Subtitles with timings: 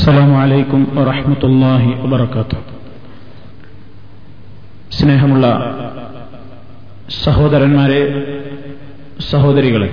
[0.00, 2.58] അസ്സലാമു അലൈക്കും വറഹമത്തല്ലാഹി വബർക്കാത്തു
[4.90, 5.46] സ്നേഹമുള്ള
[7.24, 7.98] സഹോദരന്മാരെ
[9.30, 9.88] സഹോദരികളെ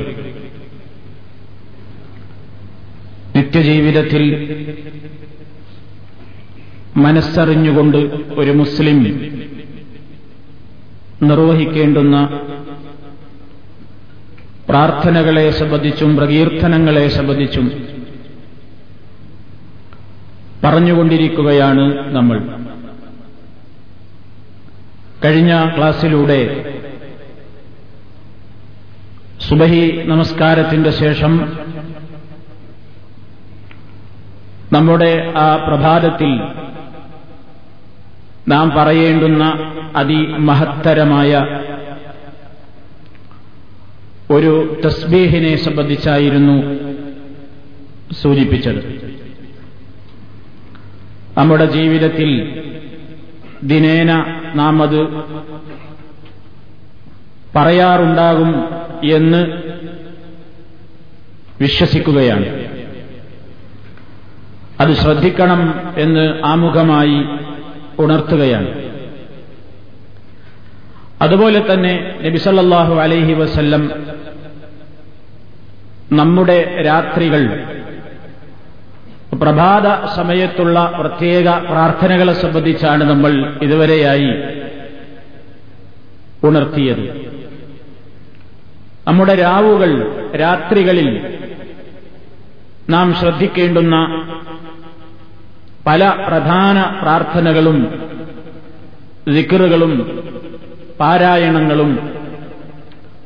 [3.35, 4.23] നിത്യജീവിതത്തിൽ
[6.97, 7.99] മനസ്സറിഞ്ഞുകൊണ്ട്
[8.37, 9.01] ഒരു മുസ്ലിം
[11.21, 12.17] നിർവഹിക്കേണ്ടുന്ന
[14.69, 17.67] പ്രാർത്ഥനകളെ സംബന്ധിച്ചും പ്രകീർത്തനങ്ങളെ സംബന്ധിച്ചും
[20.67, 22.39] പറഞ്ഞുകൊണ്ടിരിക്കുകയാണ് നമ്മൾ.
[25.25, 26.39] കഴിഞ്ഞ ക്ലാസ്സിലൂടെ
[29.49, 31.57] സുബഹി നമസ്കാരത്തിന്റെ ശേഷം
[34.73, 36.41] നമ്മുടെ ആ പ്രഭാതത്തിൽ
[38.47, 41.47] നാം പറയേണ്ടുന്ന അതിമഹത്തരമായ
[44.31, 46.63] ഒരു തസ്ബീഹിനെ സംബന്ധിച്ചായിരുന്നു
[48.13, 49.06] സൂചിപ്പിച്ചത്.
[51.37, 52.61] നമ്മുടെ ജീവിതത്തിൽ
[53.63, 55.07] ദിനേന നാം അത്
[57.55, 58.63] പറയാറുണ്ടാകും
[59.15, 59.45] എന്ന്
[61.61, 62.45] വിശ്വസിക്കുകയാണ്.
[64.79, 67.25] അത് ശ്രദ്ധിക്കണം എന്ന് ആമുഖമായി
[67.99, 68.67] ഉണർത്തുകയാണ്.
[71.21, 73.89] അതുപോലെ തന്നെ നബിസല്ലാഹു അലൈഹി വസല്ലം
[76.11, 77.63] നമ്മുടെ രാത്രികൾ
[79.41, 83.31] പ്രഭാത സമയത്തുള്ള പ്രത്യേക പ്രാർത്ഥനകളെ സംബന്ധിച്ചാണ് നമ്മൾ
[83.63, 84.31] ഇതുവരെയായി
[86.47, 87.03] ഉണർത്തിയത്.
[89.07, 89.91] നമ്മുടെ രാവുകൾ
[90.35, 91.09] രാത്രികളിൽ
[92.89, 93.95] നാം ശ്രദ്ധിക്കേണ്ടുന്ന
[95.87, 97.77] പല പ്രധാന പ്രാർത്ഥനകളും
[99.35, 99.93] ദിക്കറുകളും
[100.99, 101.91] പാരായണങ്ങളും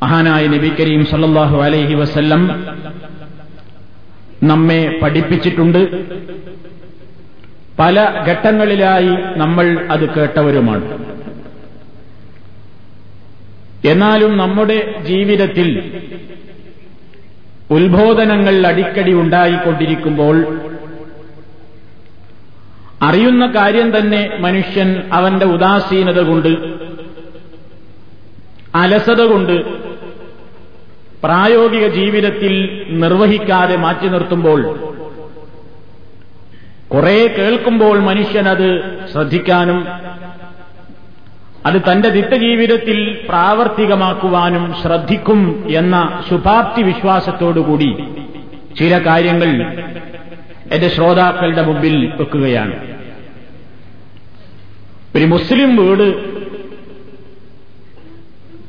[0.04, 2.44] മഹാനായ നബി കരീം സല്ലാഹു അലൈഹി വസല്ലം
[4.44, 6.06] നമ്മെ പഠിപ്പിച്ചിട്ടുണ്ട്.
[7.80, 11.12] പല ഘട്ടങ്ങളിലായി നമ്മൾ അത് കേട്ടവരുമാണ്.
[13.86, 15.94] എന്നാലും നമ്മുടെ ജീവിതത്തിൽ
[17.72, 20.62] ഉത്ബോധനങ്ങൾ അടിക്കടി ഉണ്ടായിക്കൊണ്ടിരിക്കുമ്പോൾ
[23.02, 26.50] അറിയുന്ന കാര്യം തന്നെ മനുഷ്യൻ അവന്റെ ഉദാസീനത കൊണ്ട്
[28.76, 29.81] അലസത കൊണ്ട്
[31.24, 32.54] പ്രായോഗിക ജീവിതത്തിൽ
[32.90, 34.80] നിർവഹിക്കാതെ മാറ്റി നിർത്തുമ്പോൾ
[36.92, 38.70] കുറെ കേൾക്കുമ്പോൾ മനുഷ്യനത്
[39.12, 39.88] ശ്രദ്ധിക്കാനും
[41.66, 47.98] അത് തന്റെ നിത്യജീവിതത്തിൽ പ്രാവർത്തികമാക്കുവാനും ശ്രദ്ധിക്കും എന്ന ശുഭാപ്തി വിശ്വാസത്തോടുകൂടി
[48.80, 49.50] ചില കാര്യങ്ങൾ
[50.72, 52.76] എന്റെ ശ്രോതാക്കളുടെ മുമ്പിൽ വെക്കുകയാണ്.
[55.16, 56.31] ഒരു മുസ്ലിം വീട്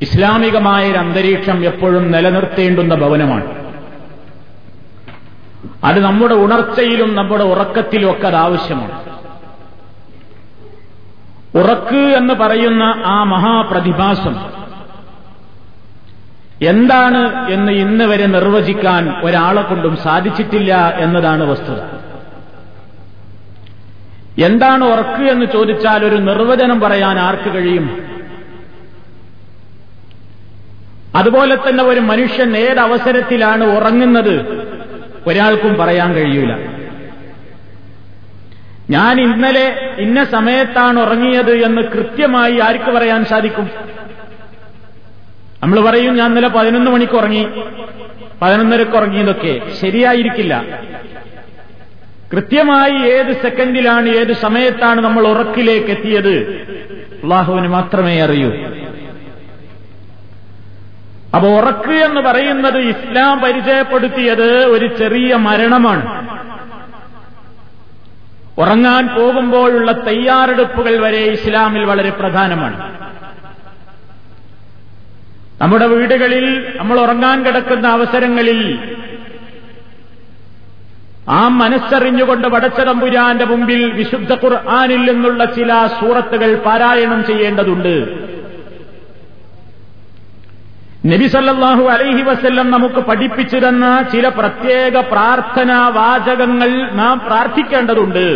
[0.03, 3.63] ഇസ്ലാമികമായ ഒരു അന്തരീക്ഷം എപ്പോഴും നിലനിർത്തേണ്ടുന്ന ഭവനമാണ്.
[5.85, 9.13] അത് നമ്മുടെ ഉണർച്ചയിലും നമ്മുടെ ഉറക്കത്തിലും ഒക്കെ അത് ആവശ്യമാണ്.
[11.59, 14.63] ഉറക്ക് എന്ന് പറയുന്ന ആ മഹാപ്രതിഭാസം
[16.67, 21.83] എന്താണ് എന്ന് ഇന്ന് വരെ നിർവചിക്കാൻ ഒരാളെ കൊണ്ടും സാധിച്ചിട്ടില്ല എന്നതാണ് വസ്തുത.
[24.45, 28.12] എന്താണ് ഉറക്ക് എന്ന് ചോദിച്ചാൽ ഒരു നിർവചനം പറയാൻ ആർക്ക് കഴിയും?
[31.15, 34.67] അതുപോലെ തന്നെ ഒരു മനുഷ്യൻ ഏതവസരത്തിലാണ് ഉറങ്ങുന്നത്?
[35.27, 36.53] ഒരാൾക്കും പറയാൻ കഴിയൂല.
[38.91, 43.71] ഞാൻ ഇന്നലെ ഇന്ന സമയത്താണ് ഉറങ്ങിയത് എന്ന് കൃത്യമായി ആർക്ക് പറയാൻ സാധിക്കും?
[45.63, 47.49] നമ്മൾ പറയും ഞാൻ ഇന്നലെ പതിനൊന്ന് മണിക്ക് ഉറങ്ങി.
[48.43, 50.65] പതിനൊന്നരക്ക് ഉറങ്ങിയതൊക്കെ ശരിയായിരിക്കില്ല.
[52.33, 56.35] കൃത്യമായി ഏത് സെക്കൻഡിലാണ് ഏത് സമയത്താണ് നമ്മൾ ഉറക്കിലേക്ക് എത്തിയത്?
[57.23, 58.72] അള്ളാഹുവിന് മാത്രമേ അറിയൂ.
[61.35, 66.33] അപ്പൊ ഉറക്ക് എന്ന് പറയുന്നത് ഇസ്ലാം പരിചയപ്പെടുത്തിയത് ഒരു ചെറിയ മരണമാണ്.
[68.59, 73.03] ഉറങ്ങാൻ പോകുമ്പോഴുള്ള തയ്യാറെടുപ്പുകൾ വരെ ഇസ്ലാമിൽ വളരെ പ്രധാനമാണ്.
[75.63, 78.79] നമ്മുടെ വീടുകളിൽ നമ്മൾ ഉറങ്ങാൻ കിടക്കുന്ന അവസരങ്ങളിൽ
[81.29, 88.32] ആ മനസ്സറിഞ്ഞുകൊണ്ട് വടച്ചതമ്പുരാന്റെ മുമ്പിൽ വിശുദ്ധ ഖുർആാനിൽ നിന്നുള്ള ചില സൂറത്തുകൾ പാരായണം ചെയ്യേണ്ടതുണ്ട്.
[91.07, 98.27] നബി സല്ലാഹു അലൈഹി വസ്ല്ലം നമുക്ക് പഠിപ്പിച്ചു തന്ന ചില പ്രത്യേക പ്രാർത്ഥനാ വാചകങ്ങൾ നാം പ്രാർത്ഥിക്കേണ്ടതുണ്ട്.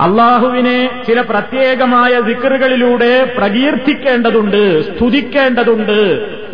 [0.00, 5.98] അള്ളാഹുവിനെ ചില പ്രത്യേകമായ ദിക്കറുകളിലൂടെ പ്രകീർത്തിക്കേണ്ടതുണ്ട് സ്തുതിക്കേണ്ടതുണ്ട്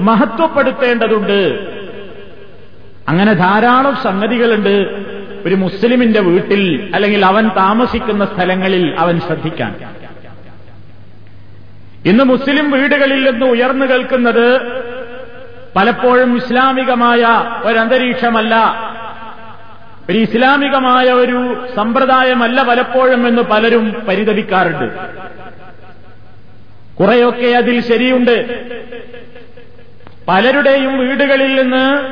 [0.01, 1.69] മഹത്വപ്പെടുത്തേണ്ടതുണ്ട്.
[3.09, 5.05] അങ്ങനെ ധാരാളം സംഗതികളുണ്ട്
[5.47, 9.75] ഒരു മുസ്ലിമിന്റെ വീട്ടിൽ അല്ലെങ്കിൽ അവൻ താമസിക്കുന്ന സ്ഥലങ്ങളിൽ അവൻ ശ്രദ്ധിക്കാൻ.
[12.07, 14.61] ഇന്ന് മുസ്ലിം വീടുകളിൽ നിന്ന് ഉയർന്നു കേൾക്കുന്നത്
[15.77, 17.27] പലപ്പോഴും ഇസ്ലാമികമായ
[17.65, 18.55] ഒരന്തരീക്ഷമല്ല.
[20.11, 24.93] ഒരു ഇസ്ലാമികമായ ഒരു സമ്പ്രദായമല്ല പലപ്പോഴും എന്ന് പലരും പരിതപിക്കാറുണ്ട്.
[26.95, 28.37] കുറെയൊക്കെ അതിൽ ശരിയുണ്ട്.
[30.29, 32.03] പലരുടെയും വീടുകളിൽ നിന്ന്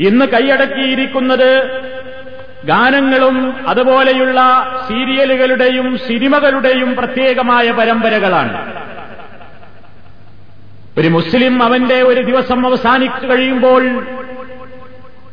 [0.00, 1.50] ഇന്ന് കൈയടക്കിയിരിക്കുന്നത്
[2.64, 4.40] ഗാനങ്ങളും അതുപോലെയുള്ള
[4.88, 8.84] സീരിയലുകളുടെയും സിനിമകളുടെയും പ്രത്യേകമായ പരമ്പരകളാണ്.
[10.98, 14.06] ഒരു മുസ്ലിം അവന്റെ ഒരു ദിവസം അവസാനിച്ചു കഴിയുമ്പോൾ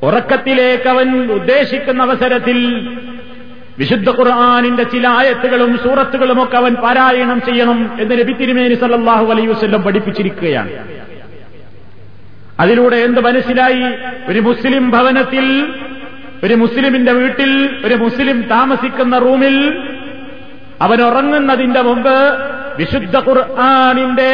[0.03, 2.89] ഉറക്കത്തിലേക്ക് അവൻ ഉദ്ദേശിക്കുന്ന അവസരത്തിൽ
[3.79, 10.71] വിശുദ്ധ ഖുർആാനിന്റെ ചില ആയത്തുകളും സൂറത്തുകളുമൊക്കെ അവൻ പാരായണം ചെയ്യണം എന്ന് നബി തിരുമേനി സല്ലാഹു അലൈഹി വസ്ല്ലം പഠിപ്പിച്ചിരിക്കുകയാണ്.
[12.59, 13.95] അതിലൂടെ എന്ത് മനസ്സിലായി?
[14.31, 15.73] ഒരു മുസ്ലിം ഭവനത്തിൽ
[16.43, 17.51] ഒരു മുസ്ലിമിന്റെ വീട്ടിൽ
[17.85, 19.57] ഒരു മുസ്ലിം താമസിക്കുന്ന റൂമിൽ
[20.81, 22.15] അവൻ ഉറങ്ങുന്നതിന്റെ മുമ്പ്
[22.77, 24.31] വിശുദ്ധ ഖുർആാനിന്റെ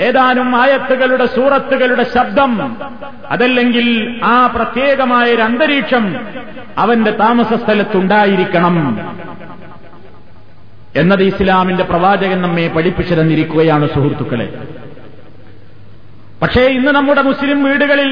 [0.00, 2.52] ഏതാനും ആയത്തുകളുടെ സൂറത്തുകളുടെ ശബ്ദം
[3.30, 3.86] അതല്ലെങ്കിൽ
[4.24, 6.04] ആ പ്രത്യേകമായ ഒരു അന്തരീക്ഷം
[6.78, 8.76] അവന്റെ താമസ സ്ഥലത്തുണ്ടായിരിക്കണം
[10.96, 14.46] എന്നത് ഇസ്ലാമിന്റെ പ്രവാചകൻ നമ്മെ പഠിപ്പിച്ചു തന്നിരിക്കുകയാണ് സുഹൃത്തുക്കളെ.
[16.42, 18.10] പക്ഷേ ഇന്ന് നമ്മുടെ മുസ്ലിം വീടുകളിൽ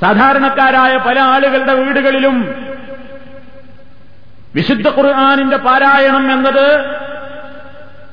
[0.00, 2.54] സാധാരണക്കാരായ പല ആളുകളുടെ വീടുകളിലും
[4.54, 6.84] വിശുദ്ധ ഖുർആാനിന്റെ പാരായണം എന്നത്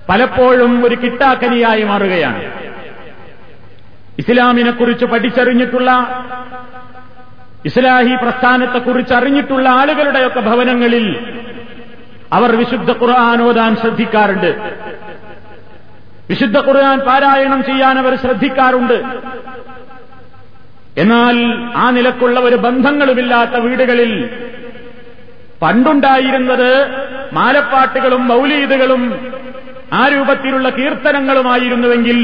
[0.10, 2.44] പലപ്പോഴും ഒരു കിട്ടാക്കനിയായി മാറുകയാണ്.
[4.20, 5.92] ഇസ്ലാമിനെക്കുറിച്ച് പഠിച്ചറിഞ്ഞിട്ടുള്ള
[7.66, 11.36] ഇസ്ലാഹി പ്രസ്ഥാനത്തെക്കുറിച്ച് അറിഞ്ഞിട്ടുള്ള ആളുകളുടെയൊക്കെ ഭവനങ്ങളിൽ
[12.34, 14.80] അവർ വിശുദ്ധ ഖുർആൻ ഓതാൻ ശ്രദ്ധിക്കാറുണ്ട്.
[16.30, 19.04] വിശുദ്ധ ഖുർആൻ പാരായണം ചെയ്യാൻ അവർ ശ്രദ്ധിക്കാറുണ്ട്.
[20.98, 21.38] എന്നാൽ
[21.76, 24.30] ആ നിലക്കുള്ള ഒരു ബന്ധങ്ങളുമില്ലാത്ത വീടുകളിൽ
[25.62, 26.70] പണ്ടുണ്ടായിരുന്നത്
[27.34, 29.32] മാലപ്പാട്ടുകളും മൗലീദുകളും
[29.94, 32.20] ആ രൂപത്തിലുള്ള കീർത്തനങ്ങളുമായിരുന്നുവെങ്കിൽ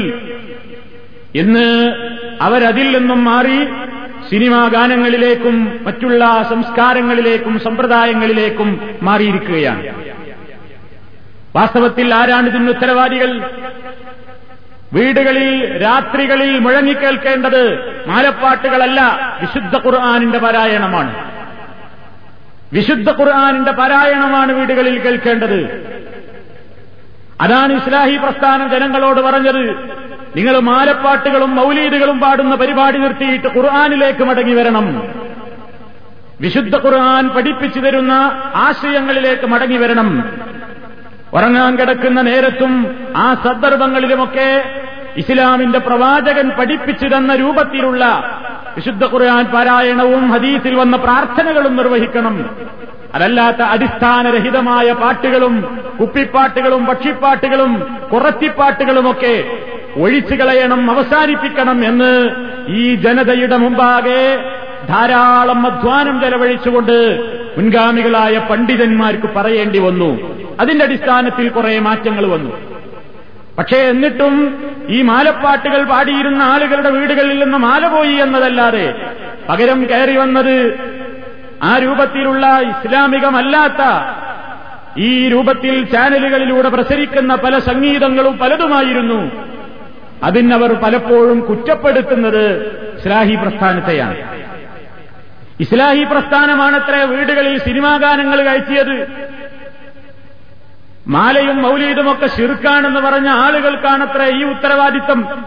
[1.34, 1.66] ഇന്ന്
[2.40, 3.58] അവരതിൽ നിന്നും മാറി
[4.30, 8.68] സിനിമാ ഗാനങ്ങളിലേക്കും മറ്റുള്ള സംസ്കാരങ്ങളിലേക്കും സമ്പ്രദായങ്ങളിലേക്കും
[9.02, 9.82] മാറിയിരിക്കുകയാണ്.
[11.56, 13.30] വാസ്തവത്തിൽ ആരാണ് ഇതിന് ഉത്തരവാദികൾ?
[14.92, 17.78] വീടുകളിൽ രാത്രികളിൽ മുഴങ്ങിക്കേൽക്കേണ്ടത്
[18.08, 19.00] മാലപ്പാട്ടുകളല്ല
[19.40, 21.32] വിശുദ്ധ ഖുർആാനിന്റെ പാരായണമാണ്.
[22.72, 25.90] വിശുദ്ധ ഖുർആാനിന്റെ പാരായണമാണ് വീടുകളിൽ കേൾക്കേണ്ടത്.
[27.40, 29.68] അതാണ് ഇസ്ലാഹി പ്രസ്ഥാനം ജനങ്ങളോട് പറഞ്ഞത്.
[30.36, 35.02] നിങ്ങൾ മാലപ്പാട്ടുകളും മൗലീദുകളും പാടുന്ന പരിപാടി നിർത്തിയിട്ട് ഖുർആാനിലേക്ക് മടങ്ങി വരണം.
[36.40, 38.12] വിശുദ്ധ ഖുർആൻ പഠിപ്പിച്ചു തരുന്ന
[38.54, 40.30] ആശയങ്ങളിലേക്ക് മടങ്ങി വരണം.
[41.34, 42.86] ഉറങ്ങാൻ കിടക്കുന്ന നേരത്തും
[43.16, 44.64] ആ സന്ദർഭങ്ങളിലുമൊക്കെ
[45.16, 48.04] ഇസ്ലാമിന്റെ പ്രവാചകൻ പഠിപ്പിച്ചു തന്ന രൂപത്തിലുള്ള
[48.76, 52.50] വിശുദ്ധ ഖുർആൻ പാരായണവും ഹദീസിൽ വന്ന പ്രാർത്ഥനകളും നിർവഹിക്കണം.
[53.14, 59.44] അതല്ലാത്ത അടിസ്ഥാനരഹിതമായ പാട്ടുകളും കുപ്പിപ്പാട്ടുകളും പക്ഷിപ്പാട്ടുകളും കുറത്തിപ്പാട്ടുകളുമൊക്കെ
[59.96, 62.28] ഒഴിച്ചു കളയണം അവസാനിപ്പിക്കണം എന്ന്
[62.68, 64.22] ഈ ജനതയുടെ മുമ്പാകെ
[64.90, 66.96] ധാരാളം അധ്വാനം ചെലവഴിച്ചുകൊണ്ട്
[67.58, 70.40] മുൻഗാമികളായ പണ്ഡിതന്മാർക്ക് പറയേണ്ടി വന്നു.
[70.60, 72.56] അതിന്റെ അടിസ്ഥാനത്തിൽ കുറെ മാറ്റങ്ങൾ വന്നു.
[73.58, 78.94] പക്ഷേ എന്നിട്ടും ഈ മാലപ്പാട്ടുകൾ പാടിയിരുന്ന ആളുകളുടെ വീടുകളിൽ നിന്ന് മാല പോയി എന്നതല്ലാതെ
[79.48, 80.80] പകരം കയറി വന്നത്
[81.62, 83.82] ആ രൂപത്തിലുള്ള ഇസ്ലാമികമല്ലാത്ത
[84.98, 89.30] ഈ രൂപത്തിൽ ചാനലുകളിലൂടെ പ്രസരിക്കുന്ന പല സംഗീതങ്ങളും പലതുമായിരുന്നു.
[90.22, 92.66] അതിനവർ പലപ്പോഴും കുറ്റപ്പെടുത്തുന്നത്
[93.00, 94.16] ഇസ്ലാഹി പ്രസ്ഥാനത്തെയാണ്.
[95.60, 99.06] ഇസ്ലാഹി പ്രസ്ഥാനമാണത്രേ വീടുകളിൽ സിനിമാ ഗാനങ്ങൾ കഴിച്ചത്
[101.08, 105.44] മാലയും മൗലീദുമൊക്കെ ശിർക്കാണെന്ന് പറഞ്ഞ ആളുകൾക്കാണത്ര ഈ ഉത്തരവാദിത്തം.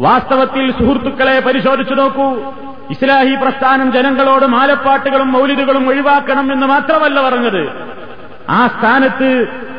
[0.00, 2.52] വാസ്തവത്തിൽ സുഹൃത്തുക്കളെ പരിശോധിച്ചു നോക്കൂ.
[2.90, 7.92] ഇസ്ലാഹി പ്രസ്ഥാനം ജനങ്ങളോട് മാലപ്പാട്ടുകളും മൗലിദുകളും ഒഴിവാക്കണം എന്ന് മാത്രമല്ല പറഞ്ഞത്.
[8.48, 9.28] ആ സ്ഥാനത്ത്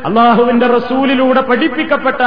[0.08, 2.22] അള്ളാഹുവിന്റെ റസൂലിലൂടെ പഠിപ്പിക്കപ്പെട്ട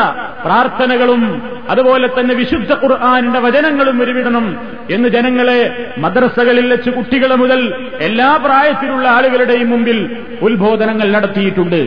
[0.45, 1.23] പ്രാർത്ഥനകളും
[1.71, 4.47] അതുപോലെ തന്നെ വിശുദ്ധ ഖുർആാനിന്റെ വചനങ്ങളും ഒരുവിടണം
[4.91, 7.61] എന്ന് ജനങ്ങളെ മദ്രസകളിൽ വെച്ച് കുട്ടികളെ മുതൽ
[8.09, 9.99] എല്ലാ പ്രായത്തിലുള്ള ആളുകളുടെയും മുമ്പിൽ
[10.43, 11.81] ഉത്ബോധനങ്ങൾ നടത്തിയിട്ടുണ്ട്.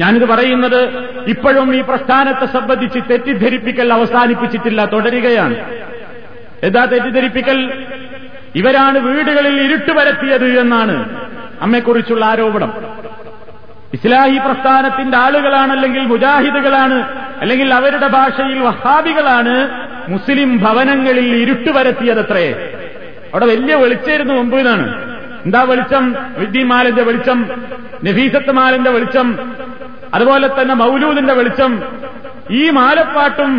[0.00, 0.80] ഞാനിത് പറയുന്നത്
[1.26, 5.56] ഇപ്പോഴും ഈ പ്രസ്ഥാനത്തെ സംബന്ധിച്ച് തെറ്റിദ്ധരിപ്പിക്കൽ അവസാനിപ്പിച്ചിട്ടില്ല തുടരുകയാണ്.
[6.62, 7.58] എന്താ തെറ്റിദ്ധരിപ്പിക്കൽ?
[8.60, 10.96] ഇവരാണ് വീടുകളിൽ ഇരുട്ട് വരത്തിയത് എന്നാണ്
[11.64, 12.70] അമ്മയെക്കുറിച്ചുള്ള ആരോപണം.
[13.94, 16.98] ഇസ്ലാഹി പ്രസ്ഥാനത്തിന്റെ ആളുകളാണ് അല്ലെങ്കിൽ മുജാഹിദുകളാണ്
[17.40, 19.68] അല്ലെങ്കിൽ അവരുടെ ഭാഷയിൽ വഹാബികളാണ്
[20.08, 22.76] മുസ്ലിം ഭവനങ്ങളിൽ ഇരുട്ട് പരത്തിയതത്രേ.
[23.34, 24.86] അവിടെ വലിയ വെളിച്ചായിരുന്നു മുമ്പ് എന്നാണ്.
[25.44, 26.16] എന്താ വെളിച്ചം?
[26.38, 27.50] വിദ്യമാലിന്റെ വെളിച്ചം
[28.04, 29.38] നഫീസത്ത് മാലിന്റെ വെളിച്ചം
[30.14, 31.82] അതുപോലെ തന്നെ മൗലൂദിന്റെ വെളിച്ചം.
[32.50, 33.52] ഈ മാലപ്പാട്ടും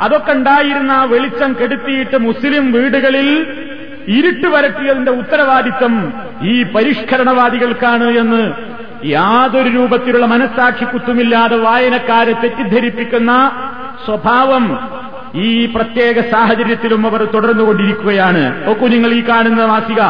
[0.00, 3.28] അതൊക്കെ ഉണ്ടായിരുന്ന ആ വെളിച്ചം കെടുത്തിയിട്ട് മുസ്ലിം വീടുകളിൽ
[4.08, 8.52] ഇരുട്ട് വരട്ടിയതിന്റെ ഉത്തരവാദിത്തം ഈ പരിഷ്കരണവാദികൾക്കാണ് എന്ന്
[9.06, 13.52] യാതൊരു രൂപത്തിലുള്ള മനസ്സാക്ഷി കുത്തുമില്ലാതെ വായനക്കാരെ തെറ്റിദ്ധരിപ്പിക്കുന്ന
[14.04, 14.90] സ്വഭാവം
[15.34, 18.66] ഈ പ്രത്യേക സാഹചര്യത്തിലും അവർ തുടർന്നുകൊണ്ടിരിക്കുകയാണ്.
[18.66, 20.00] നോക്കൂ നിങ്ങൾ ഈ കാണുന്ന മാസിക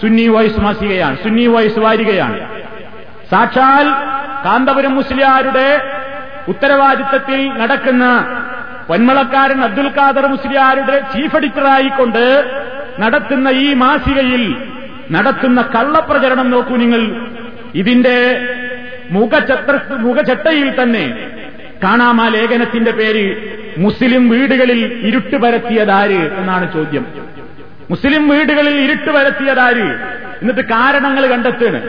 [0.00, 1.16] സുന്നി വോയിസ് മാസികയാണ്.
[1.16, 2.40] സുന്നി വോയിസ് വാരികയാണ്.
[3.30, 3.86] സാക്ഷാൽ
[4.44, 5.80] കാന്തപുരം മുസ്ലിയാരുടെ
[6.48, 8.04] ഉത്തരവാദിത്തത്തിൽ നടക്കുന്ന
[8.88, 12.24] പൊന്മളക്കാരൻ അബ്ദുൽ ഖാദർ മുസ്ലിയാരുടെ ചീഫ് എഡിറ്ററായിക്കൊണ്ട്
[13.00, 14.56] നടത്തുന്ന ഈ മാസികയിൽ
[15.10, 17.02] നടത്തുന്ന കള്ളപ്രചരണം നോക്കൂ നിങ്ങൾ.
[17.74, 18.16] ഇതിന്റെ
[19.10, 21.16] മുഖചത്ര മുഖചട്ടയിൽ തന്നെ
[21.84, 23.24] കാണാം ആ ലേഖനത്തിന്റെ പേര്
[23.78, 27.06] മുസ്ലിം വീടുകളിൽ ഇരുട്ട് പരത്തിയതാര് എന്നാണ് ചോദ്യം.
[27.90, 29.86] മുസ്ലിം വീടുകളിൽ ഇരുട്ട് പരത്തിയതാര്?
[30.42, 31.82] എന്നിട്ട് കാരണങ്ങൾ കണ്ടെത്തുകയാണ്.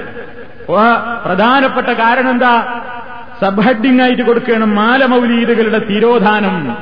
[1.25, 2.81] പ്രധാനപ്പെട്ട കാരണം എന്താ?
[3.41, 6.77] സബ് ഹെഡിംഗ് ആയിട്ട് കൊടുക്കുകയാണ് മാലമൗലീദുകളുടെ തിരോധാനം.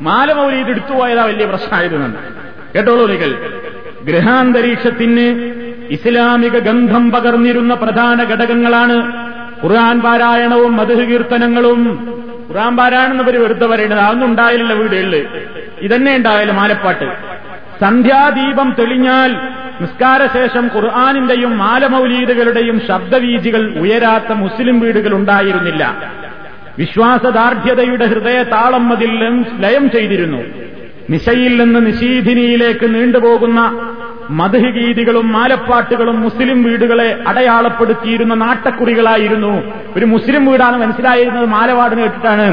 [0.00, 2.45] മാലമൗലീദ് എടുത്തുപോയതാ വലിയ പ്രശ്നമായിരുന്നത്
[2.76, 3.30] കേട്ടോളൂ നിങ്ങൾ.
[4.04, 5.52] ഗ്രഹാന്തരീക്ഷത്തിന്
[5.90, 9.12] ഇസ്ലാമിക ഗന്ധം പകർന്നിരുന്ന പ്രധാന ഘടകങ്ങളാണ്
[9.64, 11.80] ഖുർആൻ പാരായണവും മധുഹ കീർത്തനങ്ങളും.
[12.50, 15.26] ഖുർആൻ പാരായണം എന്നവർ വെറുതെ പറയുന്നത് അതൊന്നും ഉണ്ടായില്ല വീടുകളിൽ
[15.80, 17.12] ഇതന്നെ ഉണ്ടായാലും മാലപ്പാട്ട്.
[17.80, 19.32] സന്ധ്യാദീപം തെളിഞ്ഞാൽ
[19.80, 26.12] നിസ്കാരശേഷം ഖുർആാനിന്റെയും മാലമൗലീദുകളുടെയും ശബ്ദവീജികൾ ഉയരാത്ത മുസ്ലിം വീടുകൾ ഉണ്ടായിരുന്നില്ല.
[26.78, 29.10] വിശ്വാസദാർഢ്യതയുടെ ഹൃദയ താളം അതിൽ
[29.60, 30.65] ലയം ചെയ്തിരുന്നു.
[31.10, 33.60] നിശയിൽ നിന്ന് നിശീധിനിയിലേക്ക് നീണ്ടുപോകുന്ന
[34.30, 39.52] മധുഗീതികളും മാലപ്പാട്ടുകളും മുസ്ലിം വീടുകളെ അടയാളപ്പെടുത്തിയിരുന്ന നാട്ടക്കുറികളായിരുന്നു.
[39.96, 42.48] ഒരു മുസ്ലിം വീടാണ് മനസ്സിലായിരുന്നത് മാലപാടിന് കേട്ടിട്ടാണ്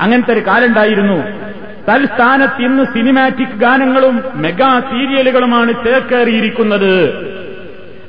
[0.00, 1.18] അങ്ങനത്തെ ഒരു കാലുണ്ടായിരുന്നു.
[1.88, 6.92] തൽസ്ഥാനത്ത് ഇന്ന് സിനിമാറ്റിക് ഗാനങ്ങളും മെഗാ സീരിയലുകളുമാണ് ചേക്കേറിയിരിക്കുന്നത്.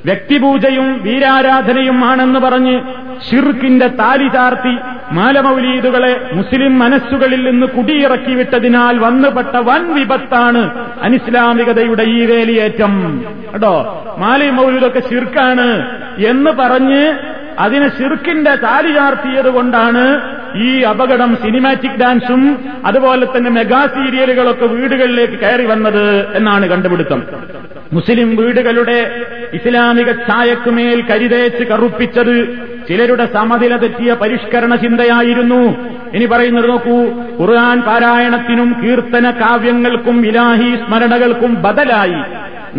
[0.04, 2.80] വ്യക്തിപൂജയും വീരാരാധനയും ആണെന്ന് പറഞ്ഞ്
[3.30, 4.78] ഷിർക്കിന്റെ താലി ചാർത്തി
[5.12, 10.70] മാലമൗലീദുകളെ മുസ്ലിം മനസ്സുകളിൽ നിന്ന് കുടിയിറക്കി വിട്ടതിനാൽ വന്നുപെട്ട വൻ വിപത്താണ്
[11.02, 13.24] അനിസ്ലാമികതയുടെ ഈ വേലിയേറ്റം.
[13.52, 14.04] കേട്ടോ?
[14.18, 15.68] മാലി മൗലൂദൊക്കെ ഷിർക്കാണ്
[16.26, 17.12] എന്ന് പറഞ്ഞ്
[17.58, 20.20] അതിനെ ഷിർക്കിന്റെ താലി ചാർത്തിയത് കൊണ്ടാണ്
[20.56, 27.22] ഈ അപകടം സിനിമാറ്റിക് ഡാൻസും അതുപോലെ തന്നെ മെഗാ സീരിയലുകളൊക്കെ വീടുകളിലേക്ക് കയറി വന്നത് എന്നാണ് കണ്ടുപിടുത്തം.
[27.94, 28.98] മുസ്ലിം വീടുകളുടെ
[29.54, 32.36] ഇസ്ലാമിക ഛായക്കുമേൽ കരിതേച്ച് കറുപ്പിച്ചത്
[32.88, 35.62] ചിലരുടെ സമതില തെറ്റിയ പരിഷ്കരണ ചിന്തയായിരുന്നു.
[36.16, 36.96] ഇനി പറയുന്നത് നോക്കൂ
[37.40, 42.20] ഖുർആൻ പാരായണത്തിനും കീർത്തന കാവ്യങ്ങൾക്കും ഇലാഹി സ്മരണകൾക്കും ബദലായി.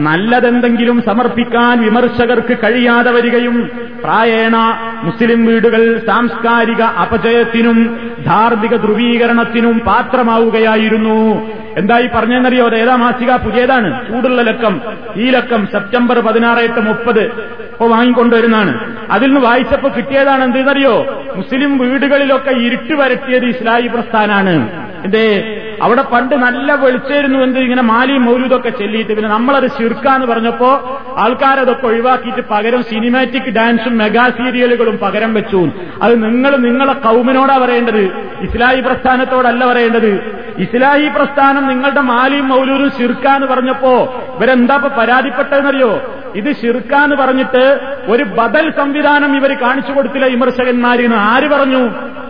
[0.05, 3.57] നല്ലതെന്തെങ്കിലും സമർപ്പിക്കാൻ വിമർശകർക്ക് കഴിയാതെ വരികയും
[4.03, 4.55] പ്രായേണ
[5.03, 7.77] മുസ്ലിം വീടുകൾ സാംസ്കാരിക അപജയത്തിനും
[8.25, 11.49] ധാർമ്മിക ധ്രുവീകരണത്തിനും പാത്രമാവുകയായിരുന്നു.
[11.77, 12.69] എന്തായി പറഞ്ഞെന്നറിയോ?
[12.69, 13.35] ഏതാ മാസിക?
[13.35, 14.07] പുതിയതാണ്.
[14.07, 14.81] ചൂടുള്ള ലക്കം.
[15.15, 17.21] ഈ ലക്കം സെപ്റ്റംബർ പതിനാറ് എട്ട് മുപ്പത്.
[17.21, 18.97] ഇപ്പൊ വാങ്ങിക്കൊണ്ടുവരുന്നതാണ്.
[19.11, 21.23] അതിൽ നിന്ന് വായിച്ചപ്പോ കിട്ടിയതാണ് എന്തെന്നറിയോ?
[21.35, 24.85] മുസ്ലിം വീടുകളിലൊക്കെ ഇരുട്ട് വരട്ടിയത് ഇസ്ലാഹി പ്രസ്ഥാനാണ്.
[25.03, 25.61] എന്തേ?
[25.81, 29.13] അവിടെ പണ്ട് നല്ല വെളിച്ചായിരുന്നു എന്ത് ഇങ്ങനെ മാലിയും മൗലൂദൊക്കെ ചെല്ലിയിട്ട്.
[29.13, 35.69] പിന്നെ നമ്മളത് ശിർക്കാന്ന് പറഞ്ഞപ്പോ ആൾക്കാരതൊക്കെ ഒഴിവാക്കിയിട്ട് പകരം സിനിമാറ്റിക് ഡാൻസും മെഗാ സീരിയലുകളും പകരം വെച്ചു.
[36.01, 38.03] അത് നിങ്ങൾ നിങ്ങളെ കൗമിനോടാ പറയേണ്ടത്.
[38.41, 40.41] ഇസ്ലാഹി പ്രസ്ഥാനത്തോടല്ല പറയേണ്ടത്.
[40.57, 46.01] ഇസ്ലാഹി പ്രസ്ഥാനം നിങ്ങളുടെ മാലിയും മൗലൂരും ശിർക്കാന്ന് പറഞ്ഞപ്പോ ഇവരെന്താ പരാതിപ്പെട്ടതെന്നറിയോ?
[46.35, 51.15] ഇത് ഷിർക്കാന്ന് പറഞ്ഞിട്ട് ഒരു ബദൽ സംവിധാനം ഇവർ കാണിച്ചു കൊടുത്തില്ല വിമർശകന്മാരിന്ന്.
[51.15, 51.89] ആര് പറഞ്ഞു?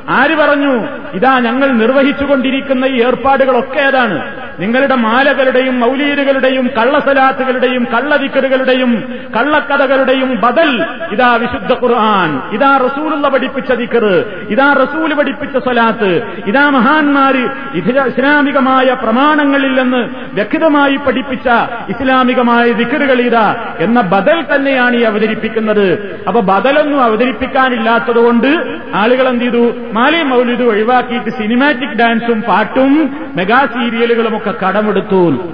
[0.09, 0.87] ആര് പറഞ്ഞു?
[1.13, 4.45] ഇതാ ഞങ്ങൾ നിർവഹിച്ചുകൊണ്ടിരിക്കുന്ന ഈ ഏർപ്പാടുകളൊക്കെ ഏതാണ്?
[4.59, 10.85] നിങ്ങളുടെ മാലകളുടെയും മൗലീരുകളുടെയും കള്ളസലാത്തുകളുടെയും കള്ളവിക്കറുകളുടെയും കള്ളക്കഥകളുടെയും ബദൽ.
[11.11, 12.41] ഇതാ വിശുദ്ധ ഖുർആൻ.
[12.51, 21.47] ഇതാ റസൂലുള്ള പഠിപ്പിച്ച ദിക്കറ് ഇതാ റസൂൽ പഠിപ്പിച്ച സലാത്ത് ഇതാ മഹാന്മാര് ഇസ്ലാമികമായ പ്രമാണങ്ങളിൽ നിന്ന് വ്യക്തമായി പഠിപ്പിച്ച
[21.89, 23.75] ഇസ്ലാമികമായ ദിക്കറുകൾ ഇതാ.
[23.79, 26.17] എന്ന ബദൽ തന്നെയാണ് ഈ അവതരിപ്പിക്കുന്നത്.
[26.27, 29.73] അപ്പൊ ബദലൊന്നും അവതരിപ്പിക്കാനില്ലാത്തതുകൊണ്ട് ആളുകൾ എന്ത് ചെയ്തു?
[29.93, 35.49] മാലി മൗലിദ് ഒഴിവാക്കിയിട്ട് സിനിമാറ്റിക് ഡാൻസും പാട്ടും മെഗാ സീരിയലുകളും ഒക്കെ കടമെടുത്തു.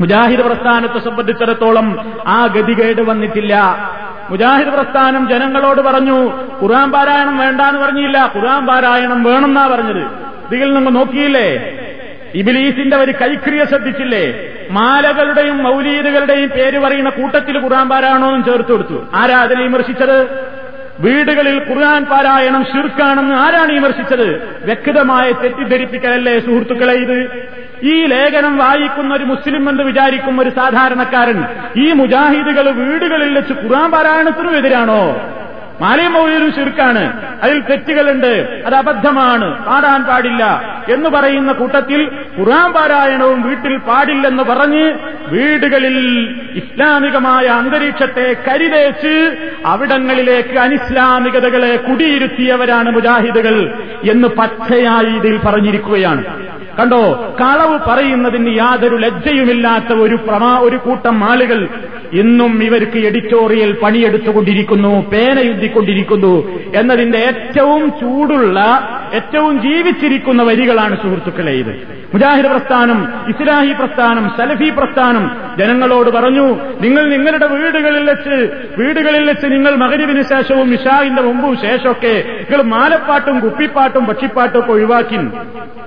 [0.00, 3.76] മുജാഹിദ് പ്രസ്ഥാനത്തെ സംബന്ധിച്ചിടത്തോളം ആ ഗതികേട് വന്നിട്ടില്ല.
[4.30, 6.24] മുജാഹിദ് പ്രസ്ഥാനം ജനങ്ങളോട് പറഞ്ഞു
[6.62, 8.32] ഖുർആൻ പാരായണം വേണ്ടാന്ന് പറഞ്ഞില്ല.
[8.36, 10.06] ഖുർആൻ പാരായണം വേണമെന്നാ പറഞ്ഞത്.
[10.54, 11.80] ഇതിൽ നിങ്ങൾ നോക്കിയില്ലേ?
[12.34, 14.50] ഇബിലീസിന്റെ ഒരു കൈക്രിയ ശ്രദ്ധിച്ചില്ലേ?
[14.70, 19.06] മാലകളുടെയും മൗലീദുകളുടെയും പേര് പറയുന്ന കൂട്ടത്തിൽ ഖുർആൻ പാരായണമെന്നും ചേർത്ത് കൊടുത്തു.
[19.14, 20.28] ആരാ അതിനെ വിമർശിച്ചത്?
[21.00, 24.58] വീടുകളിൽ ഖുർആൻ പാരായണം ഷിർക്കാണെന്ന് ആരാണ് വിമർശിച്ചത്?
[24.64, 27.48] വ്യക്തമായ തെറ്റിദ്ധരിപ്പിക്കലല്ലേ സുഹൃത്തുക്കളെ ഇത്?
[27.82, 31.44] ഈ ലേഖനം വായിക്കുന്ന ഒരു മുസ്ലിം എന്ന് വിചാരിക്കും ഒരു സാധാരണക്കാരൻ
[31.76, 35.30] ഈ മുജാഹിദുകൾ വീടുകളിൽ വെച്ച് ഖുർആൻ പാരായണത്തിനും എതിരാണോ?
[35.80, 37.34] മാലയും മൗലിയും ശിർക്കാണ്.
[37.42, 40.73] അതിൽ തെറ്റുകളുണ്ട് അത് അബദ്ധമാണ് പാടാൻ പാടില്ല.
[40.88, 44.92] എന്ന് പറയുന്ന കൂട്ടത്തിൽ ഖുറാൻ പാരായണവും വീട്ടിൽ പാടില്ലെന്ന് പറഞ്ഞ്
[45.28, 45.96] വീടുകളിൽ
[46.54, 49.36] ഇസ്ലാമികമായ അന്തരീക്ഷത്തെ കരിതേച്ച്
[49.66, 53.74] അവിടങ്ങളിലേക്ക് അനിസ്ലാമികതകളെ കുടിയിരുത്തിയവരാണ് മുജാഹിദുകൾ
[54.10, 56.24] എന്ന് പച്ചയായി ഇതിൽ പറഞ്ഞിരിക്കുകയാണ്.
[56.78, 57.02] കണ്ടോ
[57.40, 61.60] കളവ് പറയുന്നതിന് യാതൊരു ലജ്ജയുമില്ലാത്ത ഒരു പ്രമാ ഒരു കൂട്ടം ആളുകൾ
[62.20, 66.34] ഇന്നും ഇവർക്ക് എഡിറ്റോറിയൽ പണിയെടുത്തുകൊണ്ടിരിക്കുന്നു പേനയുദ്ധിക്കൊണ്ടിരിക്കുന്നു
[66.78, 68.58] എന്നതിന്റെ ഏറ്റവും ചൂടുള്ള
[69.18, 71.72] ഏറ്റവും ജീവിച്ചിരിക്കുന്ന വരികളാണ് സുഹൃത്തുക്കളെ ഇത്.
[72.12, 72.98] മുജാഹിദ് പ്രസ്ഥാനം
[73.32, 75.24] ഇസ്ലാഹി പ്രസ്ഥാനം സലഫി പ്രസ്ഥാനം
[75.58, 76.46] ജനങ്ങളോട് പറഞ്ഞു
[76.84, 78.36] നിങ്ങൾ നിങ്ങളുടെ വീടുകളിൽ വെച്ച്
[78.78, 85.20] വീടുകളിൽ വെച്ച് നിങ്ങൾ മകരിവിന് ശേഷവും ഇഷാഹിന്റെ മുമ്പും ശേഷമൊക്കെ നിങ്ങൾ മാലപ്പാട്ടും കുപ്പിപ്പാട്ടും പക്ഷിപ്പാട്ടും ഒക്കെ ഒഴിവാക്കി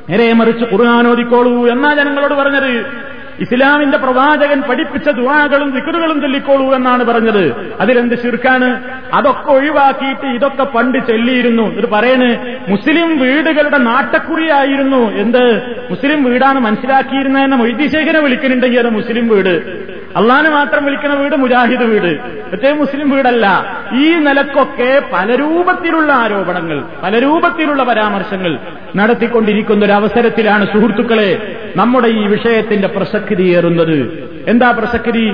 [0.10, 3.08] നേരെ മറിച്ച് ഖുർആാനോദിക്കോളൂ എന്നാ ജനങ്ങളോട് പറഞ്ഞത്.
[3.40, 7.76] ഇസ്ലാമിന്റെ പ്രവാചകൻ പഠിപ്പിച്ച ദുവാകളും വിക്കറുകളും ചൊല്ലിക്കോളൂ എന്നാണ് പറഞ്ഞത്.
[7.80, 8.84] അതിലെന്ത് ശിർക്കാണ്?
[9.14, 11.64] അതൊക്കെ ഒഴിവാക്കിയിട്ട് ഇതൊക്കെ പണ്ട് ചൊല്ലിയിരുന്നു.
[11.64, 15.12] ഇത് പറയണ് മുസ്ലിം വീടുകളുടെ നാട്ടക്കുറിയായിരുന്നു.
[15.12, 15.62] എന്ത്?
[15.90, 19.87] മുസ്ലിം വീടാണ് മനസ്സിലാക്കിയിരുന്നതെന്ന് മൊയ്തീശേഖരെ വിളിക്കുന്നുണ്ടെങ്കിൽ അത് മുസ്ലിം വീട്.
[20.16, 22.20] അള്ളാന് മാത്രം വിളിക്കുന്ന വീട് മുജാഹിദ് വീട്.
[22.52, 23.66] മറ്റേ മുസ്ലിം വീടല്ല.
[23.94, 28.58] ഈ നിലക്കൊക്കെ പല രൂപത്തിലുള്ള ആരോപണങ്ങൾ പല രൂപത്തിലുള്ള പരാമർശങ്ങൾ
[28.96, 34.30] നടത്തിക്കൊണ്ടിരിക്കുന്ന ഒരു അവസരത്തിലാണ് സുഹൃത്തുക്കളെ നമ്മുടെ ഈ വിഷയത്തിന്റെ പ്രസക്തി ഏറുന്നത്.
[34.48, 35.34] എന്താ പ്രസക്തി?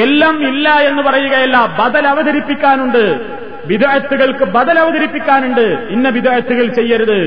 [0.00, 3.20] എല്ലാം ഇല്ല എന്ന് പറയുകയല്ല ബദൽ അവതരിപ്പിക്കാനുണ്ട്.
[3.68, 5.86] വിദഗ്ധകൾക്ക് ബദൽ അവതരിപ്പിക്കാനുണ്ട്.
[5.90, 7.18] ഇന്ന വിദഗ്ധകൾ ചെയ്യരുത്.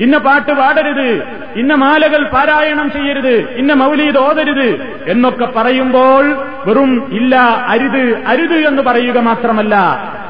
[0.00, 1.22] ഇന്ന പാട്ട് പാടരുത്.
[1.56, 3.48] ഇന്ന മാലകൾ പാരായണം ചെയ്യരുത്.
[3.56, 6.24] ഇന്ന മൗലീദ് ഓതരുത് എന്നൊക്കെ പറയുമ്പോൾ
[6.66, 7.36] വെറും ഇല്ല
[7.68, 9.74] അരുത് അരുത് എന്ന് പറയുക മാത്രമല്ല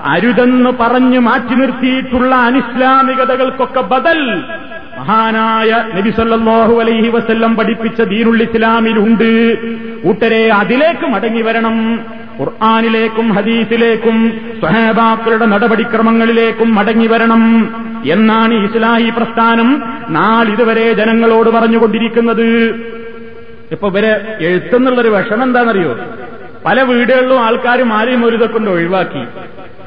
[0.05, 4.45] അരുതെന്ന് പറഞ്ഞു മാറ്റി നിർത്തിയിട്ടുള്ള അനിസ്ലാമികതകൾക്കൊക്കെ ബദൽ
[4.99, 9.57] മഹാനായ നബി സല്ലല്ലാഹു അലൈഹി വസല്ലം പഠിപ്പിച്ച ദീനുൽ ഇസ്ലാമിലുണ്ട്.
[10.03, 12.01] കൂട്ടരെ അതിലേക്ക് മടങ്ങി വരണം.
[12.41, 17.43] ഖുർആാനിലേക്കും ഹദീസിലേക്കും സ്വഹേബാക്കളുടെ നടപടിക്രമങ്ങളിലേക്കും മടങ്ങി വരണം.
[18.07, 22.47] എന്നാണ് ഇസ്ലാഹി പ്രസ്ഥാനം നാളിതുവരെ ജനങ്ങളോട് പറഞ്ഞുകൊണ്ടിരിക്കുന്നത്.
[23.73, 25.99] ഇപ്പൊ ഇവരെ എഴുത്തെന്നുള്ളൊരു വിഷമം എന്താണെന്നറിയോ
[26.65, 29.23] പല വീടുകളിലും ആൾക്കാർ മാറി മൊരുതൊക്കെ കൊണ്ട് ഒഴിവാക്കി.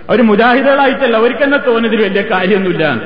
[0.09, 3.01] അവർ മുജാഹിദുകളായിട്ടല്ല അവർക്ക് തന്നെ തോന്നിയതിൽ വലിയ കാര്യമൊന്നുമില്ല.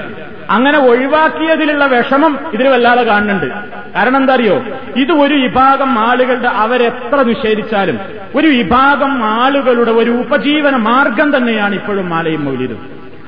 [0.55, 3.47] അങ്ങനെ ഒഴിവാക്കിയതിലുള്ള വിഷമം ഇതിൽ വല്ലാതെ കാണുന്നുണ്ട്.
[3.95, 4.55] കാരണം എന്താ അറിയോ
[4.95, 7.99] ഇത് ഒരു വിഭാഗം ആളുകളുടെ അവരെത്ര നിഷേധിച്ചാലും
[8.35, 12.81] ഒരു വിഭാഗം ആളുകളുടെ ഒരു ഉപജീവന മാർഗം തന്നെയാണ് ഇപ്പോഴും മാലയും മൗലിയതും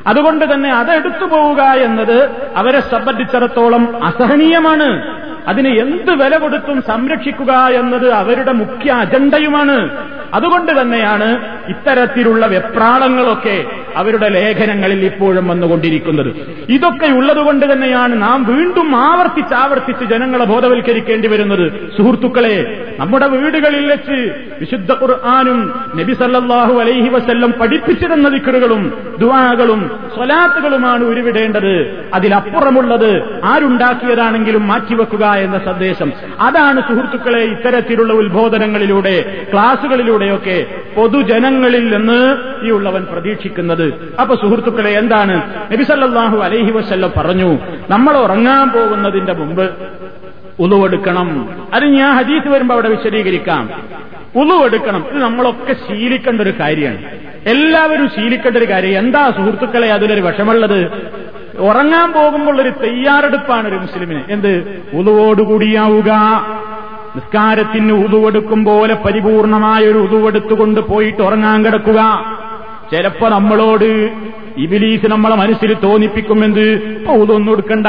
[0.08, 2.18] അതുകൊണ്ട് തന്നെ അതെടുത്തു പോവുക എന്നത്
[2.56, 4.88] അവരെ സംബന്ധിച്ചിടത്തോളം അസഹനീയമാണ്.
[5.48, 9.78] അതിന് എന്ത് വില കൊടുത്തും സംരക്ഷിക്കുക എന്നത് അവരുടെ മുഖ്യ അജണ്ടയുമാണ്.
[10.34, 16.30] അതുകൊണ്ട് തന്നെയാണ് ഇത്തരത്തിലുള്ള വെപ്രാളങ്ങളൊക്കെ അവരുടെ ലേഖനങ്ങളിൽ ഇപ്പോഴും വന്നുകൊണ്ടിരിക്കുന്നത്.
[16.70, 21.92] ഇതൊക്കെ ഉള്ളതുകൊണ്ട് തന്നെയാണ് നാം വീണ്ടും ആവർത്തിച്ച് ആവർത്തിച്ച് ജനങ്ങളെ ബോധവൽക്കരിക്കേണ്ടി വരുന്നത്.
[21.98, 24.18] സുഹൃത്തുക്കളെ നമ്മുടെ വീടുകളിൽ വെച്ച്
[24.60, 31.74] വിശുദ്ധ ഖുർആാനും നബി സല്ലാഹു അലൈഹി വസ്ല്ലം പഠിപ്പിച്ചിരുന്ന ദിക്കറുകളും ദുവാകളും സ്വലാത്തുകളുമാണ് ഉരുവിടേണ്ടത്.
[32.14, 36.12] അതിലപ്പുറമുള്ളത് ആരുണ്ടാക്കിയതാണെങ്കിലും മാറ്റിവെക്കുക എന്ന സന്ദേശം.
[36.40, 40.66] അതാണ് സുഹൃത്തുക്കളെ ഇത്തരത്തിലുള്ള ഉത്ബോധനങ്ങളിലൂടെ ക്ലാസുകളിലൂടെയൊക്കെ
[40.96, 44.16] പൊതുജനങ്ങളിൽ നിന്ന് ഈ ഉള്ളവൻ പ്രതീക്ഷിക്കുന്നത്.
[44.22, 45.56] അപ്പൊ സുഹൃത്തുക്കളെ എന്താണ്?
[45.72, 49.72] നബിസല്ലാഹു അലൈഹി വസ്ല്ലം പറഞ്ഞു നമ്മൾ ഉറങ്ങാൻ പോകുന്നതിന്റെ മുമ്പ്
[50.60, 51.50] ഉളുവെടുക്കണം.
[51.74, 53.70] അത് ഞാൻ ഹദീസ് വരുമ്പോ അവിടെ വിശദീകരിക്കാം.
[54.36, 55.06] ഉളുവെടുക്കണം.
[55.12, 56.98] ഇത് നമ്മളൊക്കെ ശീലിക്കേണ്ട ഒരു കാര്യമാണ്.
[57.46, 59.00] എല്ലാവരും ശീലിക്കേണ്ട ഒരു കാര്യം.
[59.00, 60.92] എന്താ സുഹൃത്തുക്കളെ അതിലൊരു വിഷമുള്ളത്
[61.60, 64.22] ഉറങ്ങാൻ പോകുമ്പോൾ ഒരു തയ്യാറെടുപ്പാണ് ഒരു മുസ്ലിമിന്.
[64.30, 64.82] എന്ത്?
[64.94, 66.12] ഉതുവോടുകൂടിയാവുക.
[67.16, 72.26] നിസ്കാരത്തിന് ഉതുവെടുക്കും പോലെ പരിപൂർണമായ ഒരു ഉതുവെടുത്തുകൊണ്ട് പോയിട്ട് ഉറങ്ങാൻ കിടക്കുക.
[72.92, 74.12] ചിലപ്പോ നമ്മളോട്
[74.58, 77.88] ഇബിലീസ് നമ്മളെ മനസ്സിൽ തോന്നിപ്പിക്കുമെന്ത് ഇപ്പൊ ഉതൊന്നും എടുക്കണ്ട.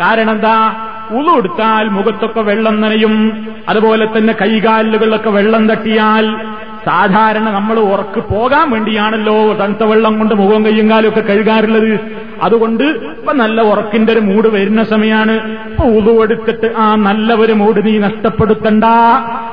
[0.00, 0.74] കാരണം എന്താ
[1.10, 3.46] ഉളു എടുത്താൽ മുഖത്തൊക്കെ വെള്ളം നനയും.
[3.68, 6.36] അതുപോലെ തന്നെ കൈകാലുകളിലൊക്കെ വെള്ളം തട്ടിയാൽ
[6.84, 12.00] സാധാരണ നമ്മൾ ഉറക്ക് പോകാൻ വേണ്ടിയാണല്ലോ തണുത്ത വെള്ളം കൊണ്ട് മുഖവും കയ്യും കാലും ഒക്കെ കഴുകാറുള്ളത്.
[12.42, 15.32] അതുകൊണ്ട് ഇപ്പൊ നല്ല ഉറക്കിന്റെ ഒരു മൂട് വരുന്ന സമയമാണ്
[15.70, 18.84] ഇപ്പൊ ഉതുവെടുത്തിട്ട് ആ നല്ല ഒരു മൂട് നീ നഷ്ടപ്പെടുത്തണ്ട.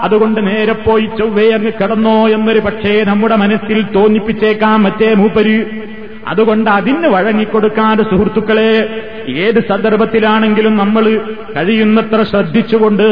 [0.02, 5.66] അതുകൊണ്ട് നേരെ പോയി ചൊവ്വേ അങ്ങ് കിടന്നോ എന്നൊരു പക്ഷേ നമ്മുടെ മനസ്സിൽ തോന്നിപ്പിച്ചേക്കാം മറ്റേ മൂപ്പര്.
[6.28, 8.72] അതുകൊണ്ട് അതിന് വഴങ്ങിക്കൊടുക്കാതെ സുഹൃത്തുക്കളെ
[9.30, 11.22] ഏത് സന്ദർഭത്തിലാണെങ്കിലും നമ്മൾ
[11.56, 13.04] കഴിയുന്നത്ര ശ്രദ്ധിച്ചുകൊണ്ട്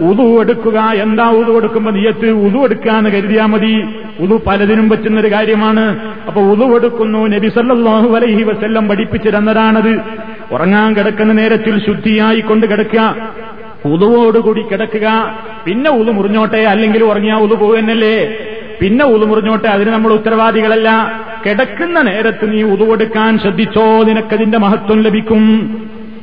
[0.00, 0.80] ഉതു എടുക്കുക.
[0.80, 2.30] എന്താ ഉതു എടുക്കുമ്പോൾ നീയത്ത്?
[2.30, 3.84] ഉതു എടുക്കാന്ന് കരുതിയാൽ മതി.
[4.20, 6.12] ഉതു പലതിനും പറ്റുന്നൊരു കാര്യമാണ്.
[6.26, 7.26] അപ്പൊ ഉതു എടുക്കുന്നു.
[7.26, 10.00] നബി സല്ലാഹു അലൈഹി വസ്ല്ലം പഠിപ്പിച്ചു തന്നതാണത്
[10.52, 13.16] ഉറങ്ങാൻ കിടക്കുന്ന നേരത്തിൽ ശുദ്ധിയായി കൊണ്ട് കിടക്കുക
[13.84, 15.36] ഉതുവോടുകൂടി കിടക്കുക.
[15.66, 16.58] പിന്നെ ഉതു മുറിഞ്ഞോട്ടെ?
[16.58, 18.38] അല്ലെങ്കിൽ ഉറങ്ങിയാ ഉതു പോകുന്നല്ലേ?
[18.80, 19.68] പിന്നെ ഉതു മുറിഞ്ഞോട്ടെ?
[19.68, 20.90] അതിന് നമ്മൾ ഉത്തരവാദികളല്ല.
[21.46, 24.02] കിടക്കുന്ന നേരത്ത് നീ ഉതുവെടുക്കാൻ ശ്രദ്ധിച്ചോ?
[24.02, 25.76] നിനക്കതിന്റെ മഹത്വം ലഭിക്കും.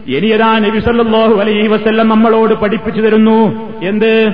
[0.08, 3.70] ഇനിയതാ നബിസല്ലാഹു അലൈഹി വസല്ലം നമ്മളോട് പഠിപ്പിച്ചു തരുന്നു?
[3.84, 4.30] എന്ത്?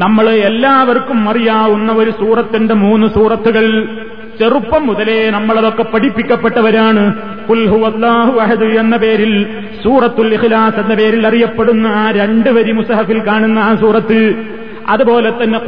[0.00, 3.88] നമ്മൾ എല്ലാവർക്കും അറിയാവുന്ന ഒരു സൂറത്തിന്റെ മൂന്ന് സൂറത്തുകൾ.
[4.38, 7.14] ചെറുപ്പം മുതലേ നമ്മളതൊക്കെ പഠിപ്പിക്കപ്പെട്ടവരാണ്.
[8.40, 9.46] അഹദ് എന്ന പേരിൽ
[9.84, 14.34] സൂറത്തുൽ ഇഖ്ലാസ് എന്ന പേരിൽ അറിയപ്പെടുന്ന ആ രണ്ട് വരി മുസഹഫിൽ കാണുന്ന ആ സൂറത്ത്.
[14.88, 15.58] അതുപോലെ തന്നെ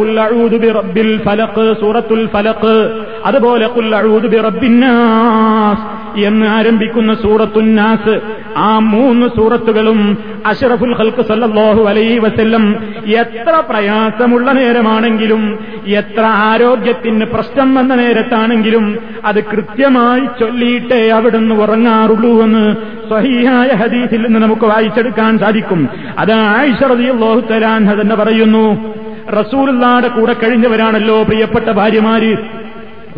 [0.58, 3.00] ബി റബ്ബിൽ ഫലഖ് സൂറത്തുൽ ഫലഖ്.
[3.24, 8.20] അതുപോലെ കുല്ലഴൂദ് ബി റബ്ബിന്നാസ് എന്ന് ആരംഭിക്കുന്ന സൂറത്തുന്നാസ്
[8.56, 12.74] ആ മൂന്ന് സൂറത്തുകളും അഷറഫുൽ ഹൽക്ക് സല്ലാഹു അലൈ വസല്ലം
[13.06, 22.74] എത്ര പ്രയാസമുള്ള നേരമാണെങ്കിലും എത്ര ആരോഗ്യത്തിന് പ്രശ്നം വന്ന നേരത്താണെങ്കിലും അത് കൃത്യമായി ചൊല്ലിയിട്ടേ അവിടുന്ന് ഉറങ്ങാറുള്ളൂ എന്ന്
[23.08, 25.88] സ്വഹീഹായ ഹദീസിൽ നിന്ന് നമുക്ക് വായിച്ചെടുക്കാൻ സാധിക്കും.
[26.18, 28.94] അത് ആയിഷ റളിയല്ലാഹു തആല തന്നെ പറയുന്നു
[29.39, 32.31] റസൂലുള്ളാടെ കൂടെ കഴിഞ്ഞവരാണല്ലോ പ്രിയപ്പെട്ട ഭാര്യമാര്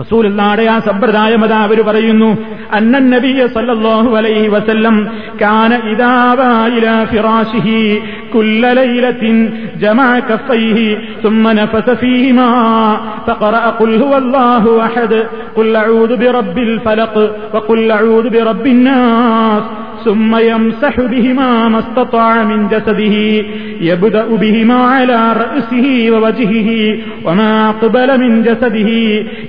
[0.01, 2.27] റസൂലുള്ളാടെ ആ സമ്പ്രദായം അതാ അവർ പറയുന്നു
[2.77, 4.95] അന്നൻ നബിയ സല്ലല്ലാഹു അലൈഹി വസല്ലം
[5.41, 7.75] കാന ഇദാവാ ഇലാ ഫിറാശിഹി
[8.33, 9.35] കുല്ല ലൈലത്തിൻ
[9.83, 10.87] ജമഅ കഫൈഹി
[11.23, 12.49] ثم نفث فيهما
[13.27, 15.13] فقرأ قل هو الله أحد
[15.57, 17.15] قل أعوذ برب الفلق
[17.53, 19.63] وقل أعوذ برب الناس
[20.05, 23.15] ثم يمسح بهما ما استطاع من جسده
[23.81, 26.69] يبدأ بهما على رأسه ووجهه
[27.25, 28.89] وما أقبل من جسده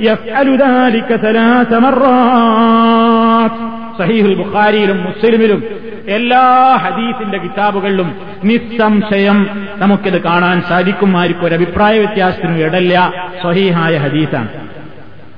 [0.00, 3.54] يفعل ذلك ثلاث مرات
[3.98, 5.60] സഹീഹുൽ ബുഖാരിയിലും മുസ്ലിമിലും
[6.08, 6.44] എല്ലാ
[6.84, 8.08] ഹദീസിന്റെ കിതാബുകളിലും
[8.42, 9.38] നിസ്സംശയം
[9.78, 12.94] നമുക്കിത് കാണാൻ സാധിക്കും ആർക്കും ഒരു അഭിപ്രായ വ്യത്യാസത്തിനും ഇടല്ല
[13.42, 14.48] സ്വഹീഹായ ഹദീസാണ്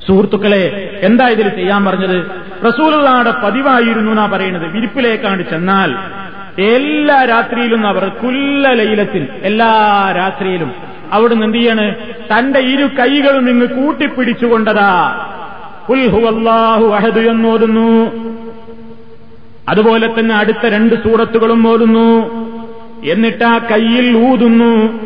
[0.09, 2.25] സുഹൃത്തുക്കളെ എന്താ ഇതിൽ ചെയ്യാൻ പറഞ്ഞത്?
[2.65, 4.71] റസൂലുള്ളാടെ പതിവായിരുന്നു എന്നാ പറയുന്നത്.
[4.71, 5.95] വിരിപ്പിലേക്കാണ് ചെന്നാൽ
[6.61, 9.67] എല്ലാ രാത്രിയിലും അവർ കുല്ല ലൈലത്തിൽ എല്ലാ
[10.17, 10.71] രാത്രിയിലും
[11.11, 11.95] അവിടുന്ന് എന്ത് ചെയ്യാണ്?
[12.21, 15.25] തന്റെ ഇരു കൈകളും ഇങ്ങ് കൂട്ടിപ്പിടിച്ചുകൊണ്ടതാ.
[15.89, 18.11] ഉൽഹുവല്ലാഹു അഹദ് എന്നോതുന്നു.
[19.69, 22.29] അതുപോലെ തന്നെ അടുത്ത രണ്ട് സൂറത്തുകളും ഓതുന്നു.
[23.05, 24.99] എന്നിട്ട് കയ്യിൽ ഊതുന്നു.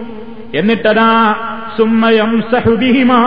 [0.55, 1.35] എന്നിട്ടതാ
[1.77, 3.23] സുമ്മയം സഹുബിഹിമാ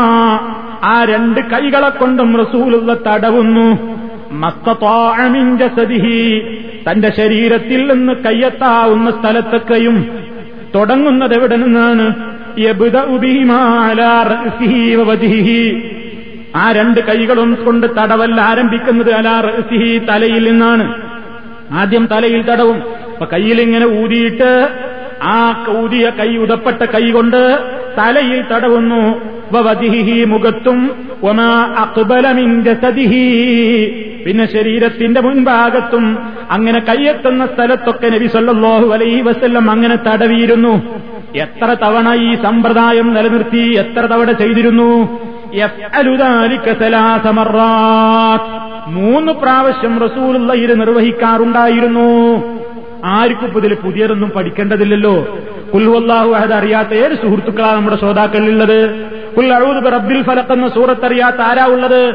[0.87, 3.97] ആ രണ്ട് കൈകളെ കൊണ്ടും റസൂലുള്ള തടവുന്നു.
[4.33, 6.41] മസ്തീ
[6.89, 10.19] തന്റെ ശരീരത്തിൽ നിന്ന് കയ്യെത്താവുന്ന സ്ഥലത്തൊക്കെയും
[10.75, 12.15] തുടങ്ങുന്നത് എവിടെ നിന്നാണ്?
[16.57, 20.95] ആ രണ്ട് കൈകളും കൊണ്ട് തടവല്ല ആരംഭിക്കുന്നത് അലാ സിഹി തലയിൽ നിന്നാണ്.
[21.73, 22.83] ആദ്യം തലയിൽ തടവും.
[23.13, 24.69] അപ്പൊ കയ്യിൽ ഇങ്ങനെ ഊതിയിട്ട്
[25.23, 27.59] ആ ഊതിയ കൈ ഉതപ്പെട്ട കൈ കൊണ്ട്
[27.99, 29.36] തലയിൽ തടവുന്നു.
[30.25, 30.91] മുഖത്തും
[31.23, 33.27] ഒമാ അക്ബലമിൻ ജസദിഹി.
[34.27, 36.19] പിന്നെ ശരീരത്തിന്റെ മുൻഭാഗത്തും
[36.51, 40.83] അങ്ങനെ കയ്യെത്തുന്ന സ്ഥലത്തൊക്കെ നബി സല്ലല്ലാഹു അലൈഹി വസ്ല്ലം അങ്ങനെ തടവിയിരുന്നു.
[41.37, 45.19] എത്ര തവണ ഈ സമ്പ്രദായം നിലനിർത്തി എത്ര തവണ ചെയ്തിരുന്നു?
[48.87, 52.09] മൂന്ന് പ്രാവശ്യം റസൂലുള്ള ഇത് നിർവഹിക്കാറുണ്ടായിരുന്നു.
[53.05, 55.43] ആർക്കും ഇതിൽ പുതിയതൊന്നും പഠിക്കേണ്ടതില്ലല്ലോ.
[55.75, 59.07] കുൽവല്ലാഹു അഹദ് അറിയാത്ത ഏത് സുഹൃത്തുക്കളാണ് നമ്മുടെ ശ്രോതാക്കളിലുള്ളത്?
[59.41, 62.11] റബ്ബിൽ ഫലക്ക് എന്ന സൂറത്ത് അറിയാത്ത ആരാ ഉള്ളത്?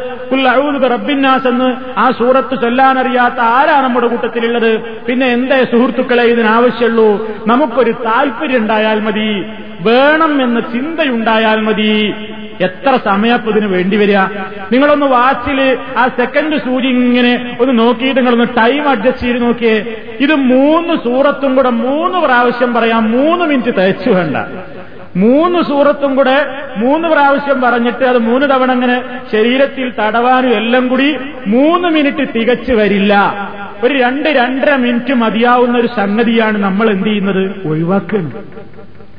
[0.47, 4.79] അഴൂദ് റബ്ബിന്നാസ് എന്ന് ആ സൂറത്ത് ചൊല്ലാൻ അറിയാത്ത ആരാ നമ്മുടെ കൂട്ടത്തിലുള്ളത്?
[4.79, 9.43] പിന്നെ എന്തേ സുഹൃത്തുക്കളെ ഇതിനാവശ്യമുള്ളൂ നമുക്കൊരു താല്പര്യം ഉണ്ടായാൽ മതി.
[9.81, 12.13] വേണം എന്ന് ചിന്തയുണ്ടായാൽ മതി.
[12.61, 14.17] എത്ര സമയപ്പതിന് വേണ്ടി വരിക?
[14.71, 20.01] നിങ്ങളൊന്ന് വാച്ചിൽ ആ സെക്കൻഡ് സൂചി ഇങ്ങനെ ഒന്ന് നോക്കിയിട്ട് നിങ്ങളൊന്ന് ടൈം അഡ്ജസ്റ്റ് ചെയ്ത് നോക്കിയേ.
[20.19, 23.11] ഇത് മൂന്ന് സൂറത്തും കൂടെ മൂന്ന് പ്രാവശ്യം പറയാം.
[23.11, 24.37] മൂന്ന് മിനിറ്റ് തയ്ച്ചു വേണ്ട.
[25.15, 26.45] മൂന്ന് സൂറത്തും കൂടെ
[26.77, 33.13] മൂന്ന് പ്രാവശ്യം പറഞ്ഞിട്ട് അത് മൂന്ന് തവണ അങ്ങനെ ശരീരത്തിൽ തടവാനും എല്ലാം കൂടി മൂന്ന് മിനിറ്റ് തികച്ചു വരില്ല.
[33.83, 37.67] ഒരു രണ്ട് രണ്ടര മിനിറ്റ് മതിയാവുന്ന ഒരു സംഗതിയാണ് നമ്മൾ എന്ത് ചെയ്യുന്നത്?
[37.67, 38.33] ഒഴിവാക്കണം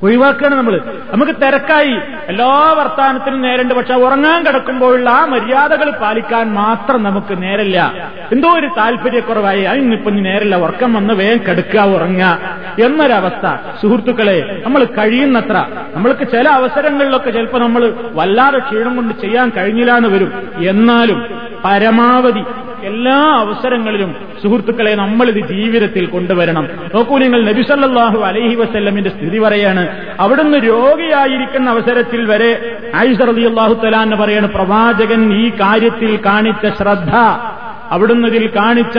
[0.03, 1.97] ഒഴിവാക്കുകയാണ് നമ്മൾ നമുക്ക് തിരക്കായി.
[2.29, 3.75] എല്ലാ വർത്താനത്തിനും നേരണ്ട്.
[3.75, 8.11] പക്ഷെ ഉറങ്ങാൻ കിടക്കുമ്പോഴുള്ള ആ മര്യാദകൾ പാലിക്കാൻ മാത്രം നമുക്ക് നേരല്ല.
[8.33, 9.63] എന്തോ ഒരു താല്പര്യക്കുറവായി.
[9.63, 10.57] അതിനിപ്പം നേരല്ല.
[10.57, 12.39] ഉറക്കം വന്ന് വേഗം കിടക്കുക ഉറങ്ങുക
[12.85, 13.47] എന്നൊരവസ്ഥ.
[13.83, 15.67] സുഹൃത്തുക്കളെ നമ്മൾ കഴിയുന്നത്ര.
[15.95, 20.49] നമ്മൾക്ക് ചില അവസരങ്ങളിലൊക്കെ ചിലപ്പോൾ നമ്മൾ വല്ലാതെ ക്ഷീണം കൊണ്ട് ചെയ്യാൻ കഴിഞ്ഞില്ല എന്ന് വരും.
[20.57, 21.27] എന്നാലും
[21.65, 22.45] പരമാവധി
[22.93, 26.69] എല്ലാ അവസരങ്ങളിലും സുഹൃത്തുക്കളെ നമ്മളിത് ജീവിതത്തിൽ കൊണ്ടുവരണം.
[26.95, 29.85] നോക്കൂ നിങ്ങൾ നബിസല്ലാഹു അലഹി വസ്ല്ലമിന്റെ സ്ഥിതി പറയാണ്.
[30.21, 37.15] അവിടുന്ന് രോഗിയായിരിക്കുന്ന അവസരത്തിൽ വരെ ആയിഷറലി അള്ളാഹു തലാന്ന് പറയാണ് പ്രവാചകൻ ഈ കാര്യത്തിൽ കാണിച്ച ശ്രദ്ധ
[37.91, 38.99] അവിടുന്ന് ഇതിൽ കാണിച്ച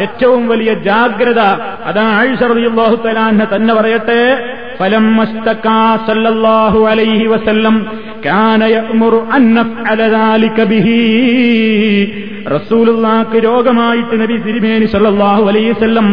[0.00, 1.40] ഏറ്റവും വലിയ ജാഗ്രത
[1.84, 4.22] അതാ ആയിഷറലി അള്ളാഹു തലാന്ന് തന്നെ പറയട്ടെ.
[4.79, 7.75] فلما اشتكى صلى الله عليه وسلم
[8.21, 10.87] كان يأمر أن نفعل ذلك به
[12.49, 16.07] റസൂലുള്ളാക്ക് രോഗമായിട്ട് നബി തിരുമേനി സല്ലല്ലാഹു അലൈഹി വസല്ലം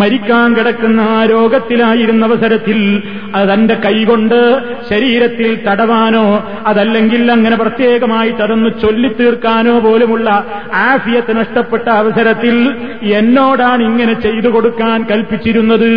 [0.00, 2.78] മരിക്കാൻ കിടക്കുന്ന ആ രോഗത്തിലായിരുന്ന അവസരത്തിൽ
[3.34, 4.38] അത് തന്റെ കൈകൊണ്ട്
[4.90, 6.24] ശരീരത്തിൽ തടവാനോ
[6.70, 10.28] അതല്ലെങ്കിൽ അങ്ങനെ പ്രത്യേകമായിട്ട് അതൊന്ന് ചൊല്ലിത്തീർക്കാനോ പോലുമുള്ള
[10.86, 12.56] ആഫിയത്ത് നഷ്ടപ്പെട്ട അവസരത്തിൽ
[13.18, 15.90] എന്നോടാണ് ഇങ്ങനെ ചെയ്തു കൊടുക്കാൻ കൽപ്പിച്ചിരുന്നത്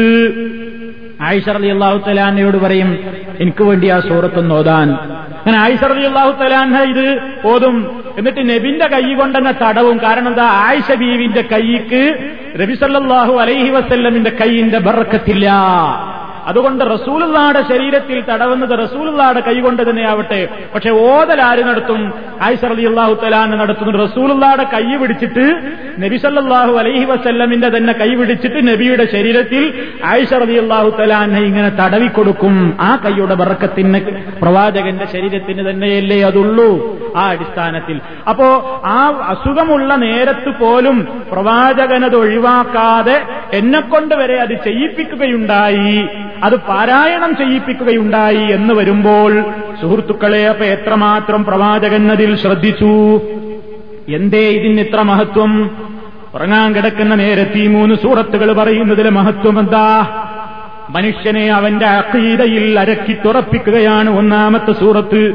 [1.20, 2.98] ആയിഷർ അലി അള്ളാഹു തലാനയോട് പറയും
[3.40, 4.94] എനിക്ക് വേണ്ടി ആ സൂറത്തൊന്ന് ഓതാൻ.
[4.94, 8.04] അങ്ങനെ ആയിഷർ അലി അള്ളാഹു തലാന ഇത് ഓതും.
[8.18, 10.42] എന്നിട്ട് നബിന്റെ കൈ കൊണ്ടെന്ന തടവും കാരണം എന്താ?
[10.42, 15.50] ആയിഷ ബീവിന്റെ കൈക്ക് നബിസല്ലാഹു അലൈഹി വസ്ല്ലമിന്റെ കൈയിന്റെ ബറക്കത്തില്ല.
[16.46, 20.48] അതുകൊണ്ട് റസൂലുള്ളാടെ ശരീരത്തിൽ തടവുന്നത് റസൂലുള്ളാടെ കൈകൊണ്ട് തന്നെയാവട്ടെ.
[20.74, 22.12] പക്ഷെ ഓതൽ ആര് നടത്തും?
[22.42, 25.62] അലി അള്ളാഹു തലാന്ന് നടത്തുന്നു റസൂലുള്ളാടെ കൈ പിടിച്ചിട്ട്
[25.98, 32.76] നബി സല്ലല്ലാഹു അലൈഹി വസല്ലമിന്റെ തന്നെ കൈ പിടിച്ചിട്ട് നബിയുടെ ശരീരത്തിൽ ആയിഷ അള്ളാഹു തലാനെ ഇങ്ങനെ തടവിക്കൊടുക്കും.
[32.80, 34.00] ആ കൈയുടെ വറക്കത്തിന്
[34.42, 37.00] പ്രവാചകന്റെ ശരീരത്തിന് തന്നെയല്ലേ അതുള്ളൂ.
[37.16, 38.00] ആ അടിസ്ഥാനത്തിൽ.
[38.28, 38.46] അപ്പോ
[38.84, 43.22] ആ അസുഖമുള്ള നേരത്ത് പോലും പ്രവാചകനത് ഒഴിവാക്കാതെ
[43.52, 46.08] എന്നെക്കൊണ്ട് വരെ അത് ചെയ്യിപ്പിക്കുകയുണ്ടായി.
[46.42, 49.40] അത് പാരായണം ചെയ്യിപ്പിക്കുകയുണ്ടായി എന്ന് വരുമ്പോൾ
[49.80, 53.20] സുഹൃത്തുക്കളെ അപ്പൊ എത്രമാത്രം പ്രവാചകൻ അതിൽ ശ്രദ്ധിച്ചു?
[54.08, 55.70] എന്തേ ഇതിന് ഇത്ര മഹത്വം?
[56.34, 60.06] ഉറങ്ങാൻ കിടക്കുന്ന നേരത്തെ ഈ മൂന്ന് സൂറത്തുകൾ പറയുന്നതിലെ മഹത്വം എന്താ?
[60.90, 65.34] മനുഷ്യനെ അവന്റെ അക്കീതയിൽ അരക്കി തുറപ്പിക്കുകയാണ് ഒന്നാമത്തെ സൂറത്ത്.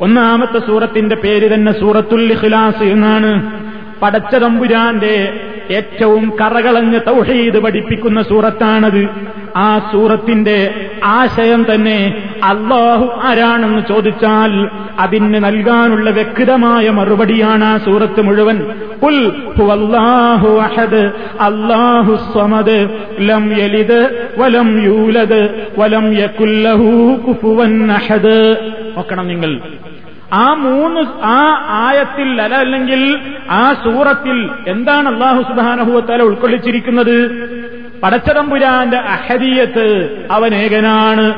[0.00, 3.60] ഒന്നാമത്തെ സൂറത്തിന്റെ പേര് തന്നെ സൂറത്തുൽ ഇഖ്ലാസ് എന്നാണ്.
[4.02, 9.08] പടച്ച തമ്പുരാന്റെ ഏറ്റവും കറകളഞ്ഞ് തൗഹീദ് പഠിപ്പിക്കുന്ന സൂറത്താണത്.
[9.56, 18.66] ആ സൂറത്തിന്റെ ആശയം തന്നെ അള്ളാഹു ആരാണെന്ന് ചോദിച്ചാൽ അതിന് നൽകാനുള്ള വ്യക്തമായ മറുപടിയാണ് ആ സൂറത്ത് മുഴുവൻ.
[19.02, 21.10] ഉൽ ഹുവല്ലാഹു അഹദ്
[22.32, 28.56] സ്വമദ് ലം യലിദ് വലം യൂലദ് വലം യകുല്ലഹു കുഫുവൻ അഹദ്.
[28.96, 29.60] നോക്കണം നിങ്ങൾ.
[30.32, 37.30] ആ മൂന്ന് ആ ആയത്തിൽ അല്ല അല്ലെങ്കിൽ ആ സൂറത്തിൽ എന്താണ് അള്ളാഹു സുബാനഹുവത്താല ഉൾക്കൊള്ളിച്ചിരിക്കുന്നത്?
[38.02, 41.32] പടച്ചതമ്പുരാന്റെ അഹദീയത്ത് അവൻ ഏകനാണ്.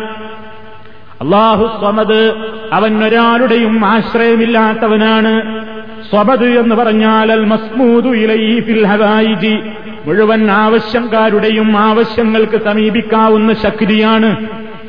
[1.21, 2.35] അള്ളാഹു സ്വമത്
[2.73, 5.65] അവൻ ഒരാളുടെയും ആശ്രയമില്ലാത്തവനാണ്.
[6.11, 9.59] സ്വമത് എന്ന് പറഞ്ഞാൽ അൽ മസ്മൂദു ഇലൈഫിൽ ഹവായിജി.
[10.07, 14.49] മുഴുവൻ ആവശ്യക്കാരുടെയും ആവശ്യങ്ങൾക്ക് സമീപിക്കാവുന്ന ശക്തിയാണ്.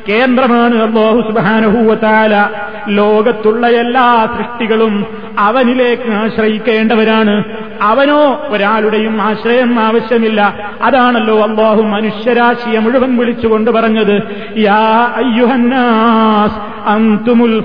[0.09, 2.45] കേന്ദ്രമാണ് അള്ളാഹു സുബാനഹൂവത്താല
[2.87, 5.05] ലോകത്തുള്ള എല്ലാ സൃഷ്ടികളും
[5.39, 7.43] അവനിലേക്ക് ആശ്രയിക്കേണ്ടവരാണ്.
[7.81, 10.69] അവനോ ഒരാളുടെയും ആശ്രയം ആവശ്യമില്ല.
[10.81, 14.21] അതാണല്ലോ അള്ളാഹു മനുഷ്യരാശിയെ മുഴുവൻ വിളിച്ചുകൊണ്ട് പറഞ്ഞത്.
[14.57, 17.63] യാ അയ്യുഹന്നാസ് അന്തുമുൽ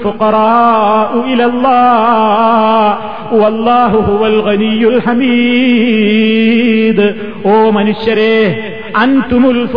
[5.06, 7.14] ഹമീദ്.
[7.46, 9.68] ഓ മനുഷ്യരെ അൻതുമുൽ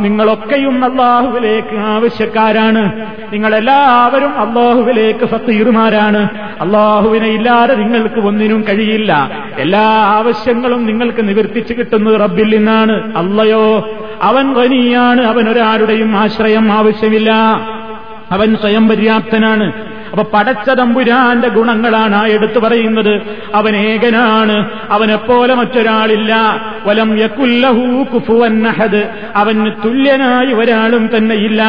[0.00, 3.06] നിങ്ങളൊക്കെയും അള്ളാഹുവിലേക്ക് ആവശ്യക്കാരാണ്.
[3.32, 6.28] നിങ്ങളെല്ലാവരും അള്ളാഹുവിലേക്ക് സത്തീറുമാരാണ്
[6.60, 9.30] അള്ളാഹുവിനെ ഇല്ലാതെ നിങ്ങൾക്ക് ഒന്നിനും കഴിയില്ല.
[9.58, 13.16] എല്ലാ ആവശ്യങ്ങളും നിങ്ങൾക്ക് നിവർത്തിച്ചു കിട്ടുന്നത് റബ്ബിൽ നിന്നാണ്.
[13.16, 13.88] അല്ലയോ?
[14.22, 17.32] അവൻ വനിയാണ് അവൻ ഒരാളുടെയും ആശ്രയം ആവശ്യമില്ല.
[18.32, 19.89] അവൻ സ്വയം പര്യാപ്തനാണ്.
[20.12, 23.20] അപ്പൊ പടച്ച തമ്പുരാന്റെ ഗുണങ്ങളാണ് ആ എടുത്തു പറയുന്നത്.
[23.54, 24.70] അവൻ ഏകനാണ്.
[24.90, 26.36] അവനെപ്പോലെ മറ്റൊരാളില്ല.
[26.86, 31.62] വലം യക്കുല്ലഹൂ കുഫുവന്നഹദ് അവന് തുല്യനായി ഒരാളും തന്നെയില്ല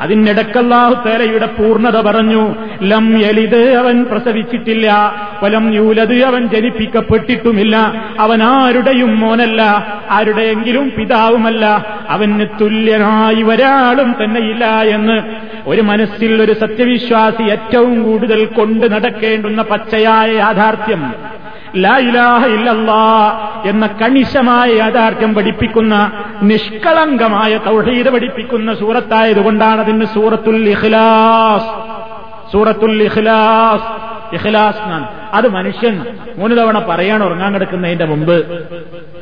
[0.00, 2.54] അതിനിടക്കല്ലാഹു തേലയുടെ പൂർണത പറഞ്ഞു.
[2.82, 5.14] ലം യലിത് അവൻ പ്രസവിച്ചിട്ടില്ല.
[5.42, 8.04] വലം യൂലത് അവൻ ജനിപ്പിക്കപ്പെട്ടിട്ടുമില്ല.
[8.18, 9.62] അവൻ ആരുടെയും മോനല്ല.
[10.10, 11.96] ആരുടെയെങ്കിലും പിതാവുമല്ല.
[12.08, 21.02] അവന് തുല്യനായി ഒരാളും തന്നെയില്ല എന്ന് ഒരു മനസ്സിൽ ഒരു സത്യവിശ്വാസി ഏറ്റവും കൂടുതൽ കൊണ്ട് നടക്കേണ്ടുന്ന പച്ചയായ യാഥാർത്ഥ്യം
[21.76, 23.02] ലാ ഇലാഹ ഇല്ലല്ലാ
[23.64, 25.94] എന്ന കണിശമായ യാഥാർത്ഥ്യം പഠിപ്പിക്കുന്ന
[26.42, 31.70] നിഷ്കളങ്കമായ തൗഹീദ് പഠിപ്പിക്കുന്ന സൂറത്തായതുകൊണ്ടാണ് അതിന് സൂറത്തുൽ ഇഖ്ലാസ്
[32.52, 33.88] സൂറത്തുൽ ഇഖ്ലാസ്
[34.32, 36.06] ഇഖ്ലാസ് എന്നാണ് അത് മനുഷ്യൻ
[36.38, 38.66] മൂന്ന് തവണ പറയാൻ ഉറങ്ങാൻ കിടക്കുന്നതിന്റെ മുമ്പ്.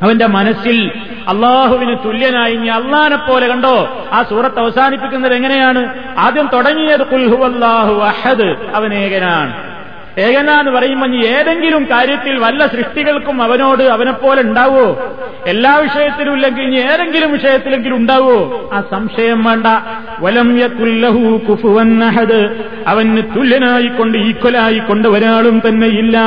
[0.03, 0.91] അവന്റെ മനസ്സിൽ
[1.29, 4.07] അള്ളാഹുവിന് തുല്യനായി ഇനി അള്ളാനെ പോലെ കണ്ടോ?
[4.13, 5.95] ആ സൂറത്ത് അവസാനിപ്പിക്കുന്നത് എങ്ങനെയാണ്?
[6.19, 9.76] ആദ്യം തുടങ്ങിയത് കുൽഹു അള്ളാഹു അഹദ് അവൻ ഏകനാണ്
[10.19, 15.15] ഏകന എന്ന് പറയുമ്പോൾ ഇനി ഏതെങ്കിലും കാര്യത്തിൽ വല്ല സൃഷ്ടികൾക്കും അവനോട് അവനെപ്പോലെ ഉണ്ടാവോ?
[15.47, 18.71] എല്ലാ വിഷയത്തിലും ഇല്ലെങ്കിൽ ഇനി ഏതെങ്കിലും വിഷയത്തിലെങ്കിലും ഉണ്ടാവോ?
[18.73, 19.67] ആ സംശയം വേണ്ട.
[20.21, 22.65] വലം യക്കുല്ലഹു കുഫുവൻ അഹദ്.
[22.87, 26.19] അവന് തുല്യനായിക്കൊണ്ട് ഈക്വലായിക്കൊണ്ട് ഒരാളും തന്നെ ഇല്ല.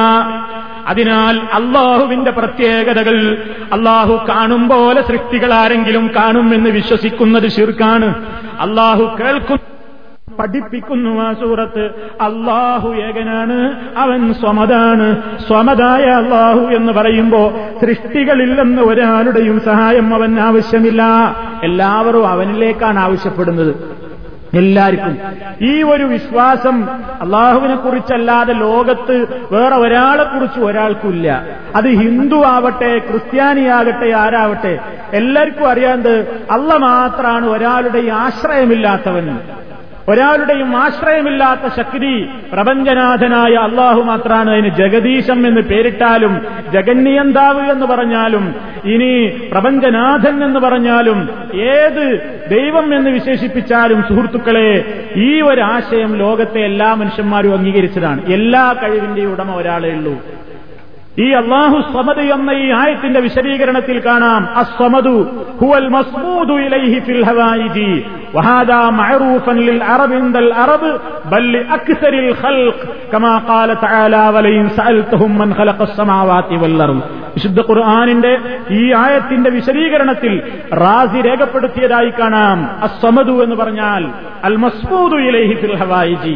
[0.88, 3.38] അതിനാൽ അള്ളാഹുവിന്റെ പ്രത്യേകതകൾ
[3.74, 8.26] അള്ളാഹു കാണും പോലെ സൃഷ്ടികൾ ആരെങ്കിലും കാണുമെന്ന് വിശ്വസിക്കുന്നത് ശിർക്കാണ്.
[8.60, 9.79] അള്ളാഹു കേൾക്കുന്നു
[10.40, 11.86] പഠിപ്പിക്കുന്നു ആ സൂറത്ത്.
[12.22, 15.16] അള്ളാഹു ഏകനാണ് അവൻ സ്വമതാണ്.
[15.48, 21.04] സ്വമതായ അള്ളാഹു എന്ന് പറയുമ്പോ സൃഷ്ടികളില്ലെന്ന് ഒരാളുടെയും സഹായം അവൻ ആവശ്യമില്ല.
[21.64, 24.00] എല്ലാവരും അവനിലേക്കാണ് ആവശ്യപ്പെടുന്നത്.
[24.54, 25.18] എല്ലാവർക്കും.
[25.62, 26.84] ഈ ഒരു വിശ്വാസം
[27.22, 34.80] അള്ളാഹുവിനെ കുറിച്ചല്ലാതെ ലോകത്ത് വേറെ ഒരാളെ കുറിച്ച് ഒരാൾക്കില്ല അത് ഹിന്ദു ആവട്ടെ ക്രിസ്ത്യാനിയാകട്ടെ ആരാവട്ടെ
[35.14, 39.38] എല്ലാവർക്കും അറിയാണ്ട് അള്ള മാത്രമാണ് ഒരാളുടെ ആശ്രയമില്ലാത്തവൻ.
[40.10, 46.42] ഒരാളുടെയും ആശ്രയമില്ലാത്ത ശക്തി പ്രപഞ്ചനാഥനായ അള്ളാഹു മാത്രമാണ് അതിന് ജഗദീശം എന്ന് പേരിട്ടാലും
[46.74, 52.20] ജഗന്നിയന്താവ് എന്ന് പറഞ്ഞാലും ഇനി പ്രപഞ്ചനാഥൻ എന്ന് പറഞ്ഞാലും ഏത്
[52.50, 58.26] ദൈവം എന്ന് വിശേഷിപ്പിച്ചാലും സുഹൃത്തുക്കളെ ഈ ഒരാശയം ലോകത്തെ എല്ലാ മനുഷ്യന്മാരും അംഗീകരിച്ചതാണ്.
[58.26, 60.14] എല്ലാ കഴിവിന്റെയും ഉടമ ഒരാളേ ഉള്ളൂ.
[61.20, 64.58] ഈ അള്ളാഹു സ്വമദ് എന്ന ഈ ആയത്തിന്റെ വിശദീകരണത്തിൽ കാണാം.
[64.58, 67.26] അസ്വമതു ഹുവൽ മസ്മൂദു ഇലൈഹി ഫിൽ
[68.35, 70.83] وهذا معروفا للعرب عند العرب
[71.27, 72.77] بل لأكثر الخلق
[73.13, 77.01] كما قال تعالى ولئن سألتهم من خلق السماوات والأرض
[77.35, 78.33] വിശുദ്ധ ഖുർആാനിന്റെ
[78.73, 80.33] ഈ ആയത്തിന്റെ വിശദീകരണത്തിൽ
[80.83, 84.03] റാസി രേഖപ്പെടുത്തിയതായി കാണാം അസ്വമദു എന്ന് പറഞ്ഞാൽ
[84.45, 86.35] അൽ മസ്മൂദു ഇലൈഹി ഫിൽ ഹവായിജി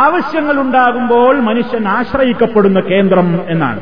[0.00, 3.80] ആവശ്യങ്ങൾ ഉണ്ടാകുമ്പോൾ മനുഷ്യൻ ആശ്രയിക്കപ്പെടുന്ന കേന്ദ്രം എന്നാണ്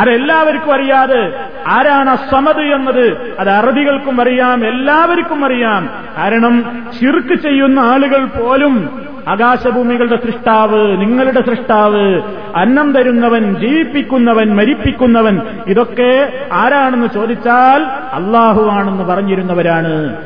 [0.00, 1.32] അതെല്ലാവർക്കും അറിയാതെ
[1.66, 3.36] ആരാണ് അസമത് എന്നത്?
[3.38, 5.90] അത് അറബികൾക്കും അറിയാം എല്ലാവർക്കും അറിയാം.
[6.16, 12.22] കാരണം ചിർക്ക് ചെയ്യുന്ന ആളുകൾ പോലും ആകാശഭൂമികളുടെ സൃഷ്ടാവ് നിങ്ങളുടെ സൃഷ്ടാവ്
[12.56, 17.82] അന്നം തരുന്നവൻ ജീവിപ്പിക്കുന്നവൻ മരിപ്പിക്കുന്നവൻ ഇതൊക്കെ ആരാണെന്ന് ചോദിച്ചാൽ
[18.12, 20.16] അള്ളാഹുവാണെന്ന് പറഞ്ഞിരുന്നവരാണ്.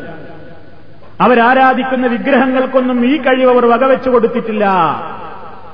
[1.20, 4.66] അവരാരാധിക്കുന്ന വിഗ്രഹങ്ങൾക്കൊന്നും ഈ കഴിവ് അവർ വകവെച്ചു കൊടുത്തിട്ടില്ല.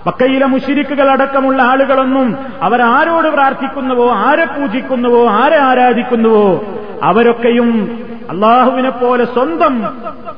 [0.07, 6.65] മക്കയിലെ മുഷിരിക്കുകൾ അടക്കമുള്ള ആളുകളൊന്നും അവരാരോട് പ്രാർത്ഥിക്കുന്നുവോ ആരെ പൂജിക്കുന്നുവോ ആരെ ആരാധിക്കുന്നുവോ
[7.03, 7.99] അവരൊക്കെയും
[8.31, 9.83] അള്ളാഹുവിനെ പോലെ സ്വന്തം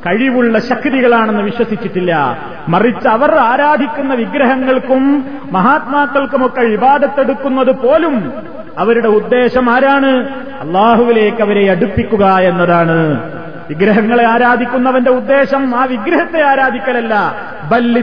[0.06, 2.38] കഴിവുള്ള ശക്തികളാണെന്ന് വിശ്വസിച്ചിട്ടില്ല.
[2.68, 8.32] മറിച്ച് അവർ ആരാധിക്കുന്ന വിഗ്രഹങ്ങൾക്കും മഹാത്മാക്കൾക്കുമൊക്കെ വിവാദത്തെടുക്കുന്നത് പോലും
[8.78, 10.28] അവരുടെ ഉദ്ദേശം ആരാണ്?
[10.60, 13.30] അള്ളാഹുവിലേക്ക് അവരെ അടുപ്പിക്കുക എന്നതാണ്.
[13.70, 17.34] വിഗ്രഹങ്ങളെ ആരാധിക്കുന്നവന്റെ ഉദ്ദേശം ആ വിഗ്രഹത്തെ ആരാധിക്കലല്ല.
[17.72, 18.00] ബല്ലി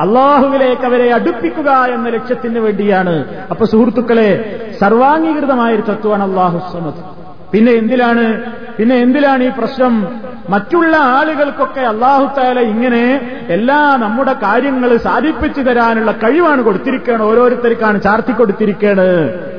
[0.00, 3.24] അള്ളാഹുവിലേക്ക് അവരെ അടുപ്പിക്കുക എന്ന ലക്ഷ്യത്തിന് വേണ്ടിയാണ്.
[3.50, 4.30] അപ്പൊ സുഹൃത്തുക്കളെ
[4.80, 7.04] സർവാംഗീകൃതമായൊരു തത്വമാണ് അള്ളാഹു സമത്
[7.52, 8.42] പിന്നെ എന്തിലാണ്?
[8.76, 10.22] പിന്നെ എന്തിലാണ് ഈ പ്രശ്നം?
[10.48, 19.02] മറ്റുള്ള ആളുകൾക്കൊക്കെ അള്ളാഹുത്താല ഇങ്ങനെ എല്ലാ നമ്മുടെ കാര്യങ്ങൾ സാധിപ്പിച്ചു തരാനുള്ള കഴിവാണ് കൊടുത്തിരിക്കുകയാണ് ഓരോരുത്തർക്കാണ് ചാർത്തി കൊടുത്തിരിക്കുകയാണ്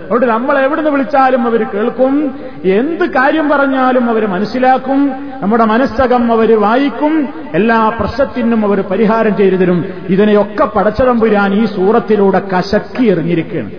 [0.03, 2.35] അതുകൊണ്ട് നമ്മൾ എവിടുന്ന് വിളിച്ചാലും അവർ കേൾക്കും.
[2.63, 5.29] എന്ത് കാര്യം പറഞ്ഞാലും അവർ മനസ്സിലാക്കും.
[5.41, 7.29] നമ്മുടെ മനസ്സകം അവർ വായിക്കും.
[7.53, 9.85] എല്ലാ പ്രശ്നത്തിനും അവർ പരിഹാരം ചെയ്തു തരും.
[10.09, 13.71] ഇതിനെയൊക്കെ പടച്ചതമ്പുരാൻ ഈ സൂറത്തിലൂടെ കശക്കി എറിഞ്ഞിരിക്കുകയാണ്.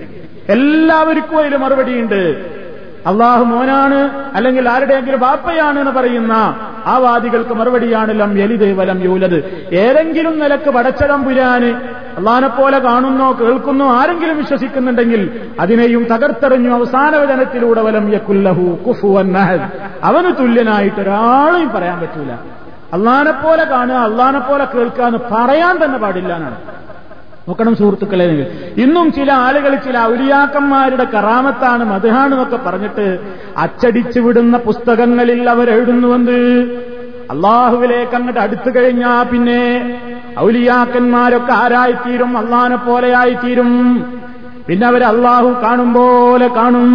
[0.48, 2.54] എല്ലാവർക്കും അതിൽ മറുപടിയുണ്ട്.
[3.10, 3.98] അള്ളാഹു മോനാണ്
[4.36, 6.34] അല്ലെങ്കിൽ ആരുടെയെങ്കിലും ബാപ്പയാണ് എന്ന് പറയുന്ന
[6.86, 9.36] ആ വാദികൾക്ക് മറുപടിയാണ് ലം എലിത് വലം യൂലത്
[9.82, 11.70] ഏതെങ്കിലും നിലയ്ക്ക് പടച്ചടം പുരാന്
[12.18, 15.22] അള്ളഹാനെ പോലെ കാണുന്നോ കേൾക്കുന്നോ ആരെങ്കിലും വിശ്വസിക്കുന്നുണ്ടെങ്കിൽ
[15.60, 19.68] അതിനെയും തകർത്തെറിഞ്ഞു അവസാന വചനത്തിലൂടെ വലം യക്കുല്ലഹു കുഫു അന്നഹദ്
[20.02, 22.32] അവന് തുല്യനായിട്ട് ഒരാളെയും പറയാൻ പറ്റൂല.
[22.92, 26.58] അള്ളഹാനെ പോലെ കാണുക അള്ളഹാനെ പോലെ കേൾക്കുക എന്ന് പറയാൻ തന്നെ പാടില്ല എന്നാണ്.
[27.48, 28.26] നോക്കണം സുഹൃത്തുക്കളെ.
[28.30, 28.46] നിങ്ങൾ
[28.84, 33.06] ഇന്നും ചില ആളുകൾ ചില ഔലിയാക്കന്മാരുടെ കറാമത്താണ് മധുഹാണെന്നൊക്കെ പറഞ്ഞിട്ട്
[33.56, 36.38] അച്ചടിച്ചു വിടുന്ന പുസ്തകങ്ങളിൽ അവരെഴുതുന്നുവെന്ന്
[37.32, 39.60] അള്ളാഹുവിലേക്ക് അങ്ങോട്ട് അടുത്തു കഴിഞ്ഞാ പിന്നെ
[40.38, 43.70] ഔലിയാക്കന്മാരൊക്കെ ആരായിത്തീരും അള്ളഹാനെ പോലെയായിത്തീരും
[44.68, 46.90] പിന്നെ അവർ അള്ളാഹു കാണും പോലെ കാണും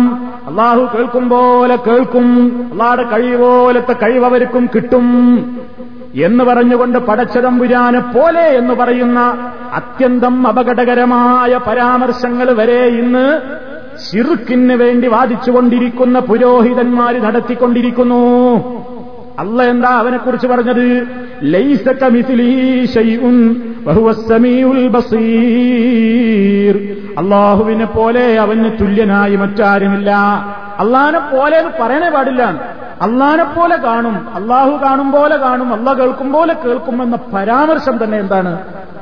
[0.50, 2.28] അള്ളാഹു കേൾക്കും പോലെ കേൾക്കും
[2.72, 5.08] അള്ളാഹുടെ കഴിവ് പോലത്തെ കഴിവ് അവർക്കും കിട്ടും.
[6.16, 9.20] എന്ന് പറഞ്ഞുകൊണ്ട് പടച്ചതമ്പുരാനെ പോലെ എന്ന് പറയുന്ന
[9.74, 13.42] അത്യന്തം അപകടകരമായ പരാമർശങ്ങൾ വരെ ഇന്ന്
[14.00, 18.56] ഷിർക്കിന് വേണ്ടി വാദിച്ചുകൊണ്ടിരിക്കുന്ന പുരോഹിതന്മാർ നടത്തിക്കൊണ്ടിരിക്കുന്നു.
[19.40, 21.08] അല്ല എന്താ അവനെക്കുറിച്ച് പറഞ്ഞത്?
[27.18, 30.12] അള്ളാഹുവിനെ പോലെ അവന് തുല്യനായി മറ്റാരുമില്ല.
[30.80, 32.70] അള്ളഹാനെ പോലെ എന്ന് പറയാനേ പാടില്ല.
[33.02, 38.58] അള്ളഹാനെ പോലെ കാണും അള്ളാഹു കാണും പോലെ കാണും അള്ളാഹ് കേൾക്കും പോലെ കേൾക്കും എന്ന പരാമർശം തന്നെ എന്താണ്?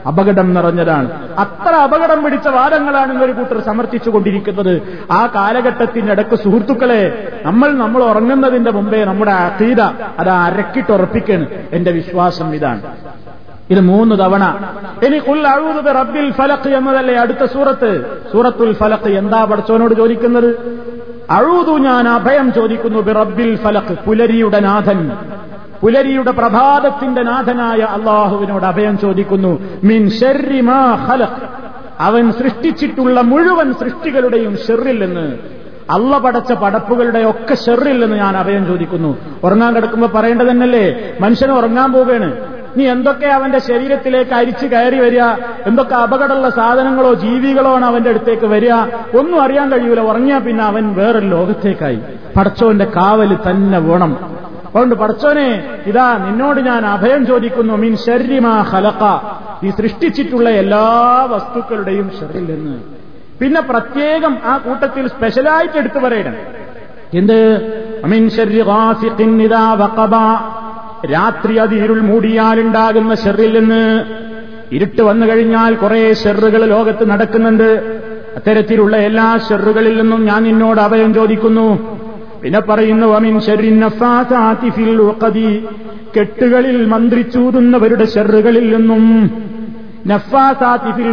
[0.08, 1.36] അപകടം നിറഞ്ഞതാണ്.
[1.38, 9.32] അത്ര അപകടം പിടിച്ച വാദങ്ങളാണ് ഇന്നൊരു കൂട്ടർ സമർത്ഥിച്ചുകൊണ്ടിരിക്കുന്നത് ആ കാലഘട്ടത്തിനിടക്ക് സുഹൃത്തുക്കളെ നമ്മൾ നമ്മൾ ഉറങ്ങുന്നതിന്റെ മുമ്പേ നമ്മുടെ
[9.32, 9.82] അതീത
[10.20, 12.82] അത് അരക്കിട്ടുറപ്പിക്കാണ് എന്റെ വിശ്വാസം ഇതാണ്.
[13.70, 14.44] ഇത് മൂന്ന് തവണ.
[15.06, 15.20] ഇനി
[15.92, 18.22] റബ്ബിൽ ഫലഖ് എന്നതല്ലേ അടുത്ത സൂറത്ത്?
[18.32, 19.10] സൂറത്തുൽ ഫലഖ്.
[19.10, 20.78] എന്താ പഠിച്ചവനോട് ചോദിക്കുന്നത്?
[21.30, 25.12] അഴുതു ഞാൻ അഭയം ചോദിക്കുന്നു ബിറബിൽ ഫലക്ക് പുലരിയുടെ നാഥൻ.
[25.82, 30.10] പുലരിയുടെ പ്രഭാതത്തിന്റെ നാഥനായ അള്ളാഹുവിനോട് അഭയം ചോദിക്കുന്നു മിൻ
[32.00, 35.38] അവൻ സൃഷ്ടിച്ചിട്ടുള്ള മുഴുവൻ സൃഷ്ടികളുടെയും ഷെറിൽ നിന്ന്
[35.92, 39.18] അള്ള പടച്ച പടപ്പുകളുടെ ഒക്കെ ഷെറിൽ നിന്ന് ഞാൻ അഭയം ചോദിക്കുന്നു.
[39.44, 40.80] ഉറങ്ങാൻ കിടക്കുമ്പോൾ പറയേണ്ടതന്നല്ലേ?
[40.80, 42.57] തന്നെയല്ലേ മനുഷ്യന് ഉറങ്ങാൻ പോവുകയാണ്.
[42.78, 45.22] നീ എന്തൊക്കെ അവന്റെ ശരീരത്തിലേക്ക് അരിച്ചു കയറി വരിക?
[45.66, 48.72] എന്തൊക്കെ അപകടമുള്ള സാധനങ്ങളോ ജീവികളോ ആണ് അവന്റെ അടുത്തേക്ക് വരിക?
[49.18, 50.00] ഒന്നും അറിയാൻ കഴിയൂല.
[50.00, 52.00] ഉറങ്ങിയാ പിന്നെ അവൻ വേറെ ലോകത്തേക്കായി.
[52.38, 54.38] പടച്ചോന്റെ കാവൽ തന്നെ വേണം.
[54.68, 57.74] അതുകൊണ്ട് പടച്ചോനെ ഇതാ നിന്നോട് ഞാൻ അഭയം ചോദിക്കുന്നു.
[57.74, 59.22] മീൻ ശരീരമാ ഹലക്ക
[59.66, 60.88] ഈ സൃഷ്ടിച്ചിട്ടുള്ള എല്ലാ
[61.30, 62.80] വസ്തുക്കളുടെയും ഷെറിൽ നിന്ന്.
[63.40, 66.34] പിന്നെ പ്രത്യേകം ആ കൂട്ടത്തിൽ സ്പെഷ്യലായിട്ട് എടുത്തു പറയണം.
[67.14, 67.44] എന്ത്?
[68.04, 68.30] അമീൻ
[71.12, 73.84] രാത്രി അത് ഇരുൾ മൂടിയാലുണ്ടാകുന്ന ഷെറിൽ നിന്ന്
[74.72, 77.70] ഇരുട്ട് വന്നു കഴിഞ്ഞാൽ കുറെ ഷെറുകൾ ലോകത്ത് നടക്കുന്നുണ്ട്.
[78.36, 81.68] അത്തരത്തിലുള്ള എല്ലാ ഷെറുകളിൽ നിന്നും ഞാൻ നിന്നോട് അഭയം ചോദിക്കുന്നു.
[82.42, 83.40] പിന്നെ പറയുന്നു അമിൻ
[86.16, 89.04] കെട്ടുകളിൽ മന്ത്രിച്ചൂതുന്നവരുടെ ഷെറുകളിൽ നിന്നും
[90.10, 91.08] നഫാസാത്തിഫിൽ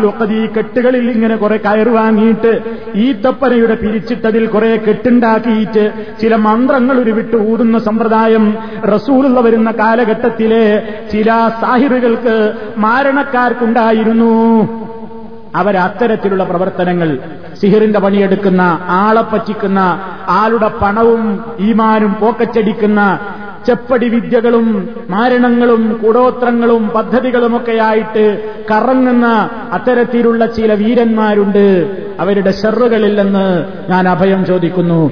[0.57, 2.53] കെട്ടുകളിൽ ഇങ്ങനെ കുറെ കയറ് വാങ്ങിയിട്ട്
[2.95, 5.85] ഈത്തപ്പനയുടെ പിരിച്ചിട്ടതിൽ കുറെ കെട്ടുണ്ടാക്കിയിട്ട്
[6.21, 8.45] ചില മന്ത്രങ്ങൾ ഉരുവിട്ട് ഊതുന്ന സമ്പ്രദായം
[8.85, 10.65] റസൂലുള്ള വരുന്ന കാലഘട്ടത്തിലെ
[11.13, 11.31] ചില
[11.61, 12.37] സാഹിറുകൾക്ക്
[12.77, 14.33] മാരണക്കാർക്കുണ്ടായിരുന്നു.
[15.57, 17.09] അവരത്തരത്തിലുള്ള പ്രവർത്തനങ്ങൾ
[17.61, 18.63] സിഹിറിന്റെ പണിയെടുക്കുന്ന
[19.03, 19.81] ആളെ പറ്റിക്കുന്ന
[20.29, 21.25] ആളുടെ പണവും
[21.59, 23.01] ഈമാനും പോക്കച്ചടിക്കുന്ന
[23.67, 31.97] ചെപ്പടി വിദ്യകളും മാരണങ്ങളും കൂടോത്രങ്ങളും പദ്ധതികളുമൊക്കെയായിട്ട് കറങ്ങുന്ന അത്തരത്തിലുള്ള ചില വീരന്മാരുണ്ട്.
[32.21, 35.11] അവരുടെ ഷെറുകളിൽ നിന്ന് ഞാൻ അഭയം ചോദിക്കുന്നു.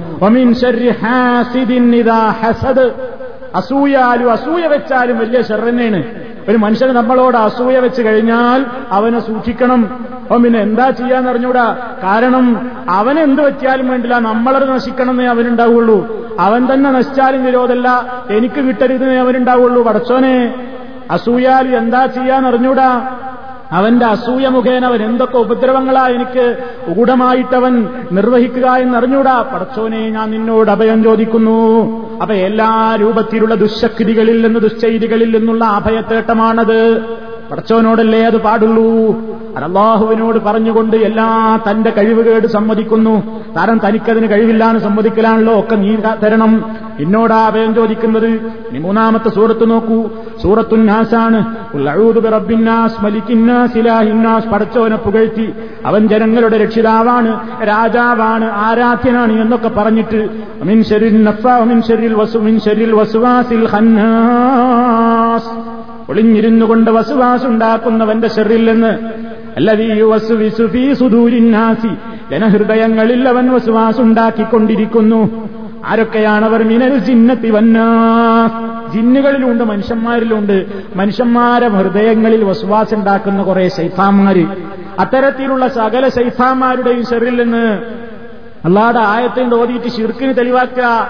[3.55, 6.03] അസൂയാലും അസൂയ വെച്ചാലും വലിയ ഷെറന്നെയാണ്
[6.49, 10.07] ഒരു മനുഷ്യന് നമ്മളോട് അസൂയ വെച്ച് കഴിഞ്ഞാൽ അവനെ സൂക്ഷിക്കണം.
[10.21, 11.77] അപ്പം പിന്നെ എന്താ ചെയ്യാന്നറിഞ്ഞൂടാ?
[12.03, 14.19] കാരണം അവനെന്ത് വെച്ചാലും വേണ്ടില്ല.
[14.19, 16.22] നമ്മളത് നശിക്കണമെന്നേ അവനുണ്ടാവുള്ളൂ.
[16.39, 17.89] അവൻ തന്നെ നശിച്ചാലും വിരോധമല്ല.
[18.29, 19.83] എനിക്ക് കിട്ടരുതെന്നേ അവനുണ്ടാവുള്ളൂ.
[19.83, 20.55] പടച്ചോനെ
[21.11, 23.17] അസൂയാൽ എന്താ ചെയ്യാന്നറിഞ്ഞൂടാ?
[23.71, 26.57] അവന്റെ അസൂയ മുഖേന അവൻ എന്തൊക്കെ ഉപദ്രവങ്ങളാ എനിക്ക്
[26.93, 29.41] ഗൂഢമായിട്ടവൻ നിർവഹിക്കുക എന്നറിഞ്ഞൂടാ?
[29.41, 31.93] പടച്ചോനെ ഞാൻ നിന്നോട് അഭയം ചോദിക്കുന്നു.
[32.19, 37.03] അപ്പൊ എല്ലാ രൂപത്തിലുള്ള ദുശക്തികളിൽ നിന്ന് ദുശ്ചൈതികളിൽ നിന്നുള്ള അഭയത്തേട്ടമാണത്.
[37.53, 39.15] പടച്ചോനോടല്ലേ അത് പാടുള്ളൂ?
[39.57, 43.41] അല്ലാഹുവിനോട് പറഞ്ഞുകൊണ്ട് എല്ലാ തന്റെ കഴിവുകേട് സമ്മതിക്കുന്നു.
[43.55, 46.75] താരം തനിക്കതിന് കഴിവില്ലാന്ന് സമ്മതിക്കലാണല്ലോ ഒക്കെ നീ തരണം.
[46.99, 48.51] എന്നോടാ അഭയം ചോദിക്കുന്നത്?
[48.71, 50.09] മൂന്നാമത്തെ സൂറത്ത് നോക്കൂ.
[50.41, 51.55] സൂറത്തു നാസാണ്.
[54.53, 55.53] പടച്ചവനെ പുകഴ്ത്തി.
[55.85, 60.29] അവൻ ജനങ്ങളുടെ രക്ഷിതാവാണ് രാജാവാണ് ആരാധ്യനാണ് എന്നൊക്കെ പറഞ്ഞിട്ട്
[60.61, 61.81] അമിൻ ശരിൽ നഫ മിൻ
[62.59, 65.72] ശരിൽ വസുവാസിൽ ഖന്നാസ്.
[66.09, 68.27] ഒളിഞ്ഞിരുന്നു കൊണ്ട് വസുവാസുണ്ടാക്കുന്നവന്റെ
[69.55, 71.91] അല്ലതീ വസുവിസുഫീ സുദൂരിന്നാസി
[72.31, 75.49] ജനഹൃദയങ്ങളിൽ അവൻ വസുവാസുണ്ടാക്കിക്കൊണ്ടിരിക്കുന്നു.
[75.85, 77.87] ആരൊക്കെയാണവർ മിനൽ ജിന്നത്തി വന്നാ
[78.93, 80.65] ജിന്നുകളിലുണ്ട് മനുഷ്യന്മാരിലുണ്ട്.
[80.95, 84.45] മനുഷ്യന്മാരെ ഹൃദയങ്ങളിൽ വസുവാസുണ്ടാക്കുന്ന കുറെ ശൈഫാമാര്
[84.99, 87.65] അത്തരത്തിലുള്ള സകല ശൈഫാമാരുടെയും ഷെറിൽ നിന്ന്
[88.65, 91.07] ആയത്തിൽ ആയത്തിന്റെ ഓതിയിട്ട് ശിർക്കിന് തെളിവാക്കുക.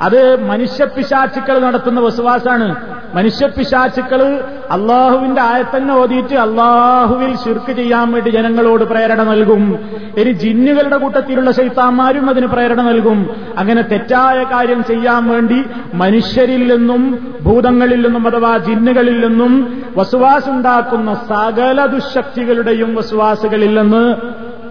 [0.00, 3.01] അത് മനുഷ്യപ്പിശാച്ചുക്കൾ നടത്തുന്ന വസുവാസാണ്.
[3.14, 9.78] മനുഷ്യപ്പിശാച്ചുക്കൾ അള്ളാഹുവിന്റെ ആയത്തന്നെ ഓതിയിട്ട് അള്ളാഹുവിൽ ശിർക്ക് ചെയ്യാൻ വേണ്ടി ജനങ്ങളോട് പ്രേരണ നൽകും.
[10.18, 13.36] ഇനി ജിന്നുകളുടെ കൂട്ടത്തിലുള്ള ശൈത്താന്മാരും അതിന് പ്രേരണ നൽകും.
[13.58, 22.94] അങ്ങനെ തെറ്റായ കാര്യം ചെയ്യാൻ വേണ്ടി മനുഷ്യരിൽ നിന്നും ഭൂതങ്ങളിൽ നിന്നും അഥവാ ജിന്നുകളിൽ നിന്നും വസുവാസുണ്ടാക്കുന്ന സകല ദുശക്തികളുടെയും
[22.94, 24.14] വസുവാസുകളിൽ നിന്ന്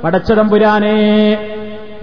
[0.03, 0.97] പടച്ചതമ്പുരാനെ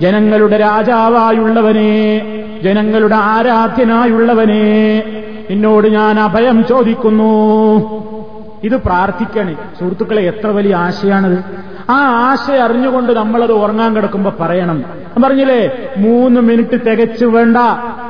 [0.00, 2.20] ജനങ്ങളുടെ രാജാവായുള്ളവനെ
[2.64, 5.02] ജനങ്ങളുടെ ആരാധ്യനായുള്ളവനെ
[5.50, 7.28] നിന്നോട് ഞാൻ അഭയം ചോദിക്കുന്നു.
[8.64, 9.56] ഇത് പ്രാർത്ഥിക്കണേ.
[9.78, 11.44] സുഹൃത്തുക്കളെ എത്ര വലിയ ആശയാണത്.
[11.90, 14.84] ആ ആശയം അറിഞ്ഞുകൊണ്ട് നമ്മളത് ഉറങ്ങാൻ കിടക്കുമ്പോ പറയണം.
[15.24, 17.56] പറഞ്ഞില്ലേ മൂന്ന് മിനിറ്റ് തികച്ചു വേണ്ട.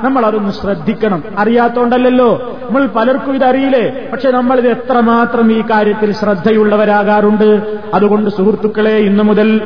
[0.02, 1.24] നമ്മൾ അതൊന്ന് ശ്രദ്ധിക്കണം.
[1.38, 4.08] അറിയാത്തോണ്ടല്ലോ നമ്മൾ പലർക്കും ഇതറിയില്ലേ?
[4.12, 7.78] പക്ഷെ നമ്മളിത് എത്രമാത്രം ഈ കാര്യത്തിൽ ശ്രദ്ധയുള്ളവരാകാറുണ്ട്.
[7.94, 9.60] അതുകൊണ്ട് സുഹൃത്തുക്കളെ ഇന്നു മുതൽ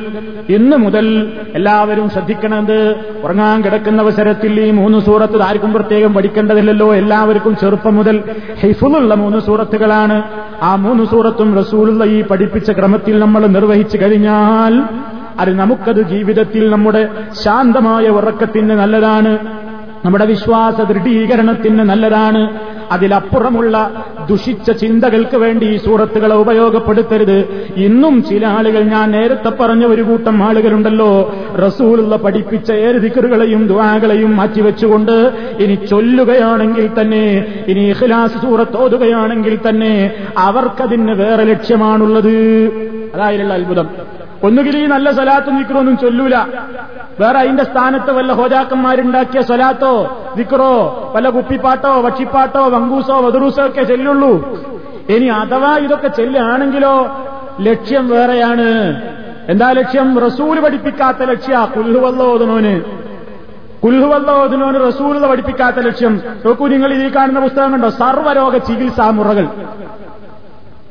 [0.48, 6.94] ഇന്നു മുതൽ എല്ലാവരും ശ്രദ്ധിക്കണത് ഉറങ്ങാൻ കിടക്കുന്ന അവസരത്തിൽ ഈ മൂന്ന് സൂറത്ത് ആർക്കും പ്രത്യേകം പഠിക്കേണ്ടതില്ലല്ലോ.
[6.94, 8.24] എല്ലാവർക്കും ചെറുപ്പം മുതൽ
[8.60, 10.22] ഹൈഫുള്ള മൂന്ന് സൂറത്തുകളാണ്.
[10.62, 14.82] ആ മൂന്ന് സൂറത്തും റസൂലുള്ള ഈ പഠിപ്പിച്ച ക്രമത്തിൽ നമ്മൾ നിർവഹിച്ചു കഴിഞ്ഞാൽ
[15.40, 17.08] അത് നമുക്കത് ജീവിതത്തിൽ നമ്മുടെ
[17.44, 19.38] ശാന്തമായ ഉറക്കത്തിന് നല്ലതാണ്.
[20.04, 22.72] നമ്മുടെ വിശ്വാസ ദൃഢീകരണത്തിന് നല്ലതാണ്.
[22.92, 23.90] അതിലപ്പുറമുള്ള
[24.28, 27.38] ദുഷിച്ച ചിന്തകൾക്ക് വേണ്ടി ഈ സൂറത്തുകളെ ഉപയോഗപ്പെടുത്തരുത്.
[27.76, 35.32] ഇന്നും ചില ആളുകൾ ഞാൻ നേരത്തെ പറഞ്ഞ ഒരു കൂട്ടം ആളുകളുണ്ടല്ലോ റസൂലുള്ള പഠിപ്പിച്ച ഏത് ദിക്കറുകളെയും ദുവാകളെയും മാറ്റിവെച്ചുകൊണ്ട്
[35.60, 42.36] ഇനി ചൊല്ലുകയാണെങ്കിൽ തന്നെ ഇനി ഇഖ്ലാസ് സൂറത്ത് ഓതുകയാണെങ്കിൽ തന്നെ അവർക്കതിന് വേറെ ലക്ഷ്യമാണുള്ളത്.
[43.14, 43.88] അതായുള്ള അത്ഭുതം.
[44.44, 46.36] ഒന്നുകിൽ ഈ നല്ല സ്വലാത്തും ദിക്റൊന്നും ചൊല്ലൂല.
[47.20, 49.92] വേറെ അതിന്റെ സ്ഥാനത്ത് വല്ല ഹോജാക്കന്മാരുണ്ടാക്കിയ സ്വലാത്തോ
[50.36, 50.72] ദിക്റോ
[51.16, 54.32] വല്ല കുപ്പിപ്പാട്ടോ പക്ഷിപ്പാട്ടോ വങ്കൂസോ വധുറൂസോ ഒക്കെ ചെല്ലുള്ളൂ.
[55.08, 56.94] ഇനി അഥവാ ഇതൊക്കെ ചെല്ലുകയാണെങ്കിലോ
[57.60, 58.68] ലക്ഷ്യം വേറെയാണ്.
[59.48, 60.20] എന്താ ലക്ഷ്യം?
[60.20, 61.68] റസൂൽ പഠിപ്പിക്കാത്ത ലക്ഷ്യ.
[61.76, 62.74] കുല്ലുവല്ലോ ഓതുനോന്
[63.84, 66.20] കുല്ലുവല്ലോ ഓതുനോന് റസൂൽ പഠിപ്പിക്കാത്ത ലക്ഷ്യം.
[66.46, 67.88] നോക്കൂ നിങ്ങൾ ഈ കാണുന്ന പുസ്തകം കണ്ടോ?
[67.88, 69.46] സർവരോഗ ചികിത്സാ മുറകൾ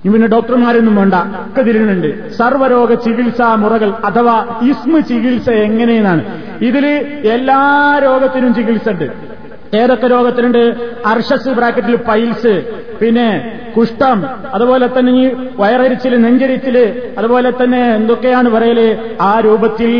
[0.03, 1.13] പിന്നെ ഡോക്ടർമാരൊന്നും വേണ്ട.
[1.49, 6.23] ഒക്കെ തിരുന്നുണ്ട് സർവരോഗ ചികിത്സാ മുറകൾ അഥവാ ഇസ്മ ചികിത്സ എങ്ങനെയെന്നാണ്.
[6.61, 6.85] ഇതിൽ
[7.35, 7.59] എല്ലാ
[8.03, 9.30] രോഗത്തിനും ചികിത്സ ഉണ്ട്.
[9.79, 10.63] ഏതൊക്കെ രോഗത്തിനുണ്ട്?
[11.05, 12.53] അർഷസ് ബ്രാക്കറ്റിൽ പൈൽസ്
[13.01, 13.27] പിന്നെ
[13.77, 16.77] കുഷ്ഠം അതുപോലെ തന്നെ ഈ വയറരിച്ചിൽ നെഞ്ചരിച്ചിൽ
[17.17, 18.97] അതുപോലെ തന്നെ എന്തൊക്കെയാണ് പറയൽ?
[19.21, 19.91] ആ രൂപത്തിൽ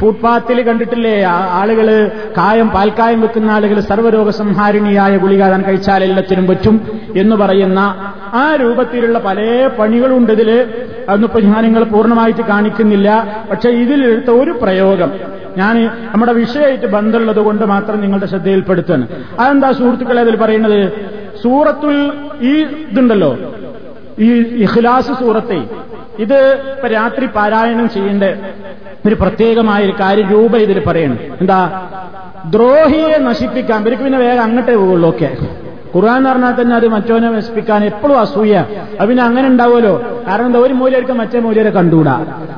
[0.00, 1.22] ഫുട്പാത്തിൽ കണ്ടിട്ടില്ലേ?
[1.60, 6.76] ആളുകൾ കായം പാൽക്കായം വെക്കുന്ന ആളുകൾ സർവരോഗ സംഹാരിണിയായ ഗുളിക താൻ കഴിച്ചാൽ എല്ലാത്തിനും പറ്റും
[7.16, 7.78] എന്ന് പറയുന്ന
[8.34, 9.38] ആ രൂപത്തിലുള്ള പല
[9.78, 10.50] പണികളുണ്ട് ഇതിൽ.
[11.08, 13.08] അതൊന്നിപ്പോ ഞാൻ നിങ്ങൾ പൂർണമായിട്ട് കാണിക്കുന്നില്ല.
[13.50, 15.12] പക്ഷെ ഇതിലെടുത്ത ഒരു പ്രയോഗം.
[15.56, 19.06] ഞാൻ നമ്മുടെ വിഷയമായിട്ട് ബന്ധമുള്ളത് കൊണ്ട് മാത്രം നിങ്ങളുടെ ശ്രദ്ധയിൽപ്പെടുത്തുകയാണ്.
[19.40, 20.92] അതെന്താ സുഹൃത്തുക്കളെ അതിൽ പറയുന്നത്?
[21.42, 23.36] സൂറത്തുൽ ഈ ഇതുണ്ടല്ലോ.
[24.18, 25.62] ഈ ഇഖ്ലാസ് സൂറത്തെ.
[26.18, 28.24] ഇത് ഇപ്പൊ രാത്രി പാരായണം ചെയ്യേണ്ട
[29.06, 31.18] ഒരു പ്രത്യേകമായ ഒരു കാര്യം രൂപ ഇതിൽ പറയണം.
[31.40, 31.88] എന്താ?
[32.46, 33.80] ദ്രോഹിയെ നശിപ്പിക്കാൻ.
[33.80, 35.38] ഇവർക്ക് പിന്നെ വേഗം അങ്ങോട്ടേ പോകുള്ളൂ ഒക്കെ.
[35.96, 38.64] ഖുർആൻ പറഞ്ഞാൽ തന്നെ അത് മറ്റോനെ നശിപ്പിക്കാൻ എപ്പോഴും അസൂയ.
[39.00, 40.19] അത് പിന്നെ അങ്ങനെ ഉണ്ടാവുമല്ലോ.
[40.28, 42.14] കാരണം എന്താ ഒരു മൂലർക്ക് മറ്റേ മൂലരെ കണ്ടുകൂടാ.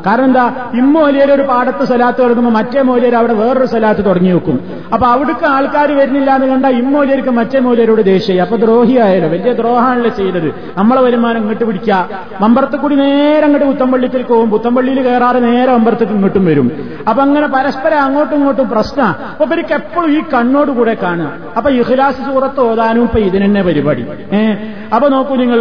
[0.07, 0.45] കാരണം എന്താ
[0.81, 4.57] ഇമ്മൂലിയർ ഒരു പാടത്ത് സ്ഥലത്ത് തുടങ്ങുമ്പോൾ മറ്റേ മൂലർ അവിടെ വേറൊരു സ്ഥലത്ത് തുടങ്ങി വെക്കും.
[4.95, 10.49] അപ്പൊ അവിടേക്ക് ആൾക്കാർ വരുന്നില്ല എന്ന് കണ്ടാൽ ഇമ്മൂലിയർക്ക് മറ്റേ മൂലരോട് ദേഷ്യം അപ്പൊ ദ്രോഹിയായാലോ വലിയ ദ്രോഹമാണല്ലോ ചെയ്തത്.
[10.79, 11.99] നമ്മളെ വരുമാനം ഇങ്ങോട്ട് പിടിക്കുക
[12.43, 14.49] മമ്പറത്ത് കൂടി നേരെ അങ്ങോട്ട് പുത്തമ്പള്ളിത്തിൽ പോകും.
[14.55, 16.69] പുത്തമ്പള്ളിയിൽ കയറാറ് നേരെ മമ്പറത്തേക്ക് ഇങ്ങോട്ടും വരും.
[17.09, 19.01] അപ്പൊ അങ്ങനെ പരസ്പരം അങ്ങോട്ടും ഇങ്ങോട്ടും പ്രശ്ന.
[19.33, 21.31] അപ്പൊ ഇവർക്ക് എപ്പോഴും ഈ കണ്ണോട് കൂടെ കാണുക.
[21.57, 24.05] അപ്പൊ ഇഖ്ലാസ് സൂറത്ത് ഓതാനും ഇപ്പൊ ഇതിനെന്നെ പരിപാടി.
[24.39, 24.57] ഏഹ്
[24.95, 25.61] അപ്പൊ നോക്കൂ നിങ്ങൾ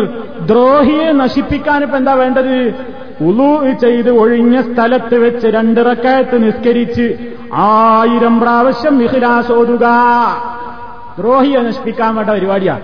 [0.50, 2.74] ദ്രോഹിയെ നശിപ്പിക്കാൻ ഇപ്പൊ എന്താ വേണ്ടത്?
[3.22, 7.06] ഉളു ചെയ്ത് ഒഴിഞ്ഞ സ്ഥലത്ത് വെച്ച് രണ്ടിറക്കയത്ത് നിസ്കരിച്ച്
[7.54, 9.88] ആയിരം പ്രാവശ്യം ഇഖ്ലാസ് ഓതുക
[11.20, 12.76] ദ്രോഹിയെ നശിപ്പിക്കാൻ വേണ്ട പരിപാടിയാ.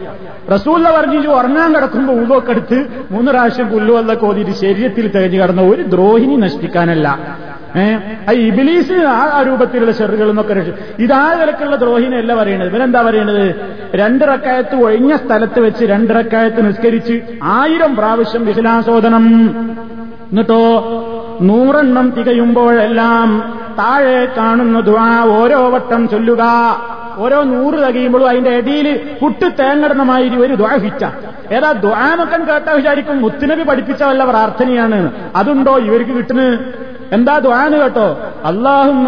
[0.52, 6.36] റസൂല്ല പറഞ്ഞു ഉറങ്ങാൻ കിടക്കുമ്പോ ഉള്ളൊക്കെ എടുത്ത് മൂന്ന് പ്രാവശ്യം പുല്ലുവല്ല കോതിരി ശരീരത്തിൽ തികഞ്ഞു കിടന്ന ഒരു ദ്രോഹിനി
[6.36, 7.20] നശിപ്പിക്കാനല്ല.
[7.78, 12.68] ഏഹ് ഈ ഇബിലീസിന് ആ രൂപത്തിലുള്ള ഷെറുകൾ എന്നൊക്കെ ഇതാ നിലക്കുള്ള ദ്രോഹിനെയല്ല പറയണത്.
[12.68, 13.46] ഇവരെന്താ പറയണത്?
[13.96, 19.26] രണ്ടിറക്കായത്ത് ഒഴിഞ്ഞ സ്ഥലത്ത് വെച്ച് രണ്ടിറക്കായത്ത് നിസ്കരിച്ച് ആയിരം പ്രാവശ്യം വിശലാസോദനം
[20.32, 20.62] എന്നിട്ടോ
[21.42, 23.30] നൂറെണ്ണം തികയുമ്പോഴെല്ലാം
[23.80, 26.44] താഴെ കാണുന്ന ദ്വാ ഓരോ വട്ടം ചൊല്ലുക.
[27.18, 28.88] ഓരോ നൂറ് തകയുമ്പോഴും അതിന്റെ ഇടയിൽ
[29.22, 31.06] പുട്ട് തേങ്ങടുന്ന ഒരു ദ്വാ ഹിച്ച
[31.52, 35.12] ഏതാ ദ്വാമക്കൻ കേട്ടാ വിചാരിക്കും മുത്തുനബി പഠിപ്പിച്ച വല്ല പ്രാർത്ഥനയാണ്.
[35.36, 36.60] അതുണ്ടോ ഇവർക്ക് കിട്ടുന്നത്?
[37.14, 38.20] എന്താ ദുആന കേട്ടോ?
[38.46, 39.08] അള്ളാഹും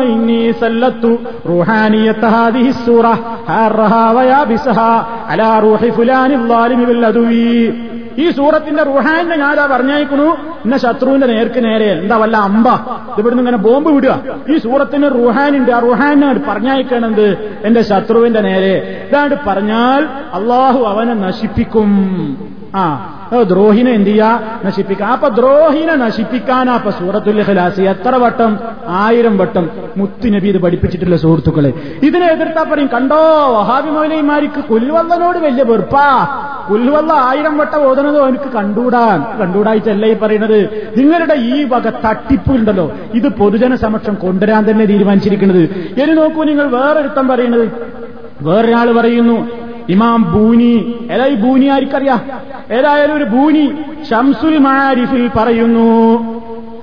[8.18, 12.68] ഈ സൂറത്തിന്റെ റുഹാനിനെ ഞാനാ പറഞ്ഞയക്കുന്നു ഇന്ന ശത്രുവിന്റെ നേർക്ക് നേരെ എന്താ വല്ല അമ്പ?
[13.18, 14.20] ഇവിടുന്ന് ഇങ്ങനെ ബോംബ് വിടുക.
[14.50, 19.08] ഈ സൂറത്തിന് റുഹാനുണ്ട് ആ റുഹാനെ പറഞ്ഞയക്കണത് എന്റെ ശത്രുവിന്റെ നേരെ.
[19.10, 21.90] ഇതാണ്ട് പറഞ്ഞാൽ അള്ളാഹു അവനെ നശിപ്പിക്കും.
[22.76, 24.40] ആ ദ്രോഹിനെ എന്ത് ചെയ്യാ?
[24.66, 25.12] നശിപ്പിക്കാം.
[25.12, 28.60] അപ്പൊ ദ്രോഹിനെ നശിപ്പിക്കാനാ അപ്പൊ സൂറത്തുൽ ഖലാസി എത്ര വട്ടം?
[28.88, 31.74] ആയിരം വട്ടം മുത്തുനബി ഇത് പഠിപ്പിച്ചിട്ടുള്ള സുഹൃത്തുക്കളെ.
[32.04, 33.16] ഇതിനെ എതിർത്താ പറയും കണ്ടോ?
[33.60, 36.28] വഹാബി മൗലൈമാരിക്ക് കുൽവല്ലനോട് വലിയ വെറുപ്പാ.
[36.70, 40.90] കുൽവല്ല ആയിരം വട്ടം ഓതുന്നത് അവനക്ക് കണ്ടൂടാ കണ്ടൂടായിട്ടല്ല ഈ പറയുന്നത്.
[40.98, 45.64] നിങ്ങളുടെ ഈ വക തട്ടിപ്പ് ഉണ്ടല്ലോ ഇത് പൊതുജന സമക്ഷം കൊണ്ടുവരാൻ തന്നെ തീരുമാനിച്ചിരിക്കുന്നത്.
[46.04, 47.72] ഇനി നോക്കൂ നിങ്ങൾ വേറൊരുത്തം പറയുന്നത്.
[48.42, 49.48] വേറൊരാൾ പറയുന്നു
[49.90, 50.74] ഇമാം ബൂനി
[51.12, 52.22] ഏതാ ഈ ബൂനി ആർക്കറിയാം?
[52.72, 53.66] ഏതായാലും ഒരു ബൂനി
[54.12, 55.90] ഷംസുൽ മാരിഫിൽ പറയുന്നു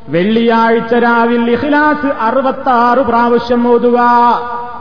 [0.09, 3.99] വെള്ളിയാഴ്ച രാവിൽ ഇഖ്ലാസ് അറുപത്താറ് പ്രാവശ്യം ഓതുക.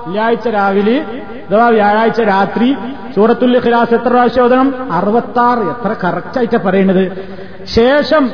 [0.03, 0.97] വെള്ളിയാഴ്ച രാവിലെ
[1.49, 2.76] അഥവാ വ്യാഴാഴ്ച രാത്രി
[3.15, 4.73] സൂറത്തുൽ ഇഖ്ലാസ് എത്ര പ്രാവശ്യം ഓതണം?
[4.91, 5.59] അറുപത്താറ്.
[5.59, 7.03] എത്ര കറക്റ്റായിട്ടാണ് പറയണത്.
[7.66, 8.32] ശേഷം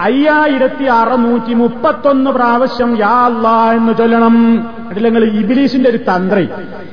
[0.00, 4.68] അയ്യായിരത്തി അറുന്നൂറ്റി മുപ്പത്തൊന്ന് പ്രാവശ്യം യാ അല്ലാ എന്ന് ചൊല്ലണം.
[5.02, 6.48] നിങ്ങൾ ഇബിലീസിന്റെ ഒരു തന്ത്രി.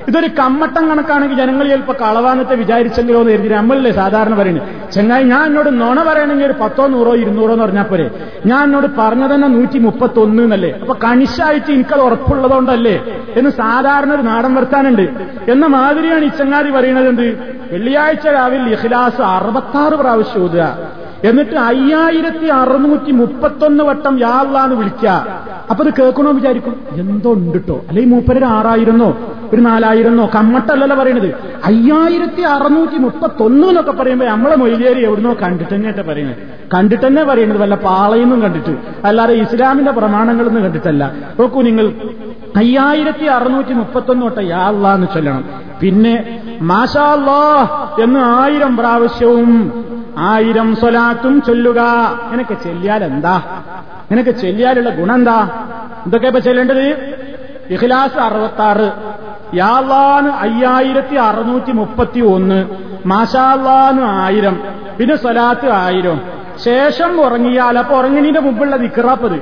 [0.08, 5.82] ഇതൊരു കമ്മട്ടം കണക്കാണെങ്കിൽ ജനങ്ങൾ ചിലപ്പോൾ കളവാന്നത്തെ വിചാരിച്ചെങ്കിലോ എന്ന് കരുതി നമ്മളല്ലേ സാധാരണ പറയുന്നത് ചെങ്ങായി ഞാൻ എന്നോട്
[5.82, 8.12] നുണ പറയണമെങ്കിൽ ഒരു പത്തോ നൂറോ ഇരുന്നൂറോ എന്ന് പറഞ്ഞാൽ പോരെ.
[8.46, 10.72] ഞാൻ എന്നോട് പറഞ്ഞു തന്നെ നൂറ്റി മുപ്പത്തൊന്ന് എന്നല്ലേ.
[10.72, 15.02] അപ്പൊ കണിശായിട്ട് എനിക്കത് ഉറപ്പുള്ളതുകൊണ്ടല്ലേ എന്ന് സാധാരണ ഒരു നാടൻ വർത്താനുണ്ട്.
[15.52, 17.58] എന്ന മാതിരിയാണ് ഈ ചങ്ങാതി പറയുന്നത് എന്ത്?
[17.72, 20.78] വെള്ളിയാഴ്ച രാവിലെ ഇഖ്ലാസ് അറുപത്താറ് പ്രാവശ്യം ഓതുക.
[21.24, 25.08] എന്നിട്ട് അയ്യായിരത്തി അറുന്നൂറ്റി മുപ്പത്തൊന്ന് വട്ടം യാള്ളാന്ന് വിളിക്ക
[25.72, 26.76] അപ്പൊ അത് കേൾക്കണോ വിചാരിക്കും.
[26.92, 29.18] എന്തോ ഉണ്ട് കേട്ടോ അല്ലെ മൂപ്പരൊരു ആറായിരുന്നോ?
[29.54, 30.30] ഒരു നാലായിരുന്നോ?
[30.36, 31.28] കമ്മട്ടല്ലല്ലോ പറയണത്.
[31.66, 36.36] അയ്യായിരത്തി അറുന്നൂറ്റി മുപ്പത്തൊന്ന് എന്നൊക്കെ പറയുമ്പോ നമ്മളെ മൊയ്ലേരി എവിടുന്നോ കണ്ടിട്ട് തന്നെയായിട്ട് പറയുന്നത്.
[36.74, 37.62] കണ്ടിട്ട് തന്നെ പറയുന്നത്.
[37.62, 38.78] വല്ല പാളയെന്നും കണ്ടിട്ട്.
[39.04, 41.12] അല്ലാതെ ഇസ്ലാമിന്റെ പ്രമാണങ്ങളൊന്നും കണ്ടിട്ടല്ല.
[41.40, 41.92] നോക്കൂ നിങ്ങൾ.
[42.56, 45.44] അയ്യായിരത്തി അറുന്നൂറ്റി മുപ്പത്തൊന്ന് തൊട്ട് യാള്ളാന്ന് ചൊല്ലണം.
[45.82, 47.64] പിന്നെ മാഷാല്ലോ
[48.04, 49.74] എന്ന് ആയിരം പ്രാവശ്യവും
[50.18, 51.80] ആയിരം സ്വലാത്തും ചൊല്ലുക.
[52.32, 53.42] നിനക്ക് ചെല്ലിയാൽ എന്താ
[54.12, 55.50] നിനക്ക് ചെല്ലിയാലുള്ള ഗുണം എന്താ
[56.06, 56.86] എന്തൊക്കെ ഇപ്പൊ ചെല്ലേണ്ടത്?
[57.70, 58.92] ഇഖ്ലാസ് അറുപത്താറ്.
[59.54, 62.66] യാവാന് അയ്യായിരത്തി അറുന്നൂറ്റി മുപ്പത്തി ഒന്ന്
[63.06, 64.58] മാഷാവാന് ആയിരം.
[64.98, 66.20] പിന്നെ സ്വലാത്ത് ആയിരം.
[66.58, 69.42] ശേഷം ഉറങ്ങിയാൽ അപ്പൊ ഉറങ്ങിനിന്റെ മുമ്പുള്ള നിക്കറാപ്പത്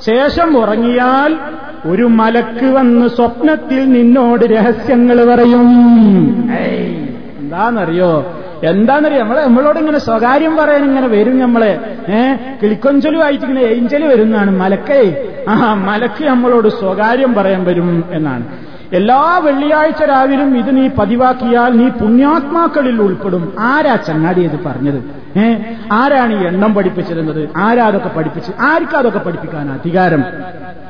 [0.00, 1.36] ശേഷം ഉറങ്ങിയാൽ
[1.86, 5.68] ഒരു മലക്ക് വന്ന് സ്വപ്നത്തിൽ നിന്നോട് രഹസ്യങ്ങൾ പറയും.
[7.40, 11.80] എന്താണെന്നറിയോ എന്താണെന്നറിയോ നമ്മളെ നമ്മളോട് ഇങ്ങനെ സ്വകാര്യം പറയാൻ ഇങ്ങനെ വരും നമ്മളെ.
[12.08, 15.28] ഏഹ് കിളിക്കൊഞ്ചലുമായിട്ട് ഇങ്ങനെ ഏഞ്ചൽ വരുന്നതാണ് മലക്കേ.
[15.48, 18.46] ആ മലക്ക് നമ്മളോട് സ്വകാര്യം പറയാൻ വരും എന്നാണ്.
[18.92, 23.52] എല്ലാ വെള്ളിയാഴ്ച രാവിലും ഇത് നീ പതിവാക്കിയാൽ നീ പുണ്യാത്മാക്കളിൽ ഉൾപ്പെടും.
[23.58, 25.02] ആരാ ചങ്ങാടി ഇത് പറഞ്ഞത്?
[25.38, 25.54] ഏ?
[25.92, 27.48] ആരാണ് ഈ എണ്ണം പഠിപ്പിച്ചിരുന്നത്?
[27.56, 28.52] ആരാ അതൊക്കെ പഠിപ്പിച്ച്?
[28.60, 30.24] ആർക്കാ അതൊക്കെ പഠിപ്പിക്കാൻ അധികാരം?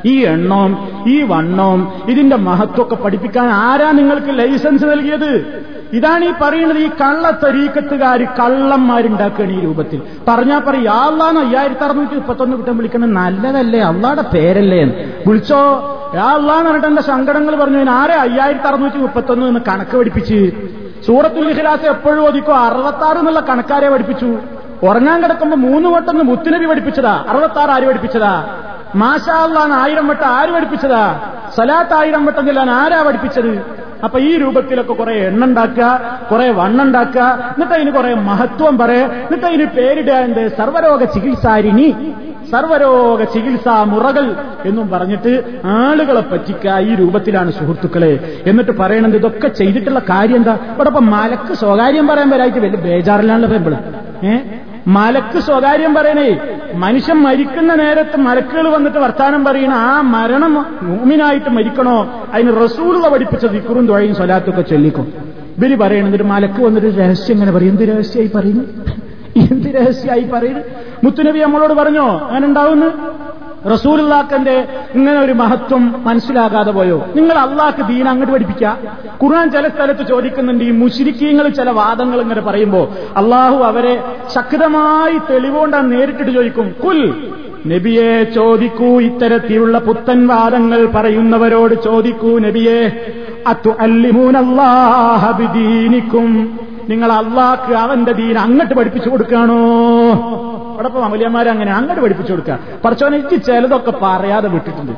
[0.04, 5.62] ഈ എണ്ണവും ഈ വണ്ണവും ഇതിന്റെ മഹത്വമൊക്കെ പഠിപ്പിക്കാൻ ആരാ നിങ്ങൾക്ക് ലൈസൻസ് നൽകിയത്?
[5.93, 10.03] ഇതാണ് ഈ പറയുന്നത് ഈ കള്ള തരീക്കത്തുകാർ കള്ളന്മാരുണ്ടാക്കുകയാണ് ഈ രൂപത്തിൽ.
[10.28, 13.80] പറഞ്ഞാൽ പറയും അള്ളാന്ന് അയ്യായിരത്തി അറുന്നൂറ്റി മുപ്പത്തൊന്ന് കുറ്റം വിളിക്കണം നല്ലതല്ലേ?
[13.80, 14.82] അള്ളാടെ പേരല്ലേ?
[14.82, 14.95] എന്ന്.
[15.26, 15.59] വിളിച്ചോ
[16.14, 17.90] അള്ളാന്ന് പറഞ്ഞിട്ട് എന്റെ സങ്കടങ്ങൾ പറഞ്ഞു?
[17.90, 20.51] ആരെ അയ്യായിരത്തി അറുന്നൂറ്റി മുപ്പത്തൊന്ന് എന്ന് കണക്ക് പഠിപ്പിച്ച്?
[21.07, 24.38] സൂറത്തുൽ ഇഖ്ലാസ് എപ്പോഴും ഒതുക്കോ അറുപത്താറ് എന്നുള്ള കണക്കാരെ പഠിപ്പിച്ചു.
[24.82, 27.24] ഉറങ്ങാൻ കിടക്കുമ്പോ മൂന്ന് വട്ടം മുത്തുനബി പഠിപ്പിച്ചതാ.
[27.28, 28.59] അറുപത്താറ് ആര് പഠിപ്പിച്ചതാ?
[28.95, 31.20] മാഷാള്ളാന്ന് ആയിരം വട്ടം ആര് പഠിപ്പിച്ചതാ?
[31.57, 33.81] സലാത്ത് ആയിരം വട്ടം ചെല്ലാൻ ആരാ പഠിപ്പിച്ചത്?
[34.03, 35.88] അപ്പൊ ഈ രൂപത്തിലൊക്കെ കുറെ എണ്ണ ഉണ്ടാക്കുക
[36.30, 40.42] കുറെ വണ്ണുണ്ടാക്കുക എന്നിട്ട് അതിന് കുറെ മഹത്വം പറയുക എന്നിട്ട് അതിന് പേരിടുക എന്ത്?
[40.57, 41.88] സർവരോഗ ചികിത്സാരിണി
[42.50, 44.24] സർവരോഗ ചികിത്സാ മുറകൾ
[44.64, 45.32] എന്നും പറഞ്ഞിട്ട്
[45.76, 48.11] ആളുകളെ പറ്റിക്ക ഈ രൂപത്തിലാണ് സുഹൃത്തുക്കളെ.
[48.46, 50.55] എന്നിട്ട് പറയണത് ഇതൊക്കെ ചെയ്തിട്ടുള്ള കാര്യം എന്താ?
[50.74, 53.76] ഇവിടെ ഇപ്പൊ മലക്ക് സ്വകാര്യം പറയാൻ വരായിട്ട് വലിയ ബേജാറിലാണല്ലോ പറയുമ്പോൾ
[54.24, 54.34] ഏ?
[54.86, 56.58] മലക്ക് സ്വകാര്യം പറയണേ.
[56.74, 62.24] മനുഷ്യൻ മരിക്കുന്ന നേരത്ത് മലക്കുകൾ വന്നിട്ട് വർത്താനം പറയണ ആ മരണം മൂമിനായിട്ട് മരിക്കണോ?
[62.32, 65.12] അതിന് റസൂലുള്ള പഠിപ്പിച്ച ദിക്കുറും തുഴയും സ്വലാത്തൊക്കെ ചൊല്ലിക്കും.
[65.58, 67.70] ഇവർ പറയണത് മലക്ക് വന്നിട്ട് രഹസ്യം ഇങ്ങനെ പറയും.
[67.70, 68.64] എന്ത് രഹസ്യമായി പറയുന്നു
[69.36, 70.60] എന്ത് രഹസ്യമായി പറയുന്നു
[71.04, 72.86] മുത്തുനബി നമ്മളോട് പറഞ്ഞോ അങ്ങനെ ഉണ്ടാവുന്നു
[73.66, 77.06] റസൂലുള്ളാക്കന്റെ ഇങ്ങനെ ഒരു മഹത്വം മനസ്സിലാകാതെ പോയോ?
[77.16, 78.76] നിങ്ങൾ അള്ളാഹ്ക്ക് ദീൻ അങ്ങോട്ട് പഠിപ്പിക്കുക
[79.20, 84.02] ഖുർആൻ ചില സ്ഥലത്ത് ചോദിക്കുന്നുണ്ട് ഈ മുഷിരിക്കീങ്ങൾ ചില വാദങ്ങൾ ഇങ്ങനെ പറയുമ്പോ അള്ളാഹു അവരെ
[84.34, 87.14] ശക്തമായി തെളിവുകൊണ്ടാണ് നേരിട്ടിട്ട് ചോദിക്കും കുൽ
[87.66, 92.92] നബിയെ ചോദിക്കൂ ഇത്തരത്തിലുള്ള പുത്തൻ വാദങ്ങൾ പറയുന്നവരോട് ചോദിക്കൂ നബിയെ
[93.46, 100.71] അത്തു അല്ലിമൂനല്ലാഹബിദീനിക്കും നിങ്ങൾ അള്ളാഹ്ക്ക് അവന്റെ ദീൻ അങ്ങോട്ട് പഠിപ്പിച്ചു കൊടുക്കുകയാണോ?
[100.82, 102.54] അവിടെ ഇപ്പൊ അമലിയന്മാരെ അങ്ങനെ അങ്ങോട്ട് പഠിപ്പിച്ചു കൊടുക്കുക.
[102.84, 103.18] പറച്ചോനെ
[103.48, 104.94] ചിലതൊക്കെ പറയാതെ വിട്ടിട്ടുണ്ട്.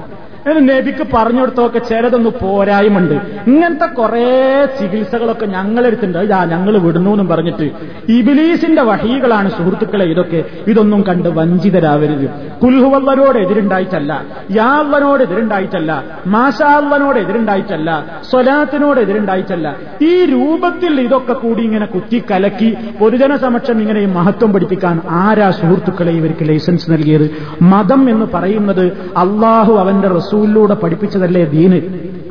[0.49, 3.15] നബിക്ക് പറഞ്ഞു കൊടുത്തൊക്കെ ചിലതൊന്ന് പോരായ്മണ്ട്
[3.51, 7.71] ഇങ്ങനത്തെ കുറെ ചികിത്സകളൊക്കെ ഞങ്ങളെടുത്തുണ്ട് ഇതാ ഞങ്ങൾ വിടുന്നു എന്നും പറഞ്ഞിട്ട്
[8.09, 10.45] ഇബിലീസിന്റെ വഹികളാണ് സുഹൃത്തുക്കളെ ഇതൊക്കെ.
[10.67, 12.31] ഇതൊന്നും കണ്ട് വഞ്ചിതരാവരുത്.
[12.63, 19.77] കുൽഹുവല്ലനോട് എതിരുണ്ടായിട്ടല്ല യാവനോട് എതിരുണ്ടായിട്ടല്ല മാഷാവനോട് എതിരുണ്ടായിട്ടല്ല സ്വലാത്തിനോട് എതിരുണ്ടായിട്ടല്ല.
[20.03, 26.49] ഈ രൂപത്തിൽ ഇതൊക്കെ കൂടി ഇങ്ങനെ കുത്തി കലക്കി പൊതുജന സമക്ഷം ഇങ്ങനെ മഹത്വം പഠിപ്പിക്കാൻ ആരാ സുഹൃത്തുക്കളെ ഇവർക്ക്
[26.49, 27.31] ലൈസൻസ് നൽകിയത്?
[27.63, 28.87] മതം എന്ന് പറയുന്നത്
[29.17, 31.79] അള്ളാഹു അവന്റെ റസൂലിലൂടെ പഠിപ്പിച്ചതല്ലേ ദീന്?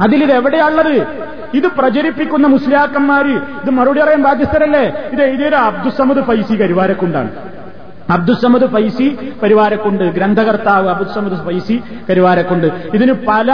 [0.01, 1.07] അതിലിത് എവിടെയുള്ളത്
[1.53, 3.33] ഇത് പ്രചരിപ്പിക്കുന്ന മുസ്ലിയാക്കന്മാര്
[3.63, 4.85] ഇത് മറുപടി പറയാൻ ബാധ്യസ്ഥരല്ലേ?
[5.13, 7.31] ഇത് എഴുതിയൊരു അബ്ദുസമദ് ഫൈസി കരുവാരക്കുണ്ടാണ്.
[8.09, 13.49] അബ്ദുസമദ് ഫൈസി പരിവാരക്കുണ്ട് ഗ്രന്ഥകർത്താവ് അബ്ദുസമദ് ഫൈസി പരിവാരക്കുണ്ട് ഇതിന് പല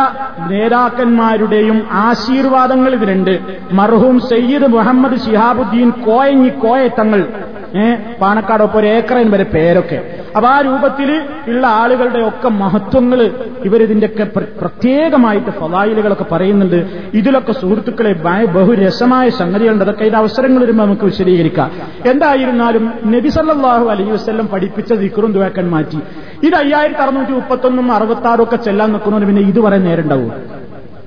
[0.50, 3.40] നേതാക്കന്മാരുടെയും ആശീർവാദങ്ങൾ ഇതിനുണ്ട്
[3.72, 7.22] മർഹൂം സയ്യിദ് മുഹമ്മദ് ഷിഹാബുദ്ദീൻ കോയഞ്ഞി കോയത്തങ്ങൾ.
[7.76, 10.16] ഏഹ് പാണക്കാടൊപ്പം ഒരു ഏക്കറൻ വരെ പേരൊക്കെ.
[10.36, 13.32] അപ്പൊ ആ രൂപത്തിൽ ഉള്ള ആളുകളുടെ ഒക്കെ മഹത്വങ്ങൾ
[13.66, 14.24] ഇവരിതിന്റെയൊക്കെ
[14.62, 16.86] പ്രത്യേകമായിട്ട് ഫലായിലുകളൊക്കെ പറയുന്നുണ്ട്.
[17.14, 18.14] ഇതിലൊക്കെ സുഹൃത്തുക്കളെ
[18.46, 19.84] ബഹുരസമായ സംഗതികളുണ്ട്.
[19.84, 21.72] അതൊക്കെ ഇത് അവസരങ്ങൾ വരുമ്പോൾ നമുക്ക് വിശദീകരിക്കാം.
[22.06, 26.00] എന്തായിരുന്നാലും നബി സല്ലാഹു അലൈഹി വസ്ല്ലം പഠിപ്പിച്ച ദിക്റും ദുവാക്കാൻ മാറ്റി.
[26.44, 30.59] ഇത് അയ്യായിരത്തി അറുന്നൂറ്റി മുപ്പത്തൊന്നും അറുപത്തി ആറും ഒക്കെ ചെല്ലാൻ നിൽക്കുന്നതിന് പിന്നെ ഇത് പറയാൻ നേരണ്ടാവും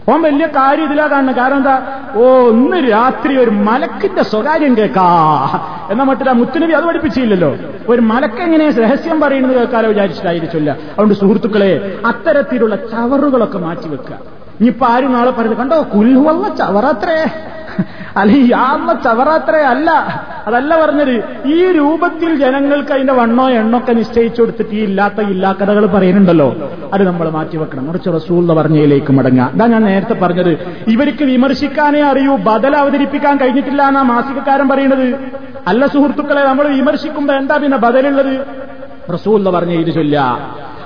[0.09, 1.81] ഓൻ വലിയ കാര്യം ഇതിലാ കാണുന്നത് കാരണം എന്താ?
[2.15, 5.05] ഓ ഇന്ന് രാത്രി ഒരു മലക്കിന്റെ സ്വകാര്യം കേൾക്കാ.
[5.91, 7.57] എന്നാ മറ്റൊരു മുത്തുനബി അത് പഠിപ്പിച്ചില്ലല്ലോ.
[7.89, 10.71] ഒരു മലക്കെങ്ങനെ രഹസ്യം പറയുന്നത് കേൾക്കാലോ വിചാരിച്ചിട്ടായിരിക്കില്ല.
[10.71, 15.87] അതുകൊണ്ട് സുഹൃത്തുക്കളെ അത്തരത്തിലുള്ള ചവറുകളൊക്കെ മാറ്റിവെക്കുക ഇനിയിപ്പോ ആരും നാളെ പറയുന്നത് കണ്ടോ?
[15.95, 17.31] കുൽഹുവല്ല ചവറത്രേ.
[18.17, 19.91] അല്ലെ ആമ്മ ചവറാത്രേ അല്ല.
[20.47, 26.49] അതല്ല പറഞ്ഞത് ഈ രൂപത്തിൽ ജനങ്ങൾക്ക് അതിന്റെ വണ്ണോ എണ്ണൊക്കെ നിശ്ചയിച്ചു കൊടുത്തിട്ട് ഈ ഇല്ലാത്ത ഇല്ലാക്കഥകൾ പറയുന്നുണ്ടല്ലോ.
[26.93, 30.53] അത് നമ്മൾ മാറ്റി മാറ്റിവെക്കണം റസൂൾ എന്ന് പറഞ്ഞതിലേക്ക് മടങ്ങുക അതാ ഞാൻ നേരത്തെ പറഞ്ഞത്
[30.89, 35.07] ഇവർക്ക് വിമർശിക്കാനേ അറിയൂ ബദൽ അവതരിപ്പിക്കാൻ കഴിഞ്ഞിട്ടില്ല എന്നാ മാസികക്കാരൻ പറയുന്നത്.
[35.67, 38.35] അല്ല സുഹൃത്തുക്കളെ നമ്മൾ വിമർശിക്കുമ്പോ എന്താ പിന്നെ ബദലുള്ളത്?
[39.13, 40.19] റസൂൽ പറഞ്ഞ ഇത് ചൊല്ല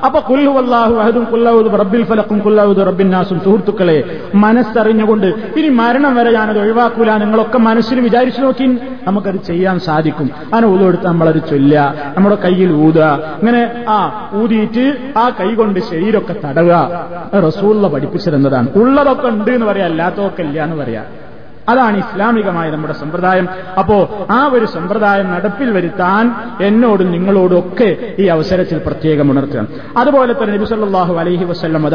[0.04, 7.16] അപ്പൊ കുല്ലുവല്ലാഹു അഹദും കുല്ലാവുദ് റബ്ബിൽ ഫലക്കും കുല്ലാവുദ് റബ്ബിന്നാസും സുഹൃത്തുക്കളെ മനസ്സറിഞ്ഞുകൊണ്ട് ഇനി മരണം വരെ ഞാനത് ഒഴിവാക്കൂല.
[7.16, 10.30] നിങ്ങളൊക്കെ മനസ്സിൽ വിചാരിച്ചു നോക്കി നമുക്കത് ചെയ്യാൻ സാധിക്കും.
[10.44, 13.02] അങ്ങനെ ഊതെടുത്ത് നമ്മളത് ചൊല്ല നമ്മുടെ കയ്യിൽ ഊതുക.
[13.02, 17.06] അങ്ങനെ ആ ഊതിയിട്ട് ആ കൈ കൊണ്ട് ശരീരമൊക്കെ തടവുക.
[17.46, 21.25] റസൂള്ള പഠിപ്പിച്ചിരുന്നതാണ് ഉള്ളതൊക്കെ ഉണ്ട് എന്ന് പറയാം അല്ലാത്തതൊക്കെ ഇല്ല എന്ന് പറയാം.
[21.68, 23.48] അതാണ് ഇസ്ലാമികമായ നമ്മുടെ സമ്പ്രദായം.
[23.78, 26.24] അപ്പോ ആ ഒരു സമ്പ്രദായം നടപ്പിൽ വരുത്താൻ
[26.60, 29.66] എന്നോടും നിങ്ങളോടും ഒക്കെ ഈ അവസരത്തിൽ പ്രത്യേകം ഉണർത്തുക.
[29.96, 31.90] അതുപോലെ തന്നെ നബി സല്ലല്ലാഹു അലൈഹി വസല്ലം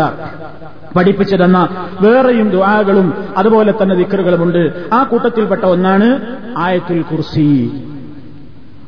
[0.98, 7.50] പഠിപ്പിച്ചു തന്ന വേറെയും ദുആകളും അതുപോലെ തന്നെ ദിക്കറുകളുമുണ്ട് ആ കൂട്ടത്തിൽപ്പെട്ട ഒന്നാണ് ആയത്തുൽ കുർസി.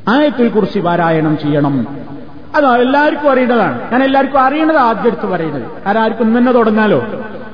[0.07, 1.75] ആയത്തുൽ കുർസി പാരായണം ചെയ്യണം.
[2.55, 3.91] അത് എല്ലാവർക്കും അറിയേണ്ടതാണ്.
[3.91, 6.99] ഞാൻ എല്ലാവർക്കും അറിയേണ്ടത് ആദ്യം എടുത്ത് പറയുന്നത് ആരാർക്കും തന്നെ തുടങ്ങാലോ?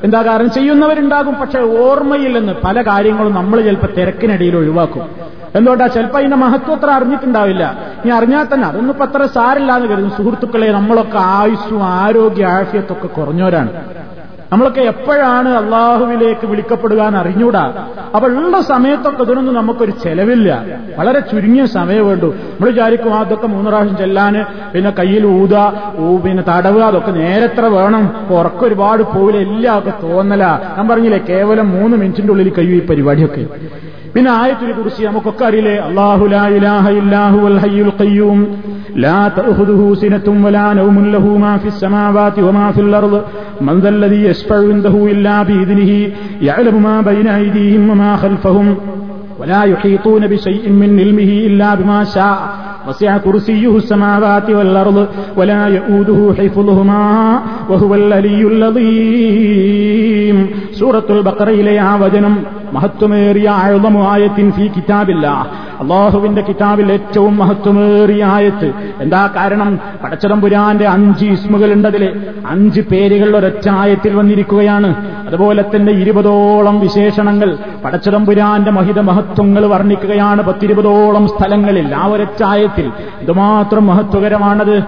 [0.04, 0.52] എന്താ കാരണം?
[0.52, 5.02] ചെയ്യുന്നവരുണ്ടാകും പക്ഷെ ഓർമ്മയില്ലെന്ന് പല കാര്യങ്ങളും നമ്മൾ ചിലപ്പോൾ തിരക്കിനിടയിൽ ഒഴിവാക്കും.
[5.56, 5.88] എന്തുകൊണ്ടാ?
[5.88, 7.78] ചിലപ്പോൾ അതിന്റെ മഹത്വം അത്ര അറിഞ്ഞിട്ടുണ്ടാവില്ല.
[8.06, 10.10] ഇനി അറിഞ്ഞാൽ തന്നെ അതൊന്നും ഇപ്പൊ അത്ര സാരില്ലാന്ന് കരുതും.
[10.10, 13.72] സുഹൃത്തുക്കളെ നമ്മളൊക്കെ ആയുസ്സും ആരോഗ്യ ആഴ്ചയത്തൊക്കെ കുറഞ്ഞവരാണ്.
[14.52, 17.64] നമ്മളൊക്കെ എപ്പോഴാണ് അള്ളാഹുവിലേക്ക് വിളിക്കപ്പെടുക എന്ന് അറിഞ്ഞൂടാ?
[18.16, 20.50] അപ്പൊ ഉള്ള സമയത്തൊക്കെ ഇതിനൊന്നും നമുക്കൊരു ചെലവില്ല.
[21.00, 22.26] വളരെ ചുരുങ്ങിയ സമയം വേണ്ടു.
[22.26, 24.42] നമ്മൾ വിചാരിക്കും അതൊക്കെ മൂന്ന് പ്രാവശ്യം ചെല്ലാന്
[24.74, 25.56] പിന്നെ കയ്യിൽ ഊത
[26.26, 28.06] പിന്നെ തടവുക അതൊക്കെ നേരെത്ര വേണം.
[28.40, 30.44] ഉറക്കം ഒരുപാട് പോവില്ല എല്ലാം ഒക്കെ തോന്നല.
[30.78, 33.46] ഞാൻ പറഞ്ഞില്ലേ കേവലം മൂന്ന് മിനിറ്റിന്റെ ഉള്ളിൽ കഴിയും ഈ പരിപാടിയൊക്കെ.
[34.16, 35.48] من آية കുറിച്ച് നമുക്കൊക്കെ
[35.88, 38.48] الله لا إله إلا هو الحي القيوم.
[38.96, 43.22] لا تأخذه سنة ولا نوم له ما في السماوات وما في الأرض.
[43.62, 48.76] من ذا الذي يشفع عنده إلا بإذنه يعلم ما بين أيديهم وما خلفهم.
[49.40, 52.40] ولا يحيطون بشيء من علمه إلا بما شاء.
[52.88, 55.08] وسع كرسيه السماوات والأرض.
[55.38, 57.40] ولا يؤوده حفظهما
[57.70, 60.38] وهو العلي العظيم.
[60.72, 62.36] سورة البقرة إليها وجنم.
[62.74, 65.28] മഹത്വമേറിയ ആയുധമായത്തിൻ ഫി കിതാബില്ല.
[65.80, 68.74] അള്ളാഹുവിന്റെ കിതാബിൽ ഏറ്റവും മഹത്വമേറിയ ആയത്ത്.
[69.02, 69.80] എന്താ കാരണം?
[70.04, 74.96] പടച്ചതമ്പുരാന്റെ അഞ്ച് ഇസ്മുകളുണ്ടതിൽ അഞ്ച് പേരുകൾ ഒരൊറ്റ ആയത്തിൽ വന്നിരിക്കുകയാണ്.
[75.28, 81.96] അതുപോലെ തന്നെ ഇരുപതോളം വിശേഷണങ്ങൾ പടച്ചതമ്പുരാന്റെ മഹിത മഹത്വങ്ങൾ വർണിക്കുകയാണ് പത്തിരുപതോളം സ്ഥലങ്ങളിൽ.
[81.96, 82.92] ആ ഒരൊറ്റ ആയത്തിൽ.
[83.22, 84.84] ഇതുമാത്രം മഹത്വകരമാണത്.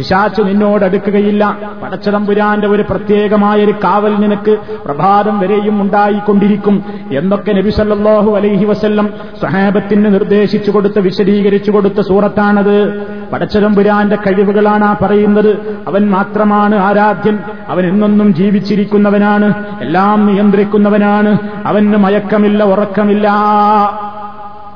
[0.00, 8.64] പിശാച്ച് നിന്നോടടുക്കുകയില്ല പടച്ചതമ്പുരാന്റെ ഒരു പ്രത്യേകമായ ഒരു കാവൽ നിനക്ക് പ്രഭാതം വരെയും ഉണ്ടായിക്കൊണ്ടിരിക്കും എന്നൊക്കെ നബി സല്ലല്ലാഹു അലൈഹി
[8.64, 9.10] വസല്ലം
[9.42, 13.06] സഹാബത്തിന് നിർദ്ദേശിച്ചു കൊടുത്ത് വിശദീകരിച്ചു കൊടുത്ത സൂറത്താണത്.
[13.32, 15.82] പടച്ചതമ്പുരാന്റെ കഴിവുകളാണ് ആ പറയുന്നത്.
[15.86, 17.38] അവൻ മാത്രമാണ് ആരാധ്യൻ.
[17.68, 19.64] അവൻ എന്നൊന്നും ജീവിച്ചിരിക്കുന്നവനാണ്.
[19.80, 21.38] എല്ലാം നിയന്ത്രിക്കുന്നവനാണ്.
[21.66, 23.28] അവന് മയക്കമില്ല ഉറക്കമില്ല.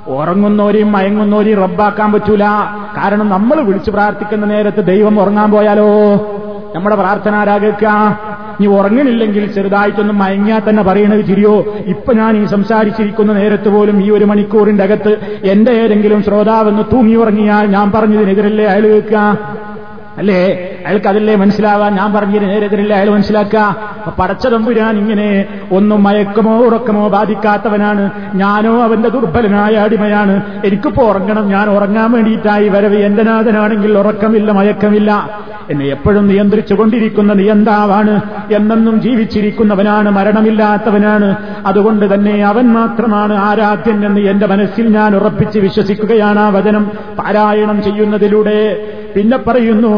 [0.07, 2.45] ഉറങ്ങുന്നവരെയും മയങ്ങുന്നവരെയും റബ്ബാക്കാൻ പറ്റൂല.
[2.97, 5.91] കാരണം നമ്മൾ വിളിച്ചു പ്രാർത്ഥിക്കുന്ന നേരത്ത് ദൈവം ഉറങ്ങാൻ പോയാലോ?
[6.75, 7.85] നമ്മുടെ പ്രാർത്ഥന ആരാകേക്ക
[8.61, 14.25] നീ ഉറങ്ങുന്നില്ലെങ്കിൽ ചെറുതായിട്ടൊന്നും മയങ്ങിയാൽ തന്നെ പറയണത് ചിരിയോ ഇപ്പൊ ഞാൻ ഈ സംസാരിച്ചിരിക്കുന്ന നേരത്ത് പോലും ഈ ഒരു
[14.25, 19.39] മണിക്കൂറിന്റെ അകത്ത് എന്റെ ഏതെങ്കിലും ശ്രോതാവെന്ന് തൂങ്ങി ഉറങ്ങിയാൽ ഞാൻ പറഞ്ഞതിനെതിരല്ലേ അയാൾ കേൾക്കുക?
[20.19, 20.74] അല്ലേ?
[20.87, 21.95] അയാൾക്ക് അതല്ലേ മനസ്സിലാവാൻ?
[21.95, 23.77] ഞാൻ പറഞ്ഞതിന് നേരെതിരല്ലേ അയാൾ മനസ്സിലാക്കുക?
[24.19, 28.11] പടച്ചതമ്പുരാൻ ഇങ്ങനെ ഒന്നും മയക്കമോ ഉറക്കമോ ബാധിക്കാത്തവനാണ്.
[28.35, 30.43] ഞാനോ അവന്റെ ദുർബലനായ അടിമയാണ്.
[30.65, 31.49] എനിക്കിപ്പോ ഉറങ്ങണം.
[31.49, 35.31] ഞാൻ ഉറങ്ങാൻ വേണ്ടിയിട്ടായി വരവ് എന്റെ നാഥനാണെങ്കിൽ ഉറക്കമില്ല മയക്കമില്ല.
[35.71, 38.21] എന്നെ എപ്പോഴും നിയന്ത്രിച്ചു കൊണ്ടിരിക്കുന്ന നിയന്താവാണ്
[38.53, 41.37] എന്നെന്നും ജീവിച്ചിരിക്കുന്നവനാണ് മരണമില്ലാത്തവനാണ്.
[41.67, 46.91] അതുകൊണ്ട് തന്നെ അവൻ മാത്രമാണ് ആരാധ്യൻ എന്ന് എന്റെ മനസ്സിൽ ഞാൻ ഉറപ്പിച്ച് വിശ്വസിക്കുകയാണ് ആ വചനം.
[47.19, 49.95] പാരായണം ചെയ്യുന്നതിലൂടെ പിന്നെ പറയുന്നു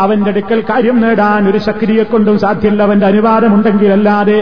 [0.00, 4.40] അവന്റെ അടുക്കൽ കാര്യം നേടാൻ ഒരു ശക്തിയെ കൊണ്ടും സാധ്യമല്ല അവന്റെ അനുവാദമുണ്ടെങ്കിലല്ലാതെ.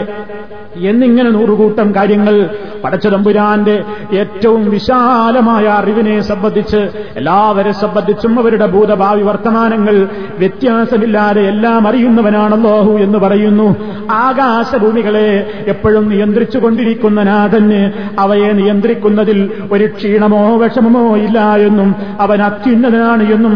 [0.89, 2.35] എന്നിങ്ങനെ നൂറുകൂട്ടം കാര്യങ്ങൾ
[2.83, 3.75] പടച്ചതമ്പുരാന്റെ
[4.13, 6.81] ഏറ്റവും വിശാലമായ അറിവിനെ സംബന്ധിച്ച്
[7.15, 9.95] എല്ലാവരെ സംബന്ധിച്ചും അവരുടെ ഭൂതഭാവി വർത്തമാനങ്ങൾ
[10.39, 13.67] വ്യത്യാസമില്ലാതെ എല്ലാം അറിയുന്നവനാണല്ലോഹു എന്ന് പറയുന്നു.
[14.11, 15.29] ആകാശഭൂമികളെ
[15.67, 17.81] എപ്പോഴും നിയന്ത്രിച്ചു കൊണ്ടിരിക്കുന്ന നാഥന്
[18.19, 19.39] അവയെ നിയന്ത്രിക്കുന്നതിൽ
[19.71, 23.55] ഒരു ക്ഷീണമോ വിഷമമോ ഇല്ല എന്നും അവൻ അത്യുന്നതനാണ് എന്നും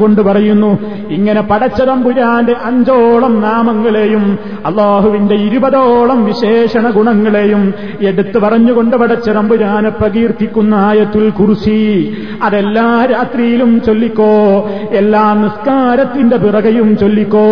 [0.00, 0.70] ആവർത്തിച്ചുകൊണ്ട് പറയുന്നു?
[1.10, 4.24] ഇങ്ങനെ പടച്ചതമ്പുരാന്റെ അഞ്ചോളം നാമങ്ങളെയും
[4.66, 7.62] അള്ളാഹുവിന്റെ ഇരുപതോളം വിശേഷണ ഗുണങ്ങളെയും
[8.00, 11.80] എടുത്തു പറഞ്ഞുകൊണ്ട് പടച്ചതമ്പുരാനെ പ്രകീർത്തിക്കുന്ന ആയത്തുൽ കുറിശി
[12.42, 14.32] അതെല്ലാ രാത്രിയിലും ചൊല്ലിക്കോ
[15.00, 17.46] എല്ലാ നിസ്കാരത്തിന്റെ പിറകെയും ചൊല്ലിക്കോ.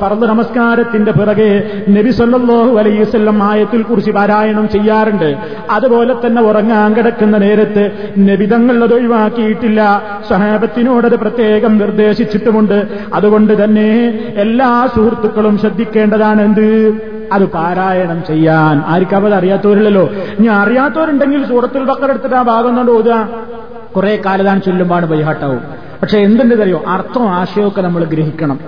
[0.00, 1.50] ഫർദ് നമസ്കാരത്തിന്റെ പിറകെ
[1.96, 5.30] നബി സല്ലല്ലാഹു അലൈഹി വസല്ലം ആയത്തുൽ കുർസി പാരായണം ചെയ്യാറുണ്ട്.
[5.70, 7.84] അതുപോലെ തന്നെ ഉറങ്ങാൻ കിടക്കുന്ന നേരത്ത്
[8.28, 9.80] നബിതങ്ങൾ അത് ഒഴിവാക്കിയിട്ടില്ല.
[10.28, 12.88] സഹാബത്തിനോടത് പ്രത്യേകം നിർദ്ദേശിച്ചിട്ടുമുണ്ട്.
[13.14, 16.94] അതുകൊണ്ട് തന്നെ എല്ലാ സുഹൃത്തുക്കളും ശ്രദ്ധിക്കേണ്ടതാണ് എന്ത്
[17.32, 18.78] അത് പാരായണം ചെയ്യാൻ.
[18.86, 20.10] ആർക്കും അത് അറിയാത്തവരില്ലല്ലോ.
[20.38, 23.28] ഇനി അറിയാത്തവരുണ്ടെങ്കിൽ സൂറത്തുൽ ബക്കർ എടുത്തിട്ട് ആ ഭാഗം കൊണ്ട് ഓതുക.
[23.96, 25.60] കുറെ കാലതാണ് ചൊല്ലുമ്പാണ് ബൈഹാട്ടാവും
[26.02, 26.84] പക്ഷെ എന്തുണ്ടെന്നറിയോ?
[26.88, 28.58] അർത്ഥം ആശയമൊക്കെ നമ്മൾ ഗ്രഹിക്കണം.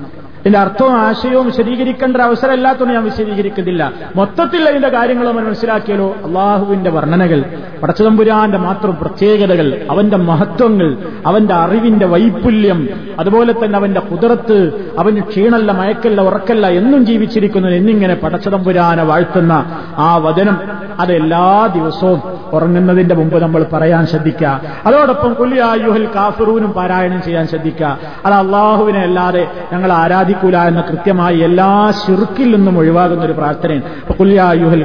[0.46, 3.92] ഇതിന്റെ അർത്ഥവും ആശയവും വിശദീകരിക്കേണ്ട അവസരമില്ലാത്തതുകൊണ്ട് ഞാൻ വിശദീകരിക്കുന്നില്ല.
[4.16, 6.16] മൊത്തത്തിൽ അതിന്റെ കാര്യങ്ങൾ നമ്മൾ മനസ്സിലാക്കിയാലോ?
[6.24, 7.44] അള്ളാഹുവിന്റെ വർണനകൾ
[7.82, 12.88] പടച്ചതമ്പുരാന്റെ മാത്രം പ്രത്യേകതകൾ അവന്റെ മഹത്വങ്ങൾ അവന്റെ അറിവിന്റെ വൈപുല്യം
[13.20, 20.58] അതുപോലെ തന്നെ അവന്റെ കുതിർത്ത് അവന് ക്ഷീണല്ല മയക്കല്ല ഉറക്കല്ല എന്നും ജീവിച്ചിരിക്കുന്നു എന്നിങ്ങനെ പടച്ചതമ്പുരാനെ വാഴ്ത്തുന്ന ആ വചനം
[21.00, 22.22] അത് എല്ലാ ദിവസവും
[22.52, 24.60] ഉറങ്ങുന്നതിന്റെ മുമ്പ് നമ്മൾ പറയാൻ ശ്രദ്ധിക്കുക.
[24.86, 27.98] അതോടൊപ്പം കുല്യായുഹൽ കാഫിറൂനും പാരായണം ചെയ്യാൻ ശ്രദ്ധിക്കുക.
[28.26, 29.92] അത് അള്ളാഹുവിനെ അല്ലാതെ ഞങ്ങൾ
[30.36, 33.82] ആരാധിക്കൂല എന്ന കൃത്യമായി എല്ലാ ശിർക്കിൽ നിന്നും ഒഴിവാകുന്ന ഒരു പ്രാർത്ഥനയും.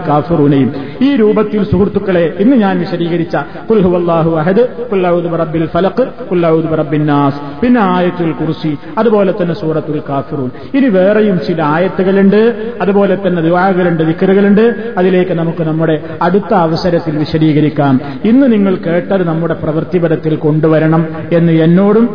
[0.07, 0.71] കാഫിറൂനെയും.
[1.01, 3.37] ഈ രൂപത്തിൽ സുഹൃത്തുക്കളെ ഇന്ന് ഞാൻ വിശദീകരിച്ച
[3.69, 10.49] കുൽഹുവല്ലാഹു അഹദ് കുല്ലൌദ് റബ്ബിൽ ഫലഖ് കുല്ലൌദ് റബ്ബിൻ നാസ് പിന്നെ ആയത്തുൽ കുർസി അതുപോലെ തന്നെ സൂറത്തുൽ കാഫിറൂൻ.
[10.73, 12.41] ഇനി വേറെയും ചില ആയത്തുകളുണ്ട്
[12.81, 17.99] അതുപോലെ തന്നെ ദുആകളുണ്ട് ദിക്കറുകളുണ്ട് അതിലേക്ക് നമുക്ക് നമ്മുടെ അടുത്ത അവസരത്തിൽ വിശദീകരിക്കാം.
[18.25, 22.05] ഇന്ന് നിങ്ങൾ കേട്ടത് നമ്മുടെ പ്രവൃത്തിപരത്തിൽ കൊണ്ടുവരണം എന്ന് എന്നോടും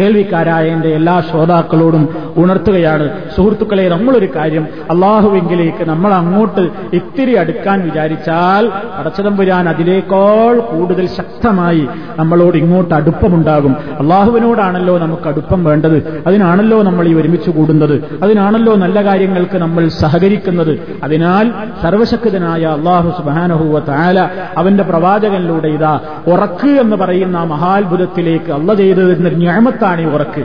[0.00, 3.10] കേൾവിക്കാരായ എന്റെ എല്ലാ ശ്രോതാക്കളോടും ഉണർത്തുകയാണ്.
[3.36, 12.94] സുഹൃത്തുക്കളെ നമ്മളൊരു കാര്യം അള്ളാഹുവെങ്കിലേക്ക് നമ്മൾ അങ്ങോട്ട് ഇത്തിരി അടുക്കാൻ വിചാരിച്ചാൽ അടച്ചതമ്പുരാൻ അതിലേക്കോൾ കൂടുതൽ ശക്തമായി നമ്മളോട് ഇങ്ങോട്ട്
[12.94, 13.76] അടുപ്പമുണ്ടാകും.
[13.98, 16.22] അള്ളാഹുവിനോടാണല്ലോ നമുക്ക് അടുപ്പം വേണ്ടത്.
[16.26, 18.18] അതിനാണല്ലോ നമ്മൾ ഈ ഒരുമിച്ച് കൂടുന്നത്.
[18.22, 20.98] അതിനാണല്ലോ നല്ല കാര്യങ്ങൾക്ക് നമ്മൾ സഹകരിക്കുന്നത്.
[21.04, 29.28] അതിനാൽ സർവശക്തനായ അള്ളാഹു സുബാനഹുവ താല അവന്റെ പ്രവാചകനിലൂടെ ഇതാ ഉറക്ക് എന്ന് പറയുന്ന മഹാത്ഭുതത്തിലേക്ക് അള്ള ചെയ്തു തരുന്ന
[29.28, 30.44] ഞാമത്താണ് ഈ ഉറക്ക്.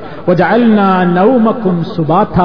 [1.11, 2.41] നൗമക്കും സുബാഥ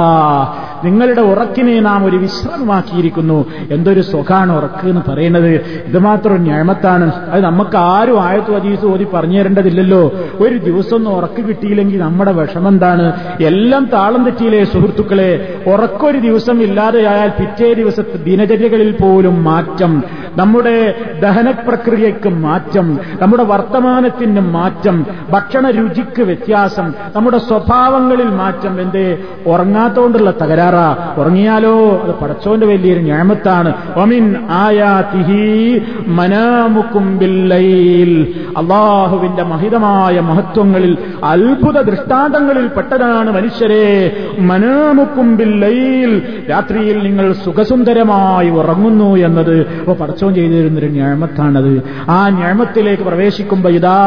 [0.85, 3.47] നിങ്ങളുടെ ഉറക്കിനെ നാം ഒരു വിശ്രമമാക്കിയിരിക്കുന്നു.
[3.71, 5.49] എന്തൊരു സുഖാണ് ഉറക്ക് എന്ന് പറയുന്നത്.
[5.87, 7.13] ഇത് മാത്രം ഞാമത്താണ്.
[7.31, 10.13] അത് നമുക്ക് ആരും ആയത്തു അതീസ് ഓതി പറഞ്ഞു തരേണ്ടതില്ലല്ലോ.
[10.41, 13.13] ഒരു ദിവസം ഒന്നും ഉറക്ക് കിട്ടിയില്ലെങ്കിൽ നമ്മുടെ വിഷമം എന്താണ്?
[13.43, 15.63] എല്ലാം താളം തെറ്റിയില്ലേ സുഹൃത്തുക്കളെ?
[15.67, 20.05] ഉറക്കൊരു ദിവസം ഇല്ലാതെയായാൽ പിറ്റേ ദിവസത്തെ ദിനചര്യകളിൽ പോലും മാറ്റം.
[20.37, 28.81] നമ്മുടെ ദഹനപ്രക്രിയയ്ക്ക് മാറ്റം നമ്മുടെ വർത്തമാനത്തിന് മാറ്റം ഭക്ഷണ രുചിക്ക് വ്യത്യാസം നമ്മുടെ സ്വഭാവങ്ങളിൽ മാറ്റം.
[28.81, 29.19] എന്ത്?
[29.47, 31.15] ഉറങ്ങാത്തോണ്ടുള്ള തകരാറാ.
[31.19, 32.03] ഉറങ്ങിയാലോ?
[32.03, 33.75] അത് പടച്ചോന്റെ വലിയൊരു ഞാമത്താണ്.
[33.97, 38.35] ഒമിൻ ആയാതിഹി മനാമുക്കും ബില്ലൈൽ.
[38.57, 44.17] അള്ളാഹുവിന്റെ മഹിതമായ മഹത്വങ്ങളിൽ അത്ഭുത ദൃഷ്ടാന്തങ്ങളിൽ പെട്ടതാണ് മനുഷ്യരെ.
[44.39, 46.23] മനാമുക്കും ബില്ലൈൽ.
[46.51, 49.67] രാത്രിയിൽ നിങ്ങൾ സുഖസുന്ദരമായി ഉറങ്ങുന്നു എന്നത്.
[49.79, 49.95] അപ്പൊ
[50.27, 51.73] പടച്ചോൻ ചെയ്തു തരുന്നൊരു ഞാമത്താണത്
[52.09, 53.99] ആ ഞാമത്തിലേക്ക് പ്രവേശിക്കുമ്പോ ഇതാ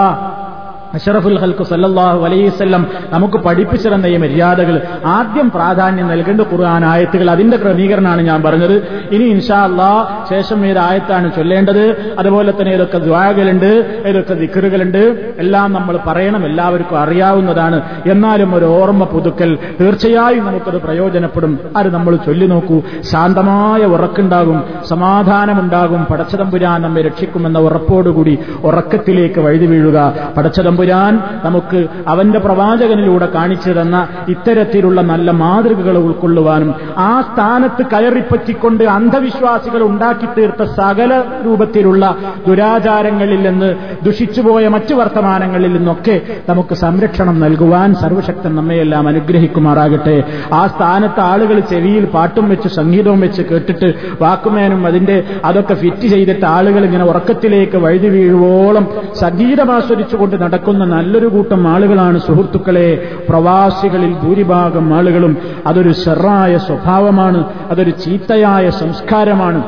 [0.93, 8.21] അഷറഫുൽ ഹൽക്ക് സല്ലാഹു അലൈവല്ലം നമുക്ക് പഠിപ്പിച്ചിരുന്ന ഈ മര്യാദകൾ ആദ്യം പ്രാധാന്യം നൽകേണ്ട ഖുർആൻ ആയത്തുകൾ അതിന്റെ ക്രമീകരണമാണ്
[8.21, 8.87] ഞാൻ പറഞ്ഞത്.
[9.11, 12.13] ഇനി ഇൻഷാ അള്ളാ ശേഷം ഏത് ആയത്താണ് ചൊല്ലേണ്ടത്?
[12.19, 17.81] അതുപോലെ തന്നെ ഏതൊക്കെ ദ്വാകളുണ്ട് ഏതൊക്കെ ദിക്കറുകളുണ്ട് എല്ലാം നമ്മൾ പറയണം എല്ലാവർക്കും അറിയാവുന്നതാണ്.
[18.11, 21.59] എന്നാലും ഒരു ഓർമ്മ പുതുക്കൽ തീർച്ചയായും നമുക്കത് പ്രയോജനപ്പെടും.
[21.77, 22.81] അത് നമ്മൾ ചൊല്ലി നോക്കൂ.
[23.01, 26.05] ശാന്തമായ ഉറക്കുണ്ടാകും സമാധാനമുണ്ടാകും.
[26.05, 31.13] പടച്ചതമ്പുരാൻ നമ്മെ രക്ഷിക്കുമെന്ന ഉറപ്പോടുകൂടി ഉറക്കത്തിലേക്ക് വഴുതി വീഴുക പടച്ചതം തമ്പുരാൻ
[31.45, 33.97] നമുക്ക് അവന്റെ പ്രവാചകനിലൂടെ കാണിച്ചു തന്ന
[34.33, 36.69] ഇത്തരത്തിലുള്ള നല്ല മാതൃകകൾ ഉൾക്കൊള്ളുവാനും
[37.01, 41.11] ആ സ്ഥാനത്ത് കയറിപ്പറ്റിക്കൊണ്ട് അന്ധവിശ്വാസികൾ ഉണ്ടാക്കി തീർത്ത സകല
[41.45, 42.03] രൂപത്തിലുള്ള
[42.47, 43.69] ദുരാചാരങ്ങളിൽ നിന്ന്
[44.05, 46.15] ദുഷിച്ചുപോയ മറ്റു വർത്തമാനങ്ങളിൽ നിന്നൊക്കെ
[46.49, 50.15] നമുക്ക് സംരക്ഷണം നൽകുവാൻ സർവശക്തൻ നമ്മയെല്ലാം അനുഗ്രഹിക്കുമാറാകട്ടെ.
[50.53, 53.89] ആ സ്ഥാനത്ത് ആളുകൾ ചെവിയിൽ പാട്ടും വെച്ച് സംഗീതവും വെച്ച് കേട്ടിട്ട്
[54.21, 58.85] വാക്കുമേനും അതിന്റെ അതൊക്കെ ഫിറ്റ് ചെയ്തിട്ട് ആളുകൾ ഇങ്ങനെ ഉറക്കത്തിലേക്ക് വഴുതി വീഴുവോളം
[59.23, 60.35] സംഗീതമാസ്വദിച്ചുകൊണ്ട്
[60.69, 62.89] നടക്കുന്ന നല്ലൊരു കൂട്ടം ആളുകളാണ് സുഹൃത്തുക്കളെ.
[63.29, 65.33] പ്രവാസികളിൽ ഭൂരിഭാഗം ആളുകളും
[65.67, 67.39] അതൊരു സെറായ സ്വഭാവമാണ്
[67.71, 69.61] അതൊരു ചീത്തയായ സംസ്കാരമാണ്.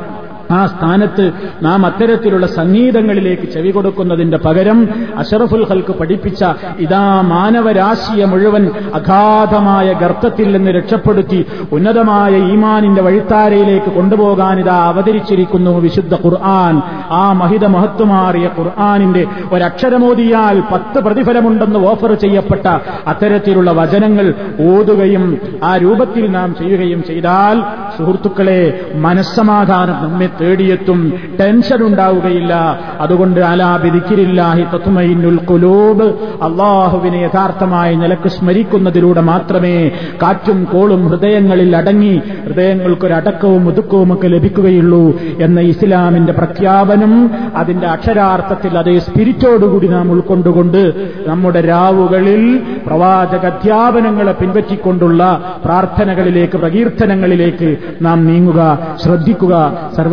[0.52, 1.26] ആ സ്ഥാനത്ത്
[1.64, 4.80] നാം അത്തരത്തിലുള്ള സംഗീതങ്ങളിലേക്ക് ചെവി കൊടുക്കുന്നതിന്റെ പകരം
[5.22, 6.42] അഷറഫുൽ ഹൽക്ക് പഠിപ്പിച്ച
[6.84, 8.64] ഇതാ മാനവരാശിയെ മുഴുവൻ
[9.02, 11.40] അഗാധമായ ഗർത്തത്തിൽ നിന്ന് രക്ഷപ്പെടുത്തി
[11.72, 12.20] ഉന്നതമായ
[12.52, 16.76] ഈമാനിന്റെ വഴിത്താരയിലേക്ക് കൊണ്ടുപോകാൻ ഇതാ അവതരിച്ചിരിക്കുന്നു വിശുദ്ധ ഖുർആൻ.
[17.14, 19.24] ആ മഹിത മഹത്വമാറിയ ഖുർആാനിന്റെ
[19.56, 22.66] ഒരക്ഷരമോദിയാൽ പത്ത് പ്രതിഫലമുണ്ടെന്ന് ഓഫർ ചെയ്യപ്പെട്ട
[23.12, 24.28] അത്തരത്തിലുള്ള വചനങ്ങൾ
[24.70, 25.24] ഓതുകയും
[25.64, 27.58] ആ രൂപത്തിൽ നാം ചെയ്യുകയും ചെയ്താൽ
[27.96, 28.60] സുഹൃത്തുക്കളെ
[29.06, 31.00] മനസ്സമാധാനം നമ്മെ തേടിയെത്തും
[31.40, 32.54] ടെൻഷൻ ഉണ്ടാവുകയില്ല
[33.02, 36.08] അതുകൊണ്ട് അലാബിദിക്കിരില്ലാഹി തത്തുമൈനുൽ കുലൂബ്
[36.48, 39.76] അള്ളാഹുവിനെ യഥാർത്ഥമായി നിലയ്ക്ക് സ്മരിക്കുന്നതിലൂടെ മാത്രമേ
[40.24, 42.14] കാറ്റും കോളും ഹൃദയങ്ങളിൽ അടങ്ങി
[42.46, 45.04] ഹൃദയങ്ങൾക്കൊരടക്കവും ഒതുക്കവും ഒക്കെ ലഭിക്കുകയുള്ളൂ
[45.46, 47.14] എന്ന ഇസ്ലാമിന്റെ പ്രഖ്യാപനം
[47.62, 50.82] അതിന്റെ അക്ഷരാർത്ഥത്തിൽ അതേ സ്പിരിറ്റോടുകൂടി നാം ഉൾക്കൊണ്ടുകൊണ്ട്
[51.28, 52.44] നമ്മുടെ രാവുകളിൽ
[52.88, 55.22] പ്രവാചക അധ്യാപനങ്ങളെ പിൻപറ്റിക്കൊണ്ടുള്ള
[55.66, 57.70] പ്രാർത്ഥനകളിലേക്ക് പ്രകീർത്തനങ്ങളിലേക്ക്
[58.02, 58.62] നാം നീങ്ങുക
[59.04, 59.56] ശ്രദ്ധിക്കുക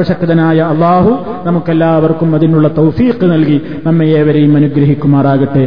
[0.08, 1.12] സർവശക്തനായ അള്ളാഹു
[1.46, 5.64] നമുക്കെല്ലാവർക്കും അതിനുള്ള തൗഫീഖ് നൽകി നമ്മെ ഏവരെയും അനുഗ്രഹിക്കുമാറാകട്ടെ.